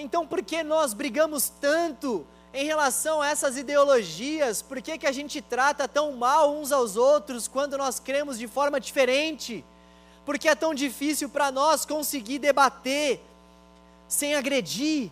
Então, 0.00 0.24
por 0.24 0.42
que 0.42 0.62
nós 0.62 0.94
brigamos 0.94 1.48
tanto 1.48 2.24
em 2.54 2.64
relação 2.64 3.20
a 3.20 3.30
essas 3.30 3.56
ideologias? 3.56 4.62
Por 4.62 4.80
que, 4.80 4.96
que 4.96 5.08
a 5.08 5.10
gente 5.10 5.42
trata 5.42 5.88
tão 5.88 6.12
mal 6.12 6.54
uns 6.54 6.70
aos 6.70 6.94
outros 6.94 7.48
quando 7.48 7.76
nós 7.76 7.98
cremos 7.98 8.38
de 8.38 8.46
forma 8.46 8.78
diferente? 8.78 9.64
Por 10.24 10.38
que 10.38 10.48
é 10.48 10.54
tão 10.54 10.72
difícil 10.72 11.28
para 11.28 11.50
nós 11.50 11.84
conseguir 11.84 12.38
debater 12.38 13.20
sem 14.06 14.36
agredir? 14.36 15.10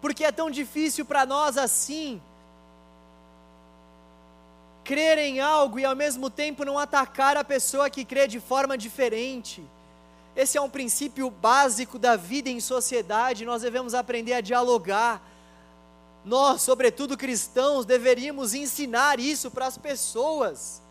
Por 0.00 0.12
que 0.12 0.24
é 0.24 0.32
tão 0.32 0.50
difícil 0.50 1.04
para 1.04 1.24
nós 1.24 1.56
assim 1.56 2.20
crer 4.82 5.18
em 5.18 5.38
algo 5.38 5.78
e 5.78 5.84
ao 5.84 5.94
mesmo 5.94 6.28
tempo 6.28 6.64
não 6.64 6.76
atacar 6.80 7.36
a 7.36 7.44
pessoa 7.44 7.88
que 7.88 8.04
crê 8.04 8.26
de 8.26 8.40
forma 8.40 8.76
diferente? 8.76 9.62
Esse 10.36 10.58
é 10.58 10.60
um 10.60 10.68
princípio 10.68 11.30
básico 11.30 11.98
da 11.98 12.14
vida 12.14 12.50
em 12.50 12.60
sociedade, 12.60 13.46
nós 13.46 13.62
devemos 13.62 13.94
aprender 13.94 14.34
a 14.34 14.42
dialogar. 14.42 15.22
Nós, 16.26 16.60
sobretudo 16.60 17.16
cristãos, 17.16 17.86
deveríamos 17.86 18.52
ensinar 18.52 19.18
isso 19.18 19.50
para 19.50 19.66
as 19.66 19.78
pessoas. 19.78 20.82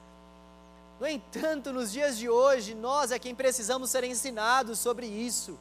No 1.00 1.06
entanto, 1.06 1.72
nos 1.72 1.92
dias 1.92 2.18
de 2.18 2.28
hoje, 2.28 2.74
nós 2.74 3.12
é 3.12 3.20
quem 3.20 3.36
precisamos 3.36 3.92
ser 3.92 4.04
ensinados 4.04 4.80
sobre 4.80 5.06
isso. 5.06 5.60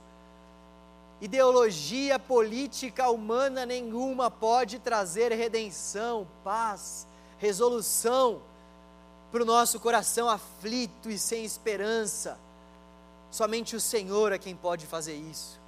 Ideologia 1.20 2.18
política 2.18 3.10
humana 3.10 3.66
nenhuma 3.66 4.30
pode 4.30 4.78
trazer 4.78 5.30
redenção, 5.32 6.26
paz, 6.42 7.06
resolução 7.38 8.40
para 9.30 9.42
o 9.42 9.46
nosso 9.46 9.78
coração 9.78 10.28
aflito 10.28 11.10
e 11.10 11.18
sem 11.18 11.44
esperança. 11.44 12.38
Somente 13.34 13.74
o 13.74 13.80
Senhor 13.80 14.30
é 14.30 14.38
quem 14.38 14.54
pode 14.54 14.86
fazer 14.86 15.16
isso. 15.16 15.58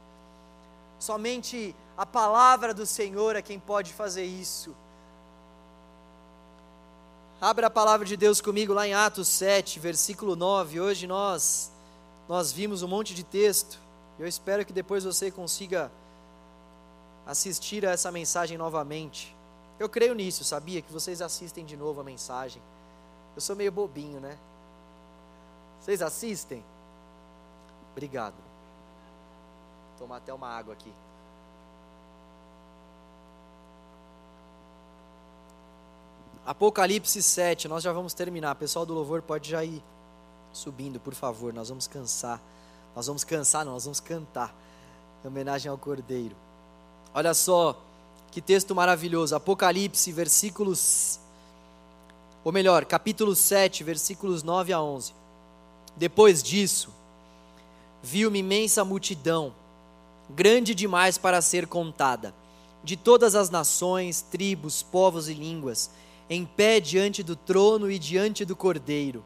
Somente 1.01 1.75
a 1.99 2.07
palavra 2.07 2.73
do 2.73 2.87
Senhor 2.87 3.35
é 3.35 3.43
quem 3.43 3.59
pode 3.59 3.93
fazer 3.93 4.25
isso. 4.25 4.73
Abra 7.41 7.67
a 7.67 7.71
palavra 7.71 8.07
de 8.07 8.17
Deus 8.17 8.41
comigo 8.41 8.73
lá 8.73 8.87
em 8.87 8.95
Atos 8.95 9.27
7, 9.27 9.81
versículo 9.81 10.37
9. 10.37 10.79
Hoje 10.79 11.09
nós 11.09 11.73
nós 12.29 12.53
vimos 12.53 12.85
um 12.85 12.89
monte 12.89 13.13
de 13.13 13.25
texto. 13.25 13.81
Eu 14.17 14.29
espero 14.29 14.65
que 14.65 14.73
depois 14.73 15.03
você 15.03 15.29
consiga 15.29 15.91
assistir 17.27 17.85
a 17.85 17.91
essa 17.91 18.13
mensagem 18.13 18.57
novamente. 18.57 19.35
Eu 19.77 19.89
creio 19.89 20.15
nisso, 20.15 20.45
sabia 20.45 20.81
que 20.81 20.93
vocês 20.93 21.21
assistem 21.21 21.65
de 21.65 21.77
novo 21.77 22.01
a 22.01 22.05
mensagem. 22.05 22.63
Eu 23.35 23.41
sou 23.41 23.57
meio 23.57 23.73
bobinho, 23.73 24.21
né? 24.21 24.39
Vocês 25.81 26.01
assistem? 26.01 26.63
Obrigado. 27.97 28.35
Vou 28.35 30.01
tomar 30.01 30.19
até 30.19 30.31
uma 30.31 30.49
água 30.49 30.75
aqui. 30.75 30.93
Apocalipse 36.45 37.23
7, 37.23 37.67
nós 37.69 37.83
já 37.83 37.95
vamos 37.95 38.13
terminar. 38.13 38.55
Pessoal 38.57 38.85
do 38.85 38.93
louvor 38.93 39.23
pode 39.23 39.49
já 39.49 39.65
ir 39.65 39.83
subindo, 40.53 41.01
por 41.01 41.15
favor. 41.15 41.55
Nós 41.55 41.71
vamos 41.71 41.87
cansar. 41.87 42.39
Nós 42.95 43.07
vamos 43.07 43.25
cansar, 43.25 43.65
não, 43.65 43.73
nós 43.73 43.85
vamos 43.85 43.99
cantar. 43.99 44.55
Em 45.25 45.29
homenagem 45.29 45.71
ao 45.71 45.79
Cordeiro. 45.79 46.37
Olha 47.15 47.33
só 47.33 47.81
Que 48.31 48.43
texto 48.43 48.75
maravilhoso. 48.75 49.35
Apocalipse, 49.35 50.13
versículos. 50.13 51.19
Ou 52.45 52.53
melhor, 52.53 52.85
capítulo 52.85 53.35
7, 53.35 53.83
versículos 53.83 54.43
9 54.43 54.75
a 54.75 54.83
11. 54.83 55.15
Depois 55.97 56.43
disso, 56.43 56.93
vi 58.07 58.25
uma 58.25 58.39
imensa 58.39 58.85
multidão, 58.85 59.53
grande 60.31 60.77
demais 60.77 61.19
para 61.19 61.43
ser 61.43 61.67
contada, 61.67 62.33
de 62.85 62.97
todas 62.97 63.35
as 63.35 63.51
nações, 63.51 64.23
tribos, 64.23 64.81
povos 64.81 65.29
e 65.29 65.35
línguas, 65.35 65.91
em 66.31 66.45
pé 66.45 66.79
diante 66.79 67.21
do 67.25 67.35
trono 67.35 67.91
e 67.91 67.99
diante 67.99 68.45
do 68.45 68.55
cordeiro. 68.55 69.25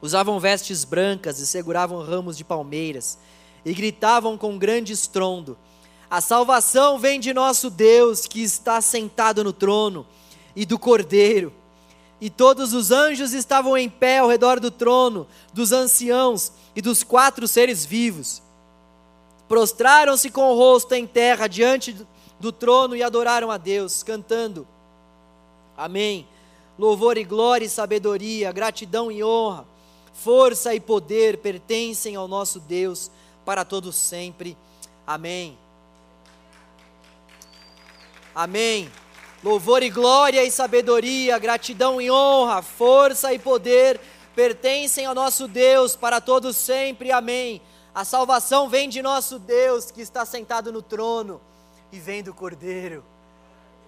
Usavam 0.00 0.40
vestes 0.40 0.82
brancas 0.82 1.40
e 1.40 1.46
seguravam 1.46 2.02
ramos 2.02 2.38
de 2.38 2.44
palmeiras, 2.44 3.18
e 3.66 3.74
gritavam 3.74 4.38
com 4.38 4.56
grande 4.56 4.94
estrondo: 4.94 5.58
a 6.10 6.22
salvação 6.22 6.98
vem 6.98 7.20
de 7.20 7.34
nosso 7.34 7.68
Deus 7.68 8.26
que 8.26 8.42
está 8.42 8.80
sentado 8.80 9.44
no 9.44 9.52
trono 9.52 10.06
e 10.56 10.64
do 10.64 10.78
Cordeiro. 10.78 11.52
E 12.20 12.28
todos 12.28 12.74
os 12.74 12.90
anjos 12.90 13.32
estavam 13.32 13.76
em 13.76 13.88
pé 13.88 14.18
ao 14.18 14.28
redor 14.28 14.60
do 14.60 14.70
trono, 14.70 15.26
dos 15.54 15.72
anciãos 15.72 16.52
e 16.76 16.82
dos 16.82 17.02
quatro 17.02 17.48
seres 17.48 17.84
vivos. 17.84 18.42
Prostraram-se 19.48 20.30
com 20.30 20.50
o 20.50 20.56
rosto 20.56 20.94
em 20.94 21.06
terra 21.06 21.46
diante 21.46 21.96
do 22.38 22.52
trono 22.52 22.94
e 22.94 23.02
adoraram 23.02 23.50
a 23.50 23.56
Deus, 23.56 24.02
cantando: 24.02 24.66
Amém. 25.76 26.26
Louvor 26.78 27.18
e 27.18 27.24
glória 27.24 27.66
e 27.66 27.68
sabedoria, 27.68 28.52
gratidão 28.52 29.10
e 29.10 29.22
honra, 29.22 29.66
força 30.14 30.74
e 30.74 30.80
poder 30.80 31.38
pertencem 31.38 32.16
ao 32.16 32.26
nosso 32.26 32.58
Deus 32.58 33.10
para 33.44 33.64
todos 33.64 33.96
sempre. 33.96 34.56
Amém. 35.06 35.58
Amém. 38.34 38.90
Louvor 39.42 39.82
e 39.82 39.88
glória 39.88 40.44
e 40.44 40.50
sabedoria, 40.50 41.38
gratidão 41.38 41.98
e 41.98 42.10
honra, 42.10 42.60
força 42.60 43.32
e 43.32 43.38
poder 43.38 43.98
pertencem 44.36 45.06
ao 45.06 45.14
nosso 45.14 45.48
Deus 45.48 45.96
para 45.96 46.20
todos 46.20 46.58
sempre. 46.58 47.10
Amém. 47.10 47.62
A 47.94 48.04
salvação 48.04 48.68
vem 48.68 48.86
de 48.86 49.00
nosso 49.00 49.38
Deus 49.38 49.90
que 49.90 50.02
está 50.02 50.26
sentado 50.26 50.70
no 50.70 50.82
trono 50.82 51.40
e 51.90 51.98
vem 51.98 52.22
do 52.22 52.34
Cordeiro. 52.34 53.02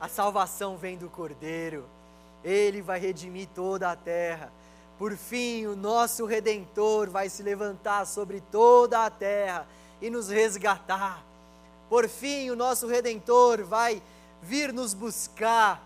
A 0.01 0.09
salvação 0.09 0.79
vem 0.79 0.97
do 0.97 1.11
Cordeiro. 1.11 1.85
Ele 2.43 2.81
vai 2.81 2.99
redimir 2.99 3.47
toda 3.55 3.91
a 3.91 3.97
terra. 3.97 4.51
Por 4.99 5.15
fim, 5.19 5.67
o 5.67 5.77
nosso 5.77 6.25
redentor 6.25 7.11
vai 7.11 7.29
se 7.29 7.43
levantar 7.43 8.07
sobre 8.07 8.41
toda 8.41 9.05
a 9.05 9.11
terra 9.11 9.67
e 10.01 10.09
nos 10.09 10.31
resgatar. 10.31 11.23
Por 11.91 12.09
fim, 12.09 12.49
o 12.49 12.57
nosso 12.57 12.87
redentor 12.87 13.65
vai 13.65 14.03
vir 14.43 14.73
nos 14.73 14.93
buscar. 14.93 15.81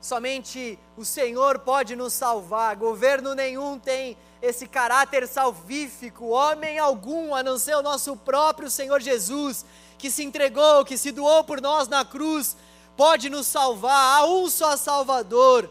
Somente 0.00 0.78
o 0.96 1.04
Senhor 1.04 1.58
pode 1.60 1.94
nos 1.94 2.14
salvar. 2.14 2.74
Governo 2.74 3.34
nenhum 3.34 3.78
tem 3.78 4.16
esse 4.40 4.66
caráter 4.66 5.28
salvífico, 5.28 6.28
homem 6.28 6.78
algum, 6.78 7.34
a 7.34 7.42
não 7.42 7.58
ser 7.58 7.76
o 7.76 7.82
nosso 7.82 8.16
próprio 8.16 8.68
Senhor 8.68 9.00
Jesus, 9.00 9.64
que 9.98 10.10
se 10.10 10.24
entregou, 10.24 10.84
que 10.84 10.98
se 10.98 11.12
doou 11.12 11.44
por 11.44 11.60
nós 11.60 11.86
na 11.86 12.04
cruz, 12.04 12.56
pode 12.96 13.30
nos 13.30 13.46
salvar. 13.46 14.18
Há 14.18 14.26
um 14.26 14.50
só 14.50 14.76
Salvador, 14.76 15.70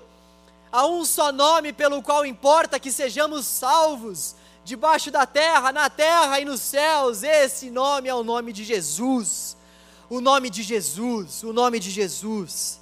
há 0.72 0.86
um 0.86 1.04
só 1.04 1.34
nome 1.34 1.74
pelo 1.74 2.02
qual 2.02 2.26
importa 2.26 2.80
que 2.80 2.94
sejamos 2.94 3.46
salvos, 3.46 4.36
debaixo 4.64 5.12
da 5.12 5.26
terra, 5.26 5.74
na 5.74 5.90
terra 5.90 6.40
e 6.40 6.46
nos 6.46 6.62
céus. 6.62 7.24
Esse 7.24 7.70
nome 7.70 8.08
é 8.08 8.16
o 8.16 8.24
nome 8.24 8.54
de 8.54 8.64
Jesus 8.64 9.58
o 10.12 10.20
nome 10.20 10.49
de 10.49 10.62
Jesus, 10.62 11.41
o 11.41 11.53
nome 11.53 11.80
de 11.80 11.89
Jesus, 11.89 12.82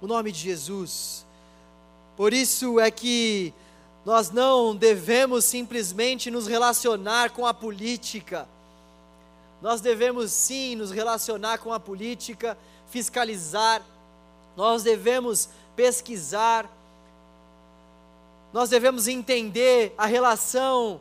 o 0.00 0.06
nome 0.06 0.30
de 0.30 0.38
Jesus. 0.38 1.26
Por 2.16 2.32
isso 2.32 2.78
é 2.78 2.92
que 2.92 3.52
nós 4.06 4.30
não 4.30 4.76
devemos 4.76 5.44
simplesmente 5.44 6.30
nos 6.30 6.46
relacionar 6.46 7.30
com 7.30 7.44
a 7.44 7.52
política. 7.52 8.46
Nós 9.60 9.80
devemos 9.80 10.30
sim 10.30 10.76
nos 10.76 10.92
relacionar 10.92 11.58
com 11.58 11.72
a 11.72 11.80
política, 11.80 12.56
fiscalizar, 12.88 13.82
nós 14.56 14.84
devemos 14.84 15.48
pesquisar, 15.74 16.70
nós 18.52 18.70
devemos 18.70 19.08
entender 19.08 19.92
a 19.98 20.06
relação 20.06 21.00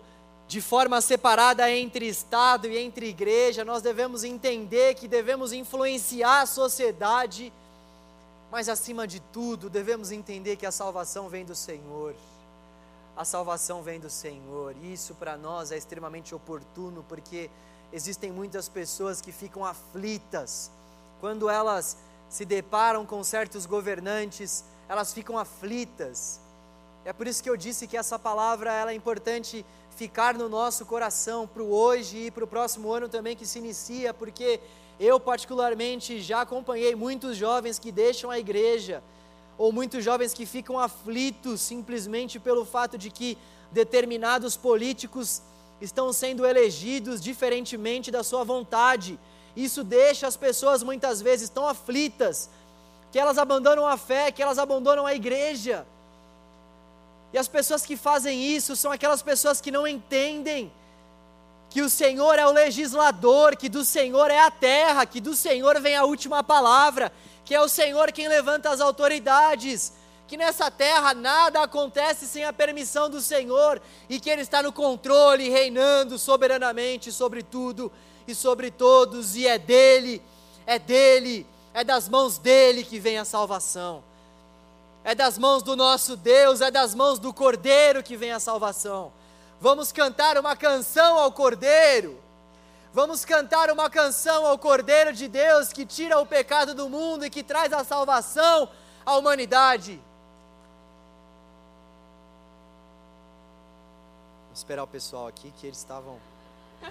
de 0.49 0.61
forma 0.61 0.99
separada 0.99 1.69
entre 1.69 2.07
Estado 2.07 2.67
e 2.67 2.75
entre 2.75 3.07
igreja, 3.07 3.63
nós 3.63 3.83
devemos 3.83 4.23
entender 4.23 4.95
que 4.95 5.07
devemos 5.07 5.53
influenciar 5.53 6.41
a 6.41 6.45
sociedade, 6.47 7.53
mas 8.49 8.67
acima 8.67 9.05
de 9.05 9.19
tudo, 9.19 9.69
devemos 9.69 10.11
entender 10.11 10.55
que 10.55 10.65
a 10.65 10.71
salvação 10.71 11.29
vem 11.29 11.45
do 11.45 11.53
Senhor. 11.53 12.15
A 13.15 13.23
salvação 13.23 13.83
vem 13.83 13.99
do 13.99 14.09
Senhor, 14.09 14.75
isso 14.81 15.13
para 15.13 15.37
nós 15.37 15.71
é 15.71 15.77
extremamente 15.77 16.33
oportuno, 16.33 17.05
porque 17.07 17.47
existem 17.93 18.31
muitas 18.31 18.67
pessoas 18.67 19.21
que 19.21 19.31
ficam 19.31 19.63
aflitas 19.63 20.71
quando 21.21 21.47
elas 21.47 21.95
se 22.27 22.43
deparam 22.43 23.05
com 23.05 23.23
certos 23.23 23.67
governantes, 23.67 24.63
elas 24.87 25.13
ficam 25.13 25.37
aflitas. 25.37 26.39
É 27.05 27.13
por 27.13 27.27
isso 27.27 27.43
que 27.43 27.49
eu 27.51 27.55
disse 27.55 27.85
que 27.85 27.95
essa 27.95 28.17
palavra 28.17 28.73
ela 28.73 28.91
é 28.91 28.95
importante 28.95 29.63
ficar 29.99 30.33
no 30.33 30.47
nosso 30.47 30.85
coração 30.85 31.45
para 31.45 31.61
o 31.61 31.73
hoje 31.73 32.27
e 32.27 32.31
para 32.31 32.45
o 32.45 32.47
próximo 32.47 32.89
ano 32.89 33.09
também 33.09 33.35
que 33.35 33.45
se 33.45 33.59
inicia, 33.59 34.13
porque 34.13 34.61
eu, 34.97 35.19
particularmente, 35.19 36.21
já 36.21 36.39
acompanhei 36.39 36.95
muitos 36.95 37.35
jovens 37.35 37.77
que 37.77 37.91
deixam 37.91 38.31
a 38.31 38.39
igreja, 38.39 39.03
ou 39.57 39.73
muitos 39.73 40.01
jovens 40.01 40.33
que 40.33 40.45
ficam 40.45 40.79
aflitos 40.79 41.59
simplesmente 41.59 42.39
pelo 42.39 42.63
fato 42.63 42.97
de 42.97 43.09
que 43.09 43.37
determinados 43.73 44.55
políticos 44.55 45.41
estão 45.81 46.13
sendo 46.13 46.45
elegidos 46.45 47.19
diferentemente 47.19 48.09
da 48.09 48.23
sua 48.23 48.45
vontade. 48.45 49.19
Isso 49.53 49.83
deixa 49.83 50.27
as 50.27 50.37
pessoas 50.37 50.81
muitas 50.81 51.21
vezes 51.21 51.49
tão 51.49 51.67
aflitas 51.67 52.49
que 53.11 53.19
elas 53.19 53.37
abandonam 53.37 53.85
a 53.85 53.97
fé, 53.97 54.31
que 54.31 54.41
elas 54.41 54.59
abandonam 54.59 55.05
a 55.05 55.13
igreja. 55.13 55.85
E 57.31 57.37
as 57.37 57.47
pessoas 57.47 57.85
que 57.85 57.95
fazem 57.95 58.43
isso 58.43 58.75
são 58.75 58.91
aquelas 58.91 59.21
pessoas 59.21 59.61
que 59.61 59.71
não 59.71 59.87
entendem 59.87 60.71
que 61.69 61.81
o 61.81 61.89
Senhor 61.89 62.39
é 62.39 62.45
o 62.47 62.51
legislador, 62.51 63.55
que 63.55 63.69
do 63.69 63.85
Senhor 63.85 64.31
é 64.31 64.39
a 64.39 64.49
terra, 64.49 65.05
que 65.05 65.21
do 65.21 65.35
Senhor 65.35 65.79
vem 65.79 65.95
a 65.95 66.03
última 66.03 66.43
palavra, 66.43 67.11
que 67.45 67.53
é 67.53 67.61
o 67.61 67.69
Senhor 67.69 68.11
quem 68.11 68.27
levanta 68.27 68.71
as 68.71 68.81
autoridades, 68.81 69.93
que 70.27 70.35
nessa 70.35 70.71
terra 70.71 71.13
nada 71.13 71.61
acontece 71.61 72.25
sem 72.25 72.43
a 72.43 72.51
permissão 72.51 73.07
do 73.09 73.21
Senhor 73.21 73.79
e 74.09 74.19
que 74.19 74.29
Ele 74.29 74.41
está 74.41 74.63
no 74.63 74.73
controle, 74.73 75.49
reinando 75.49 76.17
soberanamente 76.17 77.11
sobre 77.11 77.43
tudo 77.43 77.91
e 78.27 78.33
sobre 78.33 78.71
todos, 78.71 79.35
e 79.35 79.45
é 79.45 79.59
dele, 79.59 80.21
é 80.65 80.79
dele, 80.79 81.45
é 81.71 81.83
das 81.83 82.09
mãos 82.09 82.39
dele 82.39 82.83
que 82.83 82.99
vem 82.99 83.19
a 83.19 83.25
salvação 83.25 84.08
é 85.03 85.15
das 85.15 85.37
mãos 85.37 85.63
do 85.63 85.75
nosso 85.75 86.15
Deus, 86.15 86.61
é 86.61 86.69
das 86.69 86.93
mãos 86.93 87.19
do 87.19 87.33
Cordeiro 87.33 88.03
que 88.03 88.17
vem 88.17 88.31
a 88.31 88.39
salvação. 88.39 89.11
Vamos 89.59 89.91
cantar 89.91 90.37
uma 90.37 90.55
canção 90.55 91.17
ao 91.17 91.31
Cordeiro. 91.31 92.19
Vamos 92.93 93.23
cantar 93.23 93.69
uma 93.71 93.89
canção 93.89 94.45
ao 94.45 94.57
Cordeiro 94.57 95.13
de 95.13 95.27
Deus 95.27 95.71
que 95.71 95.85
tira 95.85 96.19
o 96.19 96.25
pecado 96.25 96.73
do 96.73 96.89
mundo 96.89 97.25
e 97.25 97.29
que 97.29 97.43
traz 97.43 97.71
a 97.71 97.83
salvação 97.83 98.69
à 99.05 99.15
humanidade. 99.15 100.01
Vou 104.45 104.53
esperar 104.53 104.83
o 104.83 104.87
pessoal 104.87 105.27
aqui 105.27 105.53
que 105.59 105.67
eles 105.67 105.77
estavam. 105.77 106.19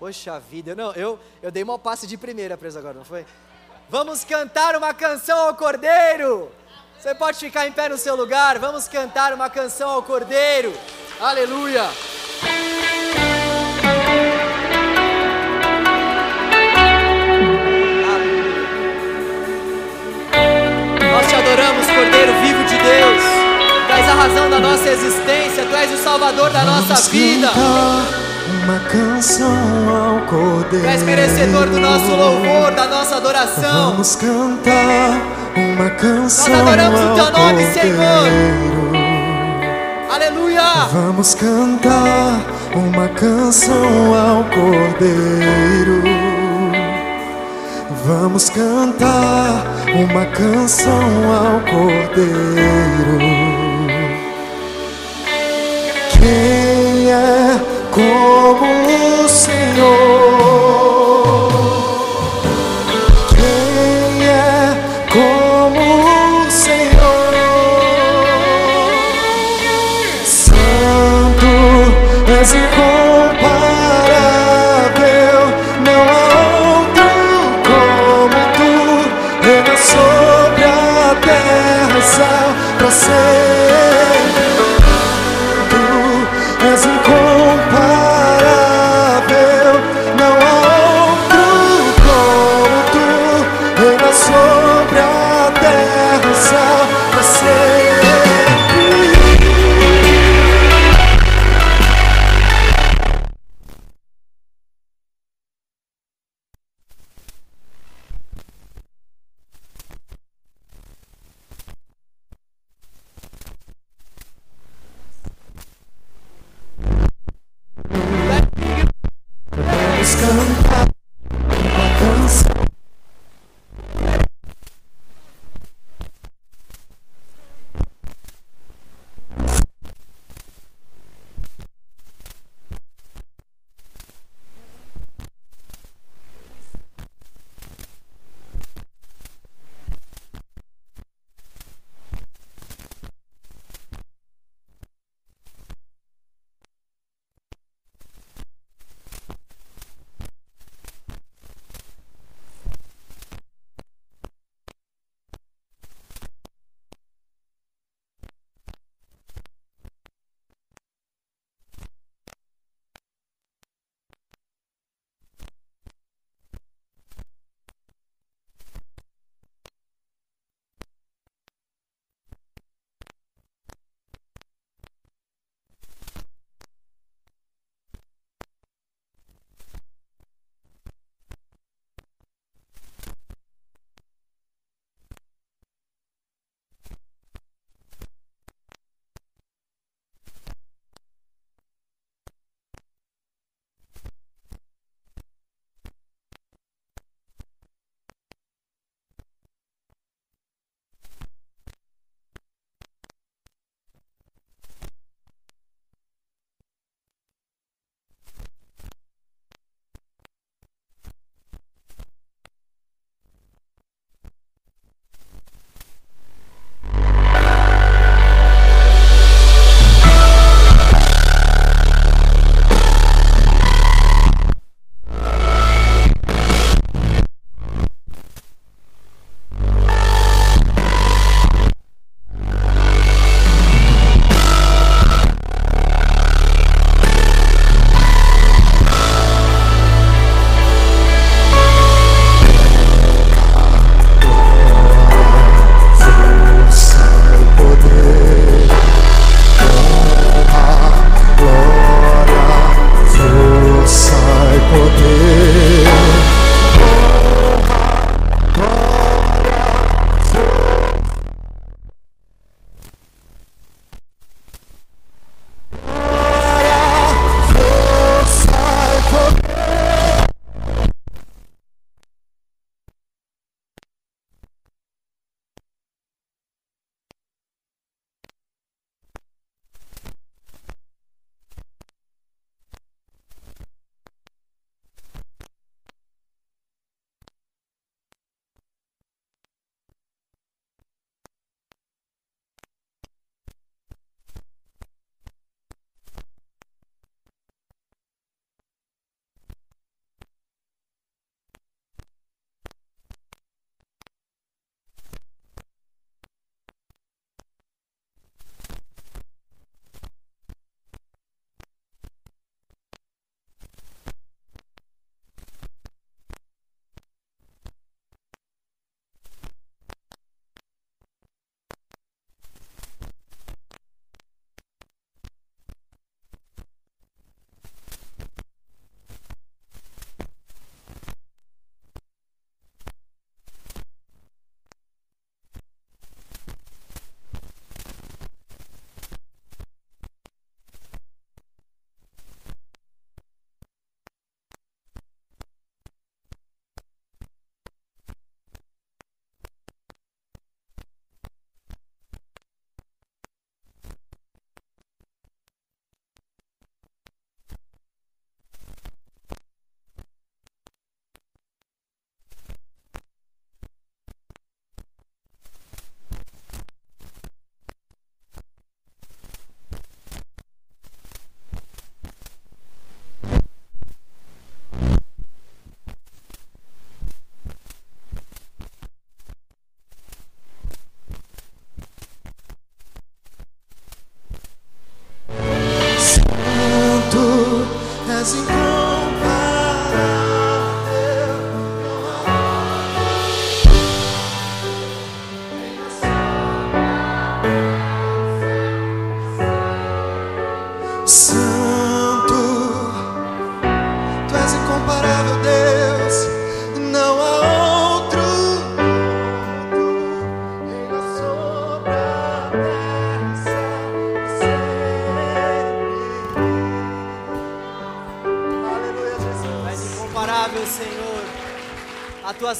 Poxa 0.00 0.38
vida, 0.40 0.74
não, 0.74 0.92
eu, 0.92 1.18
eu 1.40 1.50
dei 1.50 1.62
uma 1.62 1.78
passe 1.78 2.06
de 2.06 2.16
primeira 2.16 2.58
eles 2.60 2.76
agora, 2.76 2.94
não 2.98 3.04
foi? 3.04 3.24
Vamos 3.88 4.24
cantar 4.24 4.74
uma 4.74 4.92
canção 4.92 5.46
ao 5.46 5.54
Cordeiro. 5.54 6.50
Você 7.04 7.14
pode 7.14 7.38
ficar 7.38 7.66
em 7.66 7.70
pé 7.70 7.86
no 7.90 7.98
seu 7.98 8.16
lugar, 8.16 8.58
vamos 8.58 8.88
cantar 8.88 9.34
uma 9.34 9.50
canção 9.50 9.90
ao 9.90 10.02
Cordeiro. 10.02 10.72
Aleluia! 11.20 11.82
Nós 21.12 21.26
te 21.28 21.34
adoramos, 21.34 21.86
Cordeiro 21.88 22.32
vivo 22.40 22.64
de 22.64 22.78
Deus. 22.78 23.22
Tu 23.86 23.92
és 23.92 24.08
a 24.08 24.14
razão 24.14 24.48
da 24.48 24.60
nossa 24.60 24.88
existência, 24.88 25.66
Tu 25.66 25.76
és 25.76 25.92
o 25.92 26.02
Salvador 26.02 26.48
da 26.48 26.64
nossa 26.64 27.10
vida. 27.10 27.50
Uma 28.64 28.78
canção 28.78 29.46
ao 29.94 30.26
Cordeiro. 30.26 30.86
Tu 30.86 30.90
és 30.90 31.02
merecedor 31.02 31.66
do 31.66 31.78
nosso 31.78 32.10
louvor, 32.10 32.72
da 32.72 32.86
nossa 32.86 33.16
adoração. 33.16 33.90
Vamos 33.90 34.16
cantar 34.16 35.20
uma 35.54 35.90
canção 35.90 36.48
Nós 36.48 36.60
adoramos 36.60 36.98
o 36.98 37.14
teu 37.14 37.30
nome, 37.30 37.72
Senhor. 37.74 38.28
Aleluia. 40.10 40.62
Vamos 40.90 41.34
cantar 41.34 42.40
uma 42.74 43.06
canção 43.08 44.14
ao 44.14 44.44
Cordeiro. 44.44 46.02
Vamos 48.06 48.48
cantar 48.48 49.66
uma 49.94 50.24
canção 50.24 51.02
ao 51.30 51.60
Cordeiro. 51.60 53.18
Quem 56.18 57.10
é 57.12 57.73
como 57.94 59.24
o 59.24 59.28
Senhor? 59.28 60.83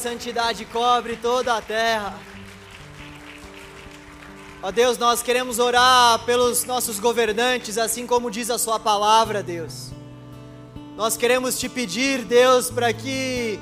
Santidade 0.05 0.65
cobre 0.65 1.15
toda 1.15 1.57
a 1.57 1.61
terra. 1.63 2.15
Ó 4.61 4.69
Deus, 4.71 4.99
nós 4.99 5.23
queremos 5.23 5.57
orar 5.57 6.19
pelos 6.25 6.63
nossos 6.63 6.99
governantes, 6.99 7.79
assim 7.79 8.05
como 8.05 8.29
diz 8.29 8.51
a 8.51 8.59
Sua 8.59 8.79
palavra, 8.79 9.41
Deus. 9.41 9.89
Nós 10.95 11.17
queremos 11.17 11.57
te 11.57 11.67
pedir, 11.67 12.23
Deus, 12.23 12.69
para 12.69 12.93
que, 12.93 13.59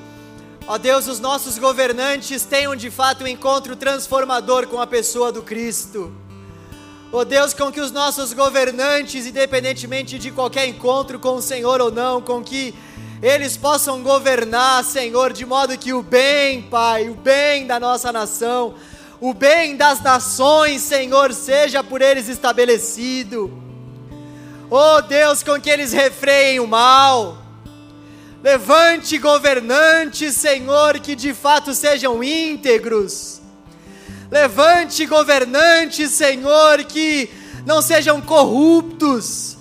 ó 0.68 0.78
Deus, 0.78 1.08
os 1.08 1.22
nossos 1.22 1.58
governantes 1.58 2.44
tenham 2.44 2.76
de 2.76 2.92
fato 2.92 3.24
um 3.24 3.28
encontro 3.28 3.78
transformador 3.78 4.68
com 4.68 4.82
a 4.82 4.86
pessoa 4.86 5.32
do 5.32 5.42
Cristo. 5.42 6.14
Ó 7.10 7.24
Deus, 7.24 7.54
com 7.54 7.72
que 7.72 7.80
os 7.80 7.92
nossos 7.92 8.34
governantes, 8.34 9.26
independentemente 9.26 10.20
de 10.20 10.30
qualquer 10.30 10.68
encontro 10.68 11.18
com 11.20 11.36
o 11.36 11.42
Senhor 11.42 11.80
ou 11.80 11.90
não, 11.90 12.22
com 12.22 12.44
que 12.44 12.76
eles 13.24 13.56
possam 13.56 14.04
governar, 14.04 14.84
Senhor, 14.84 15.32
de 15.32 15.46
modo 15.46 15.78
que 15.78 15.94
o 15.94 16.04
bem, 16.04 16.62
Pai, 16.64 17.08
o 17.08 17.14
bem 17.14 17.66
da 17.66 17.80
nossa 17.80 18.12
nação, 18.12 18.76
o 19.22 19.34
bem 19.34 19.78
das 19.78 20.02
nações, 20.02 20.82
Senhor, 20.82 21.34
seja 21.34 21.82
por 21.82 22.02
eles 22.02 22.28
estabelecido. 22.28 23.50
Oh 24.70 25.02
Deus, 25.02 25.42
com 25.42 25.58
que 25.62 25.70
eles 25.70 25.94
refreiem 25.94 26.60
o 26.60 26.68
mal. 26.68 27.38
Levante 28.44 29.18
governantes, 29.18 30.36
Senhor, 30.36 31.00
que 31.00 31.16
de 31.16 31.34
fato 31.34 31.74
sejam 31.74 32.22
íntegros. 32.22 33.40
Levante 34.30 35.06
governantes, 35.06 36.12
Senhor, 36.12 36.84
que 36.84 37.30
não 37.66 37.82
sejam 37.82 38.20
corruptos. 38.20 39.56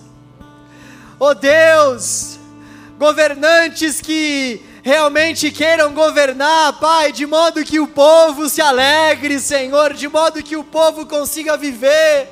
Oh 1.20 1.32
Deus, 1.32 2.31
governantes 3.02 4.00
que 4.00 4.62
realmente 4.80 5.50
queiram 5.50 5.92
governar, 5.92 6.78
Pai, 6.78 7.10
de 7.10 7.26
modo 7.26 7.64
que 7.64 7.80
o 7.80 7.88
povo 7.88 8.48
se 8.48 8.62
alegre, 8.62 9.40
Senhor, 9.40 9.92
de 9.92 10.06
modo 10.06 10.40
que 10.40 10.56
o 10.56 10.62
povo 10.62 11.04
consiga 11.04 11.56
viver. 11.56 12.28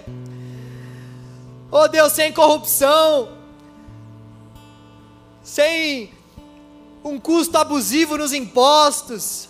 Oh 1.72 1.88
Deus, 1.88 2.12
sem 2.12 2.32
corrupção, 2.32 3.30
sem 5.42 6.12
um 7.02 7.18
custo 7.18 7.58
abusivo 7.58 8.16
nos 8.16 8.32
impostos. 8.32 9.48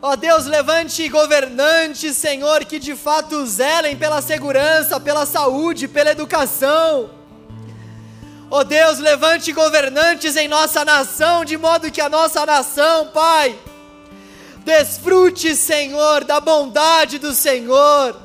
Ó 0.00 0.12
oh 0.12 0.16
Deus, 0.16 0.46
levante 0.46 1.06
governantes, 1.10 2.16
Senhor, 2.16 2.64
que 2.64 2.78
de 2.78 2.96
fato 2.96 3.44
zelem 3.44 3.98
pela 3.98 4.22
segurança, 4.22 4.98
pela 4.98 5.26
saúde, 5.26 5.86
pela 5.86 6.10
educação. 6.10 7.19
Oh 8.52 8.64
Deus, 8.64 8.98
levante 8.98 9.52
governantes 9.52 10.34
em 10.34 10.48
nossa 10.48 10.84
nação, 10.84 11.44
de 11.44 11.56
modo 11.56 11.88
que 11.88 12.00
a 12.00 12.08
nossa 12.08 12.44
nação, 12.44 13.06
Pai, 13.06 13.56
desfrute, 14.64 15.54
Senhor, 15.54 16.24
da 16.24 16.40
bondade 16.40 17.20
do 17.20 17.32
Senhor. 17.32 18.20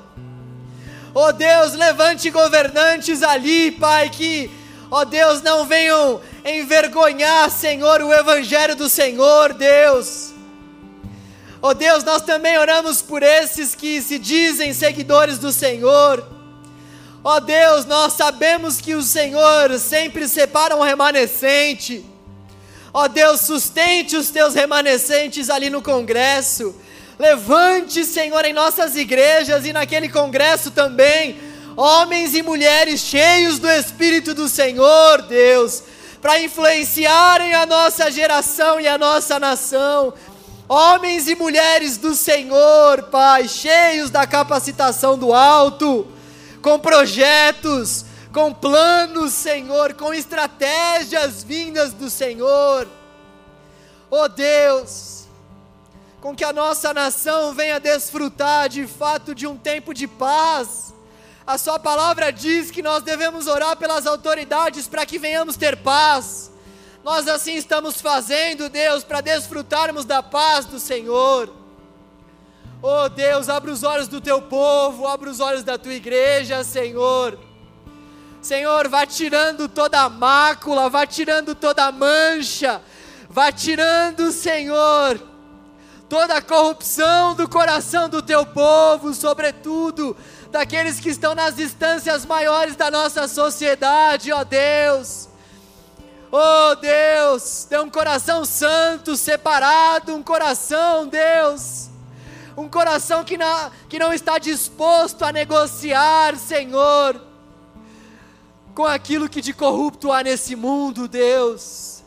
Oh 1.13 1.31
Deus, 1.31 1.73
levante 1.73 2.31
governantes 2.31 3.21
ali, 3.21 3.69
Pai, 3.69 4.09
que, 4.09 4.49
oh 4.89 5.05
Deus, 5.05 5.43
não 5.43 5.63
venham 5.63 6.19
envergonhar, 6.43 7.51
Senhor, 7.51 8.01
o 8.01 8.11
Evangelho 8.11 8.75
do 8.75 8.89
Senhor, 8.89 9.53
Deus. 9.53 10.33
Oh 11.61 11.75
Deus, 11.75 12.03
nós 12.03 12.23
também 12.23 12.57
oramos 12.57 12.99
por 12.99 13.21
esses 13.21 13.75
que 13.75 14.01
se 14.01 14.17
dizem 14.17 14.73
seguidores 14.73 15.37
do 15.37 15.51
Senhor 15.51 16.34
Ó 17.27 17.37
oh 17.37 17.39
Deus, 17.39 17.85
nós 17.85 18.13
sabemos 18.13 18.79
que 18.79 18.93
o 18.93 19.01
Senhor 19.01 19.79
sempre 19.79 20.27
separa 20.27 20.75
um 20.75 20.83
remanescente. 20.83 22.05
Ó 22.93 23.03
oh 23.03 23.07
Deus, 23.07 23.41
sustente 23.41 24.15
os 24.15 24.29
teus 24.29 24.53
remanescentes 24.53 25.49
ali 25.49 25.71
no 25.71 25.81
congresso. 25.81 26.75
Levante, 27.17 28.05
Senhor, 28.05 28.45
em 28.45 28.53
nossas 28.53 28.95
igrejas 28.95 29.65
e 29.65 29.73
naquele 29.73 30.07
congresso 30.07 30.69
também, 30.69 31.35
homens 31.75 32.35
e 32.35 32.43
mulheres 32.43 32.99
cheios 32.99 33.57
do 33.57 33.67
Espírito 33.71 34.35
do 34.35 34.47
Senhor, 34.47 35.23
Deus, 35.23 35.81
para 36.21 36.39
influenciarem 36.39 37.55
a 37.55 37.65
nossa 37.65 38.11
geração 38.11 38.79
e 38.79 38.87
a 38.87 38.99
nossa 38.99 39.39
nação. 39.39 40.13
Homens 40.69 41.27
e 41.27 41.33
mulheres 41.33 41.97
do 41.97 42.13
Senhor, 42.13 43.01
Pai, 43.09 43.47
cheios 43.47 44.11
da 44.11 44.27
capacitação 44.27 45.17
do 45.17 45.33
alto 45.33 46.13
com 46.65 46.79
projetos, 46.79 48.05
com 48.33 48.51
planos, 48.51 49.33
Senhor, 49.33 49.93
com 49.93 50.11
estratégias 50.11 51.43
vindas 51.43 51.93
do 51.93 52.09
Senhor. 52.09 52.87
Oh 54.09 54.27
Deus, 54.27 55.25
com 56.19 56.35
que 56.35 56.43
a 56.43 56.51
nossa 56.51 56.91
nação 56.91 57.53
venha 57.53 57.79
desfrutar 57.79 58.67
de 58.67 58.87
fato 58.87 59.35
de 59.35 59.45
um 59.45 59.55
tempo 59.55 59.93
de 59.93 60.07
paz. 60.07 60.91
A 61.45 61.55
Sua 61.59 61.77
palavra 61.77 62.31
diz 62.31 62.71
que 62.71 62.81
nós 62.81 63.03
devemos 63.03 63.45
orar 63.45 63.77
pelas 63.77 64.07
autoridades 64.07 64.87
para 64.87 65.05
que 65.05 65.19
venhamos 65.19 65.55
ter 65.55 65.77
paz. 65.77 66.49
Nós 67.03 67.27
assim 67.27 67.53
estamos 67.53 68.01
fazendo, 68.01 68.69
Deus, 68.69 69.03
para 69.03 69.21
desfrutarmos 69.21 70.03
da 70.03 70.23
paz 70.23 70.65
do 70.65 70.79
Senhor. 70.79 71.47
Oh 72.87 73.09
Deus, 73.09 73.49
abre 73.49 73.71
os 73.71 73.81
olhos 73.81 74.07
do 74.07 74.21
teu 74.21 74.39
povo, 74.39 75.07
abre 75.07 75.27
os 75.27 75.39
olhos 75.39 75.63
da 75.63 75.75
tua 75.75 75.95
igreja, 75.95 76.63
Senhor. 76.63 77.35
Senhor, 78.39 78.87
vá 78.87 79.07
tirando 79.07 79.67
toda 79.67 80.01
a 80.01 80.07
mácula, 80.07 80.87
vá 80.87 81.03
tirando 81.07 81.55
toda 81.55 81.85
a 81.85 81.91
mancha, 81.91 82.79
vá 83.27 83.51
tirando, 83.51 84.31
Senhor, 84.31 85.19
toda 86.07 86.37
a 86.37 86.41
corrupção 86.43 87.33
do 87.33 87.49
coração 87.49 88.07
do 88.07 88.21
teu 88.21 88.45
povo, 88.45 89.15
sobretudo 89.15 90.15
daqueles 90.51 90.99
que 90.99 91.09
estão 91.09 91.33
nas 91.33 91.57
instâncias 91.57 92.23
maiores 92.23 92.75
da 92.75 92.91
nossa 92.91 93.27
sociedade, 93.27 94.31
ó 94.31 94.43
Deus. 94.43 95.27
Oh 96.31 96.75
Deus, 96.75 97.65
dê 97.67 97.79
um 97.79 97.89
coração 97.89 98.45
santo, 98.45 99.17
separado, 99.17 100.13
um 100.13 100.21
coração, 100.21 101.07
Deus 101.07 101.94
um 102.57 102.69
coração 102.69 103.23
que, 103.23 103.37
na, 103.37 103.71
que 103.89 103.99
não 103.99 104.13
está 104.13 104.37
disposto 104.37 105.23
a 105.23 105.31
negociar, 105.31 106.37
Senhor, 106.37 107.19
com 108.73 108.85
aquilo 108.85 109.29
que 109.29 109.41
de 109.41 109.53
corrupto 109.53 110.11
há 110.11 110.23
nesse 110.23 110.55
mundo, 110.55 111.07
Deus. 111.07 112.03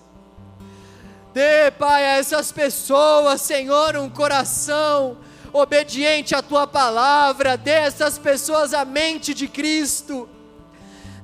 Dê, 1.34 1.70
Pai, 1.70 2.04
a 2.04 2.16
essas 2.16 2.50
pessoas, 2.50 3.42
Senhor, 3.42 3.96
um 3.96 4.08
coração 4.08 5.18
obediente 5.52 6.34
à 6.34 6.42
tua 6.42 6.66
palavra, 6.66 7.56
dê 7.56 7.74
a 7.74 7.82
essas 7.82 8.18
pessoas 8.18 8.72
a 8.72 8.84
mente 8.84 9.34
de 9.34 9.48
Cristo, 9.48 10.28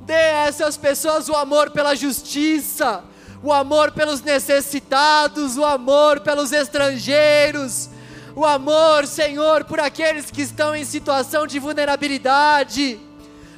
dê 0.00 0.14
a 0.14 0.46
essas 0.46 0.76
pessoas 0.76 1.28
o 1.28 1.34
amor 1.34 1.70
pela 1.70 1.94
justiça, 1.94 3.02
o 3.42 3.52
amor 3.52 3.92
pelos 3.92 4.20
necessitados, 4.20 5.56
o 5.56 5.64
amor 5.64 6.20
pelos 6.20 6.52
estrangeiros, 6.52 7.90
o 8.36 8.44
amor, 8.44 9.06
Senhor, 9.06 9.64
por 9.64 9.78
aqueles 9.78 10.30
que 10.30 10.42
estão 10.42 10.74
em 10.74 10.84
situação 10.84 11.46
de 11.46 11.60
vulnerabilidade, 11.60 12.98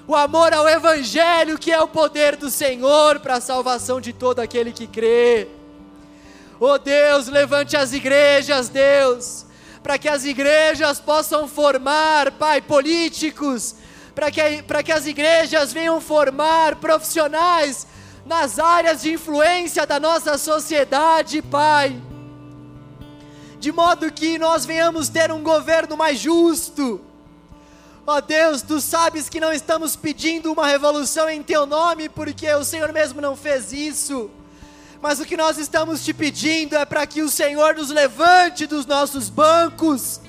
o 0.07 0.15
amor 0.15 0.53
ao 0.53 0.69
Evangelho, 0.69 1.59
que 1.59 1.73
é 1.73 1.81
o 1.81 1.89
poder 1.89 2.37
do 2.37 2.51
Senhor 2.51 3.19
para 3.21 3.37
a 3.37 3.41
salvação 3.41 4.01
de 4.01 4.13
todo 4.13 4.41
aquele 4.41 4.73
que 4.73 4.87
crê. 4.87 5.49
Oh 6.61 6.79
Deus, 6.79 7.27
levante 7.29 7.77
as 7.77 7.95
igrejas, 7.95 8.69
Deus, 8.69 9.47
para 9.83 9.97
que 9.97 10.09
as 10.09 10.25
igrejas 10.25 11.01
possam 11.01 11.49
formar, 11.49 12.33
Pai, 12.33 12.61
políticos, 12.61 13.77
para 14.15 14.31
que, 14.31 14.63
para 14.63 14.83
que 14.83 14.93
as 14.93 15.07
igrejas 15.07 15.73
venham 15.73 16.01
formar 16.03 16.77
profissionais 16.77 17.87
nas 18.27 18.59
áreas 18.59 19.03
de 19.03 19.13
influência 19.13 19.87
da 19.87 19.99
nossa 19.99 20.37
sociedade, 20.37 21.41
Pai 21.41 21.99
de 23.67 23.73
modo 23.73 24.13
que 24.13 24.39
nós 24.39 24.65
venhamos 24.65 25.09
ter 25.09 25.33
um 25.33 25.43
governo 25.43 25.97
mais 25.97 26.21
justo. 26.21 27.01
Ó 28.07 28.19
oh 28.19 28.21
Deus, 28.21 28.63
tu 28.63 28.81
sabes 28.81 29.29
que 29.29 29.41
não 29.41 29.53
estamos 29.53 29.97
pedindo 29.97 30.53
uma 30.53 30.69
revolução 30.69 31.29
em 31.29 31.43
teu 31.43 31.67
nome, 31.67 32.09
porque 32.09 32.49
o 32.55 32.63
Senhor 32.63 32.93
mesmo 32.93 33.21
não 33.21 33.35
fez 33.35 33.73
isso. 33.73 34.31
Mas 35.03 35.19
o 35.19 35.25
que 35.25 35.37
nós 35.37 35.59
estamos 35.59 36.05
te 36.05 36.15
pedindo 36.15 36.77
é 36.77 36.85
para 36.85 37.05
que 37.09 37.23
o 37.23 37.29
Senhor 37.29 37.75
nos 37.75 37.91
levante 37.91 38.69
dos 38.69 38.87
nossos 38.87 39.29
bancos. 39.29 40.21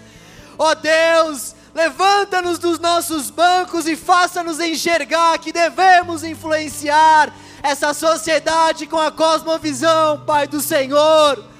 Ó 0.57 0.71
oh 0.71 0.73
Deus, 0.73 1.53
levanta-nos 1.75 2.57
dos 2.57 2.79
nossos 2.79 3.29
bancos 3.29 3.85
e 3.85 3.95
faça-nos 3.95 4.59
enxergar 4.59 5.37
que 5.37 5.51
devemos 5.51 6.23
influenciar 6.23 7.31
essa 7.61 7.93
sociedade 7.93 8.87
com 8.87 8.97
a 8.97 9.11
cosmovisão, 9.11 10.23
Pai 10.25 10.47
do 10.47 10.59
Senhor 10.59 11.55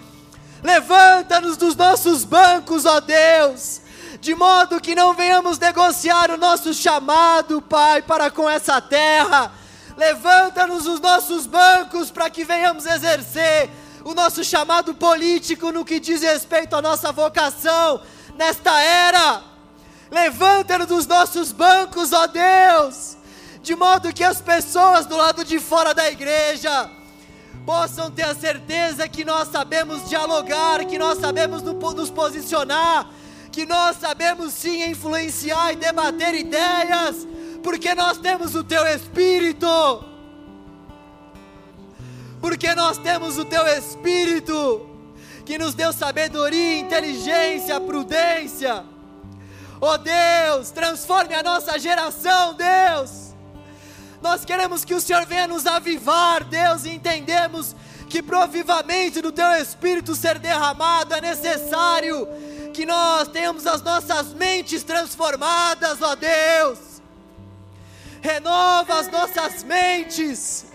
Levanta-nos 0.67 1.55
dos 1.55 1.77
nossos 1.77 2.25
bancos, 2.25 2.83
ó 2.83 2.99
Deus, 2.99 3.79
de 4.19 4.35
modo 4.35 4.81
que 4.81 4.93
não 4.93 5.13
venhamos 5.13 5.57
negociar 5.57 6.29
o 6.29 6.35
nosso 6.37 6.73
chamado, 6.73 7.61
Pai, 7.61 8.01
para 8.01 8.29
com 8.29 8.49
essa 8.49 8.81
terra. 8.81 9.49
Levanta-nos 9.95 10.83
dos 10.83 10.99
nossos 10.99 11.45
bancos 11.45 12.11
para 12.11 12.29
que 12.29 12.43
venhamos 12.43 12.85
exercer 12.85 13.69
o 14.03 14.13
nosso 14.13 14.43
chamado 14.43 14.93
político 14.93 15.71
no 15.71 15.85
que 15.85 16.01
diz 16.01 16.21
respeito 16.21 16.75
à 16.75 16.81
nossa 16.81 17.13
vocação 17.13 18.01
nesta 18.35 18.77
era. 18.77 19.41
Levanta-nos 20.11 20.87
dos 20.87 21.07
nossos 21.07 21.53
bancos, 21.53 22.11
ó 22.11 22.27
Deus, 22.27 23.15
de 23.63 23.73
modo 23.73 24.13
que 24.13 24.23
as 24.23 24.41
pessoas 24.41 25.05
do 25.05 25.15
lado 25.15 25.45
de 25.45 25.61
fora 25.61 25.93
da 25.93 26.11
igreja 26.11 26.96
possam 27.67 28.09
ter 28.09 28.23
a 28.23 28.33
certeza 28.33 29.09
que 29.09 29.25
nós 29.25 29.49
sabemos 29.49 30.07
dialogar, 30.07 30.85
que 30.85 30.97
nós 30.97 31.19
sabemos 31.19 31.61
nos 31.61 32.09
posicionar, 32.09 33.09
que 33.51 33.65
nós 33.65 33.97
sabemos 33.97 34.53
sim 34.53 34.89
influenciar 34.89 35.73
e 35.73 35.75
debater 35.75 36.33
ideias, 36.33 37.27
porque 37.61 37.93
nós 37.93 38.19
temos 38.19 38.55
o 38.55 38.63
Teu 38.63 38.87
Espírito. 38.87 39.67
Porque 42.39 42.73
nós 42.73 42.97
temos 42.99 43.37
o 43.37 43.43
Teu 43.43 43.67
Espírito, 43.67 44.89
que 45.45 45.57
nos 45.57 45.73
deu 45.73 45.91
sabedoria, 45.91 46.79
inteligência, 46.79 47.81
prudência. 47.81 48.85
Oh 49.81 49.97
Deus, 49.97 50.71
transforme 50.71 51.35
a 51.35 51.43
nossa 51.43 51.77
geração, 51.77 52.53
Deus 52.53 53.26
nós 54.21 54.43
queremos 54.43 54.83
que 54.83 54.93
o 54.93 55.01
Senhor 55.01 55.25
venha 55.25 55.47
nos 55.47 55.65
avivar, 55.65 56.43
Deus, 56.43 56.85
e 56.85 56.89
entendemos 56.89 57.75
que 58.09 58.21
pro 58.21 58.39
avivamento 58.39 59.21
do 59.21 59.31
Teu 59.31 59.51
Espírito 59.53 60.15
ser 60.15 60.39
derramado 60.39 61.13
é 61.13 61.21
necessário 61.21 62.27
que 62.73 62.85
nós 62.85 63.27
tenhamos 63.27 63.67
as 63.67 63.81
nossas 63.81 64.33
mentes 64.33 64.83
transformadas, 64.83 66.01
ó 66.01 66.15
Deus. 66.15 67.01
Renova 68.21 68.99
as 68.99 69.11
nossas 69.11 69.63
mentes, 69.63 70.65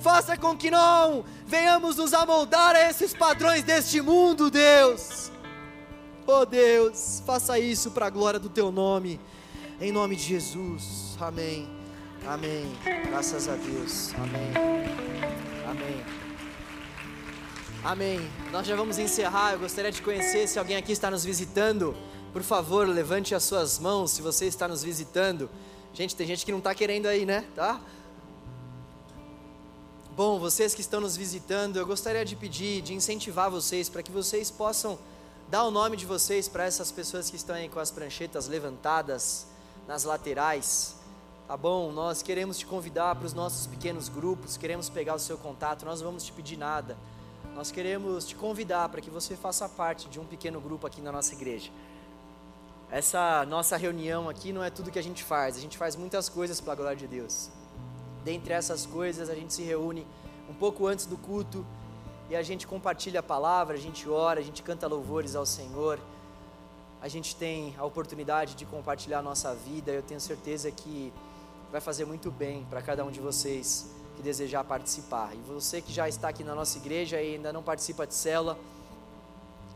faça 0.00 0.36
com 0.36 0.56
que 0.56 0.70
não 0.70 1.24
venhamos 1.46 1.96
nos 1.96 2.12
amoldar 2.12 2.76
a 2.76 2.90
esses 2.90 3.14
padrões 3.14 3.64
deste 3.64 4.00
mundo, 4.00 4.50
Deus. 4.50 5.30
Oh 6.26 6.44
Deus, 6.44 7.22
faça 7.24 7.58
isso 7.58 7.90
para 7.90 8.06
a 8.06 8.10
glória 8.10 8.38
do 8.38 8.50
Teu 8.50 8.70
nome, 8.70 9.18
em 9.80 9.90
nome 9.90 10.14
de 10.16 10.22
Jesus, 10.22 11.16
amém. 11.18 11.77
Amém. 12.26 12.76
Graças 13.08 13.48
a 13.48 13.56
Deus. 13.56 14.12
Amém. 14.14 14.52
Amém. 15.66 16.04
Amém. 17.84 18.30
Nós 18.50 18.66
já 18.66 18.76
vamos 18.76 18.98
encerrar. 18.98 19.52
Eu 19.52 19.60
gostaria 19.60 19.90
de 19.90 20.02
conhecer 20.02 20.46
se 20.46 20.58
alguém 20.58 20.76
aqui 20.76 20.92
está 20.92 21.10
nos 21.10 21.24
visitando. 21.24 21.96
Por 22.32 22.42
favor, 22.42 22.86
levante 22.86 23.34
as 23.34 23.44
suas 23.44 23.78
mãos 23.78 24.10
se 24.10 24.22
você 24.22 24.46
está 24.46 24.68
nos 24.68 24.82
visitando. 24.82 25.48
Gente, 25.94 26.14
tem 26.14 26.26
gente 26.26 26.44
que 26.44 26.52
não 26.52 26.58
está 26.58 26.74
querendo 26.74 27.06
aí, 27.06 27.24
né? 27.24 27.44
Tá? 27.54 27.80
Bom, 30.14 30.38
vocês 30.38 30.74
que 30.74 30.80
estão 30.80 31.00
nos 31.00 31.16
visitando, 31.16 31.76
eu 31.76 31.86
gostaria 31.86 32.24
de 32.24 32.34
pedir, 32.34 32.82
de 32.82 32.92
incentivar 32.92 33.50
vocês 33.50 33.88
para 33.88 34.02
que 34.02 34.10
vocês 34.10 34.50
possam 34.50 34.98
dar 35.48 35.64
o 35.64 35.70
nome 35.70 35.96
de 35.96 36.04
vocês 36.04 36.48
para 36.48 36.64
essas 36.64 36.92
pessoas 36.92 37.30
que 37.30 37.36
estão 37.36 37.54
aí 37.54 37.68
com 37.68 37.78
as 37.78 37.90
pranchetas 37.90 38.48
levantadas 38.48 39.46
nas 39.86 40.04
laterais. 40.04 40.97
Tá 41.48 41.56
bom? 41.56 41.90
Nós 41.90 42.20
queremos 42.20 42.58
te 42.58 42.66
convidar 42.66 43.14
para 43.14 43.24
os 43.24 43.32
nossos 43.32 43.66
pequenos 43.66 44.10
grupos, 44.10 44.58
queremos 44.58 44.90
pegar 44.90 45.14
o 45.14 45.18
seu 45.18 45.38
contato, 45.38 45.82
nós 45.82 46.02
não 46.02 46.08
vamos 46.08 46.24
te 46.24 46.30
pedir 46.30 46.58
nada. 46.58 46.94
Nós 47.54 47.70
queremos 47.70 48.26
te 48.26 48.36
convidar 48.36 48.86
para 48.90 49.00
que 49.00 49.08
você 49.08 49.34
faça 49.34 49.66
parte 49.66 50.10
de 50.10 50.20
um 50.20 50.26
pequeno 50.26 50.60
grupo 50.60 50.86
aqui 50.86 51.00
na 51.00 51.10
nossa 51.10 51.32
igreja. 51.32 51.70
Essa 52.90 53.46
nossa 53.46 53.78
reunião 53.78 54.28
aqui 54.28 54.52
não 54.52 54.62
é 54.62 54.68
tudo 54.68 54.90
que 54.90 54.98
a 54.98 55.02
gente 55.02 55.24
faz, 55.24 55.56
a 55.56 55.60
gente 55.60 55.78
faz 55.78 55.96
muitas 55.96 56.28
coisas 56.28 56.60
para 56.60 56.74
a 56.74 56.76
glória 56.76 56.96
de 56.98 57.06
Deus. 57.06 57.48
Dentre 58.22 58.52
essas 58.52 58.84
coisas, 58.84 59.30
a 59.30 59.34
gente 59.34 59.54
se 59.54 59.62
reúne 59.62 60.06
um 60.50 60.54
pouco 60.54 60.86
antes 60.86 61.06
do 61.06 61.16
culto 61.16 61.64
e 62.28 62.36
a 62.36 62.42
gente 62.42 62.66
compartilha 62.66 63.20
a 63.20 63.22
palavra, 63.22 63.74
a 63.74 63.80
gente 63.80 64.06
ora, 64.06 64.38
a 64.38 64.42
gente 64.42 64.62
canta 64.62 64.86
louvores 64.86 65.34
ao 65.34 65.46
Senhor. 65.46 65.98
A 67.00 67.08
gente 67.08 67.34
tem 67.34 67.74
a 67.78 67.86
oportunidade 67.86 68.54
de 68.54 68.66
compartilhar 68.66 69.20
a 69.20 69.22
nossa 69.22 69.54
vida. 69.54 69.92
Eu 69.92 70.02
tenho 70.02 70.20
certeza 70.20 70.70
que 70.70 71.10
vai 71.70 71.80
fazer 71.80 72.04
muito 72.04 72.30
bem 72.30 72.64
para 72.70 72.80
cada 72.80 73.04
um 73.04 73.10
de 73.10 73.20
vocês 73.20 73.90
que 74.16 74.22
desejar 74.22 74.64
participar. 74.64 75.34
E 75.34 75.38
você 75.38 75.80
que 75.80 75.92
já 75.92 76.08
está 76.08 76.28
aqui 76.28 76.42
na 76.42 76.54
nossa 76.54 76.78
igreja 76.78 77.20
e 77.20 77.34
ainda 77.34 77.52
não 77.52 77.62
participa 77.62 78.06
de 78.06 78.14
célula, 78.14 78.58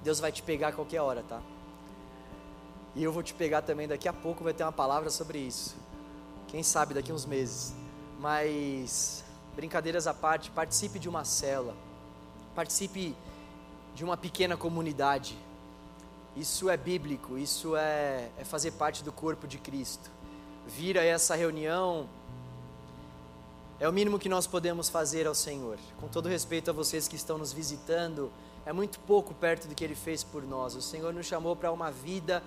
Deus 0.03 0.18
vai 0.18 0.32
te 0.32 0.43
pegar 0.43 0.68
a 0.68 0.72
qualquer 0.72 1.01
hora, 1.01 1.22
tá? 1.28 1.40
E 2.95 3.03
eu 3.03 3.12
vou 3.12 3.22
te 3.22 3.32
pegar 3.34 3.62
também 3.62 3.86
daqui 3.86 4.09
a 4.09 4.12
pouco, 4.12 4.43
vai 4.43 4.53
ter 4.53 4.64
uma 4.64 4.72
palavra 4.72 5.11
sobre 5.11 5.38
isso. 5.38 5.76
Quem 6.49 6.62
sabe 6.62 6.93
daqui 6.93 7.11
a 7.11 7.14
uns 7.14 7.24
meses. 7.24 7.74
Mas, 8.18 9.24
brincadeiras 9.55 10.07
à 10.07 10.14
parte, 10.14 10.51
participe 10.51 10.99
de 10.99 11.09
uma 11.09 11.24
célula. 11.24 11.74
Participe 12.55 13.14
de 13.95 14.05
uma 14.05 14.16
pequena 14.16 14.57
comunidade. 14.57 15.38
Isso 16.36 16.68
é 16.68 16.76
bíblico, 16.76 17.38
isso 17.38 17.76
é, 17.76 18.30
é 18.38 18.45
fazer 18.45 18.72
parte 18.72 19.05
do 19.05 19.12
corpo 19.12 19.47
de 19.47 19.59
Cristo 19.59 20.11
vir 20.67 20.99
a 20.99 21.05
essa 21.05 21.35
reunião 21.35 22.09
é 23.81 23.89
o 23.89 23.93
mínimo 23.93 24.19
que 24.19 24.29
nós 24.29 24.47
podemos 24.47 24.89
fazer 24.89 25.27
ao 25.27 25.35
Senhor. 25.35 25.79
Com 26.01 26.07
todo 26.07 26.29
respeito 26.29 26.71
a 26.71 26.73
vocês 26.73 27.09
que 27.09 27.17
estão 27.17 27.37
nos 27.37 27.53
visitando, 27.53 28.31
é 28.65 28.73
muito 28.73 29.01
pouco 29.01 29.35
perto 29.35 29.67
do 29.67 29.75
que 29.75 29.83
Ele 29.83 29.95
fez 29.95 30.23
por 30.23 30.45
nós. 30.45 30.77
O 30.77 30.83
Senhor 30.83 31.13
nos 31.13 31.27
chamou 31.27 31.57
para 31.57 31.73
uma 31.73 31.91
vida 31.91 32.43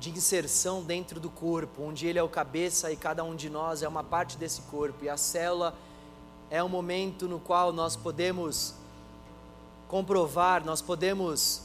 de 0.00 0.10
inserção 0.10 0.82
dentro 0.82 1.20
do 1.20 1.30
corpo, 1.30 1.82
onde 1.82 2.06
Ele 2.06 2.18
é 2.18 2.22
o 2.22 2.28
cabeça 2.28 2.90
e 2.90 2.96
cada 2.96 3.22
um 3.22 3.36
de 3.36 3.48
nós 3.48 3.82
é 3.82 3.88
uma 3.88 4.02
parte 4.02 4.36
desse 4.36 4.62
corpo. 4.62 5.04
E 5.04 5.08
a 5.08 5.16
célula 5.16 5.74
é 6.50 6.62
um 6.62 6.68
momento 6.68 7.28
no 7.28 7.38
qual 7.38 7.72
nós 7.72 7.94
podemos 7.94 8.74
comprovar, 9.86 10.64
nós 10.64 10.82
podemos 10.82 11.62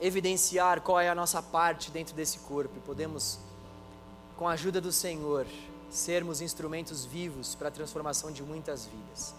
evidenciar 0.00 0.80
qual 0.80 0.98
é 0.98 1.08
a 1.08 1.14
nossa 1.14 1.40
parte 1.40 1.90
dentro 1.90 2.14
desse 2.14 2.40
corpo 2.40 2.80
podemos 2.80 3.38
com 4.36 4.48
a 4.48 4.52
ajuda 4.52 4.80
do 4.80 4.90
Senhor, 4.90 5.46
sermos 5.90 6.40
instrumentos 6.40 7.04
vivos 7.04 7.54
para 7.54 7.68
a 7.68 7.70
transformação 7.70 8.32
de 8.32 8.42
muitas 8.42 8.84
vidas. 8.84 9.34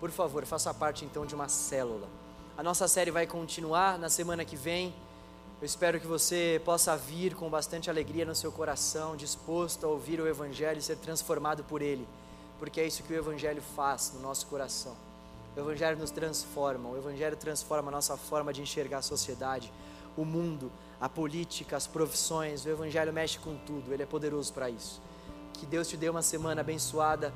Por 0.00 0.10
favor, 0.10 0.44
faça 0.46 0.72
parte 0.72 1.04
então 1.04 1.26
de 1.26 1.34
uma 1.34 1.48
célula. 1.48 2.08
A 2.56 2.62
nossa 2.62 2.88
série 2.88 3.10
vai 3.10 3.26
continuar 3.26 3.98
na 3.98 4.08
semana 4.08 4.44
que 4.44 4.56
vem. 4.56 4.94
Eu 5.60 5.66
espero 5.66 6.00
que 6.00 6.06
você 6.06 6.62
possa 6.64 6.96
vir 6.96 7.34
com 7.34 7.50
bastante 7.50 7.90
alegria 7.90 8.24
no 8.24 8.34
seu 8.34 8.50
coração, 8.50 9.16
disposto 9.16 9.84
a 9.84 9.88
ouvir 9.88 10.20
o 10.20 10.26
Evangelho 10.26 10.78
e 10.78 10.82
ser 10.82 10.96
transformado 10.96 11.62
por 11.64 11.82
ele, 11.82 12.06
porque 12.58 12.80
é 12.80 12.86
isso 12.86 13.02
que 13.02 13.12
o 13.12 13.16
Evangelho 13.16 13.60
faz 13.76 14.12
no 14.14 14.20
nosso 14.20 14.46
coração. 14.46 14.96
O 15.56 15.60
Evangelho 15.60 15.98
nos 15.98 16.10
transforma, 16.10 16.88
o 16.88 16.96
Evangelho 16.96 17.36
transforma 17.36 17.88
a 17.90 17.92
nossa 17.92 18.16
forma 18.16 18.52
de 18.52 18.62
enxergar 18.62 18.98
a 18.98 19.02
sociedade, 19.02 19.72
o 20.16 20.24
mundo, 20.24 20.70
a 21.00 21.08
política, 21.08 21.76
as 21.76 21.86
profissões, 21.86 22.64
o 22.64 22.68
Evangelho 22.68 23.12
mexe 23.12 23.38
com 23.38 23.56
tudo, 23.56 23.92
ele 23.92 24.02
é 24.02 24.06
poderoso 24.06 24.52
para 24.52 24.68
isso. 24.68 25.00
Que 25.52 25.64
Deus 25.64 25.88
te 25.88 25.96
dê 25.96 26.08
uma 26.08 26.22
semana 26.22 26.60
abençoada, 26.60 27.32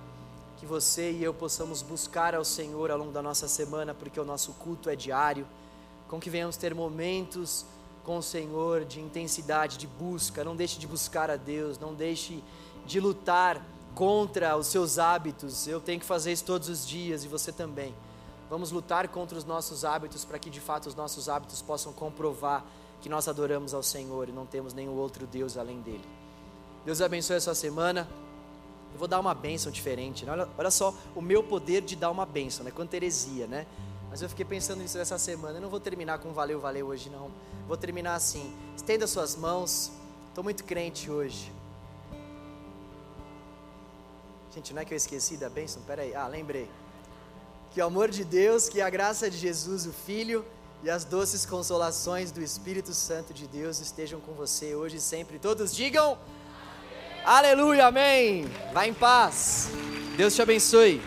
que 0.57 0.67
você 0.67 1.11
e 1.11 1.23
eu 1.23 1.33
possamos 1.33 1.83
buscar 1.83 2.35
ao 2.35 2.45
Senhor 2.45 2.91
ao 2.91 2.99
longo 2.99 3.13
da 3.13 3.23
nossa 3.23 3.49
semana, 3.49 3.95
porque 3.95 4.19
o 4.19 4.25
nosso 4.25 4.53
culto 4.55 4.91
é 4.91 4.97
diário, 4.97 5.47
com 6.09 6.21
que 6.21 6.31
venhamos 6.31 6.57
ter 6.57 6.75
momentos 6.75 7.65
com 8.05 8.19
o 8.19 8.23
Senhor 8.23 8.85
de 8.85 9.01
intensidade, 9.01 9.79
de 9.79 9.87
busca. 9.87 10.45
Não 10.45 10.57
deixe 10.57 10.79
de 10.79 10.87
buscar 10.87 11.31
a 11.31 11.37
Deus, 11.37 11.79
não 11.79 11.95
deixe 11.95 12.43
de 12.85 13.01
lutar 13.01 13.65
contra 13.95 14.57
os 14.57 14.67
seus 14.67 14.99
hábitos. 14.99 15.67
Eu 15.67 15.81
tenho 15.81 16.01
que 16.01 16.07
fazer 16.07 16.33
isso 16.33 16.45
todos 16.45 16.69
os 16.69 16.87
dias 16.87 17.25
e 17.25 17.29
você 17.29 17.53
também. 17.53 17.95
Vamos 18.51 18.71
lutar 18.71 19.09
contra 19.09 19.39
os 19.39 19.45
nossos 19.45 19.85
hábitos 19.85 20.25
para 20.25 20.39
que 20.39 20.51
de 20.51 20.61
fato 20.61 20.87
os 20.87 20.95
nossos 20.95 21.29
hábitos 21.29 21.63
possam 21.63 21.93
comprovar 21.93 22.65
que 23.03 23.09
nós 23.09 23.27
adoramos 23.27 23.75
ao 23.75 23.83
Senhor 23.83 24.29
e 24.29 24.33
não 24.33 24.47
temos 24.47 24.73
nenhum 24.73 24.95
outro 24.95 25.27
Deus 25.27 25.59
além 25.59 25.81
dele. 25.81 26.05
Deus 26.85 27.03
abençoe 27.03 27.37
a 27.37 27.41
sua 27.41 27.55
semana. 27.55 28.09
Eu 28.93 28.99
vou 28.99 29.09
dar 29.09 29.19
uma 29.19 29.35
bênção 29.35 29.73
diferente. 29.73 30.25
Né? 30.25 30.31
Olha, 30.31 30.49
olha 30.57 30.71
só 30.71 30.95
o 31.15 31.21
meu 31.21 31.43
poder 31.43 31.83
de 31.83 31.97
dar 31.97 32.11
uma 32.11 32.25
bênção, 32.25 32.65
né? 32.65 32.71
Quanto 32.71 32.95
heresia, 32.95 33.49
né? 33.49 33.67
Mas 34.09 34.23
eu 34.23 34.29
fiquei 34.29 34.45
pensando 34.45 34.81
nisso 34.81 34.99
essa 34.99 35.19
semana. 35.19 35.59
Eu 35.59 35.63
não 35.63 35.69
vou 35.69 35.81
terminar 35.81 36.21
com 36.21 36.33
valeu, 36.33 36.61
valeu 36.61 36.87
hoje, 36.87 37.11
não. 37.11 37.31
Vou 37.67 37.77
terminar 37.77 38.15
assim. 38.15 38.55
Estenda 38.77 39.07
suas 39.07 39.35
mãos. 39.35 39.91
Estou 40.29 40.45
muito 40.45 40.63
crente 40.63 41.11
hoje. 41.11 41.53
Gente, 44.55 44.73
não 44.73 44.83
é 44.83 44.85
que 44.85 44.95
eu 44.95 44.97
esqueci 44.97 45.37
da 45.37 45.49
bênção? 45.49 45.83
Peraí. 45.83 46.15
Ah, 46.15 46.29
lembrei. 46.29 46.71
Que 47.73 47.81
o 47.81 47.87
amor 47.87 48.11
de 48.11 48.23
Deus, 48.23 48.69
que 48.69 48.81
a 48.81 48.91
graça 48.91 49.29
de 49.29 49.39
Jesus, 49.39 49.87
o 49.87 49.93
Filho 49.93 50.45
e 50.83 50.91
as 50.91 51.05
doces 51.05 51.47
consolações 51.47 52.33
do 52.33 52.43
Espírito 52.43 52.93
Santo 52.93 53.33
de 53.33 53.47
Deus 53.47 53.81
estejam 53.81 54.21
com 54.21 54.33
você 54.33 54.75
hoje 54.75 54.97
e 54.97 55.01
sempre. 55.01 55.39
Todos 55.39 55.75
digam: 55.75 56.19
amém. 56.19 57.23
Aleluia, 57.25 57.87
amém. 57.87 58.45
Vá 58.73 58.87
em 58.87 58.95
paz. 58.95 59.69
Deus 60.17 60.35
te 60.35 60.43
abençoe. 60.43 61.01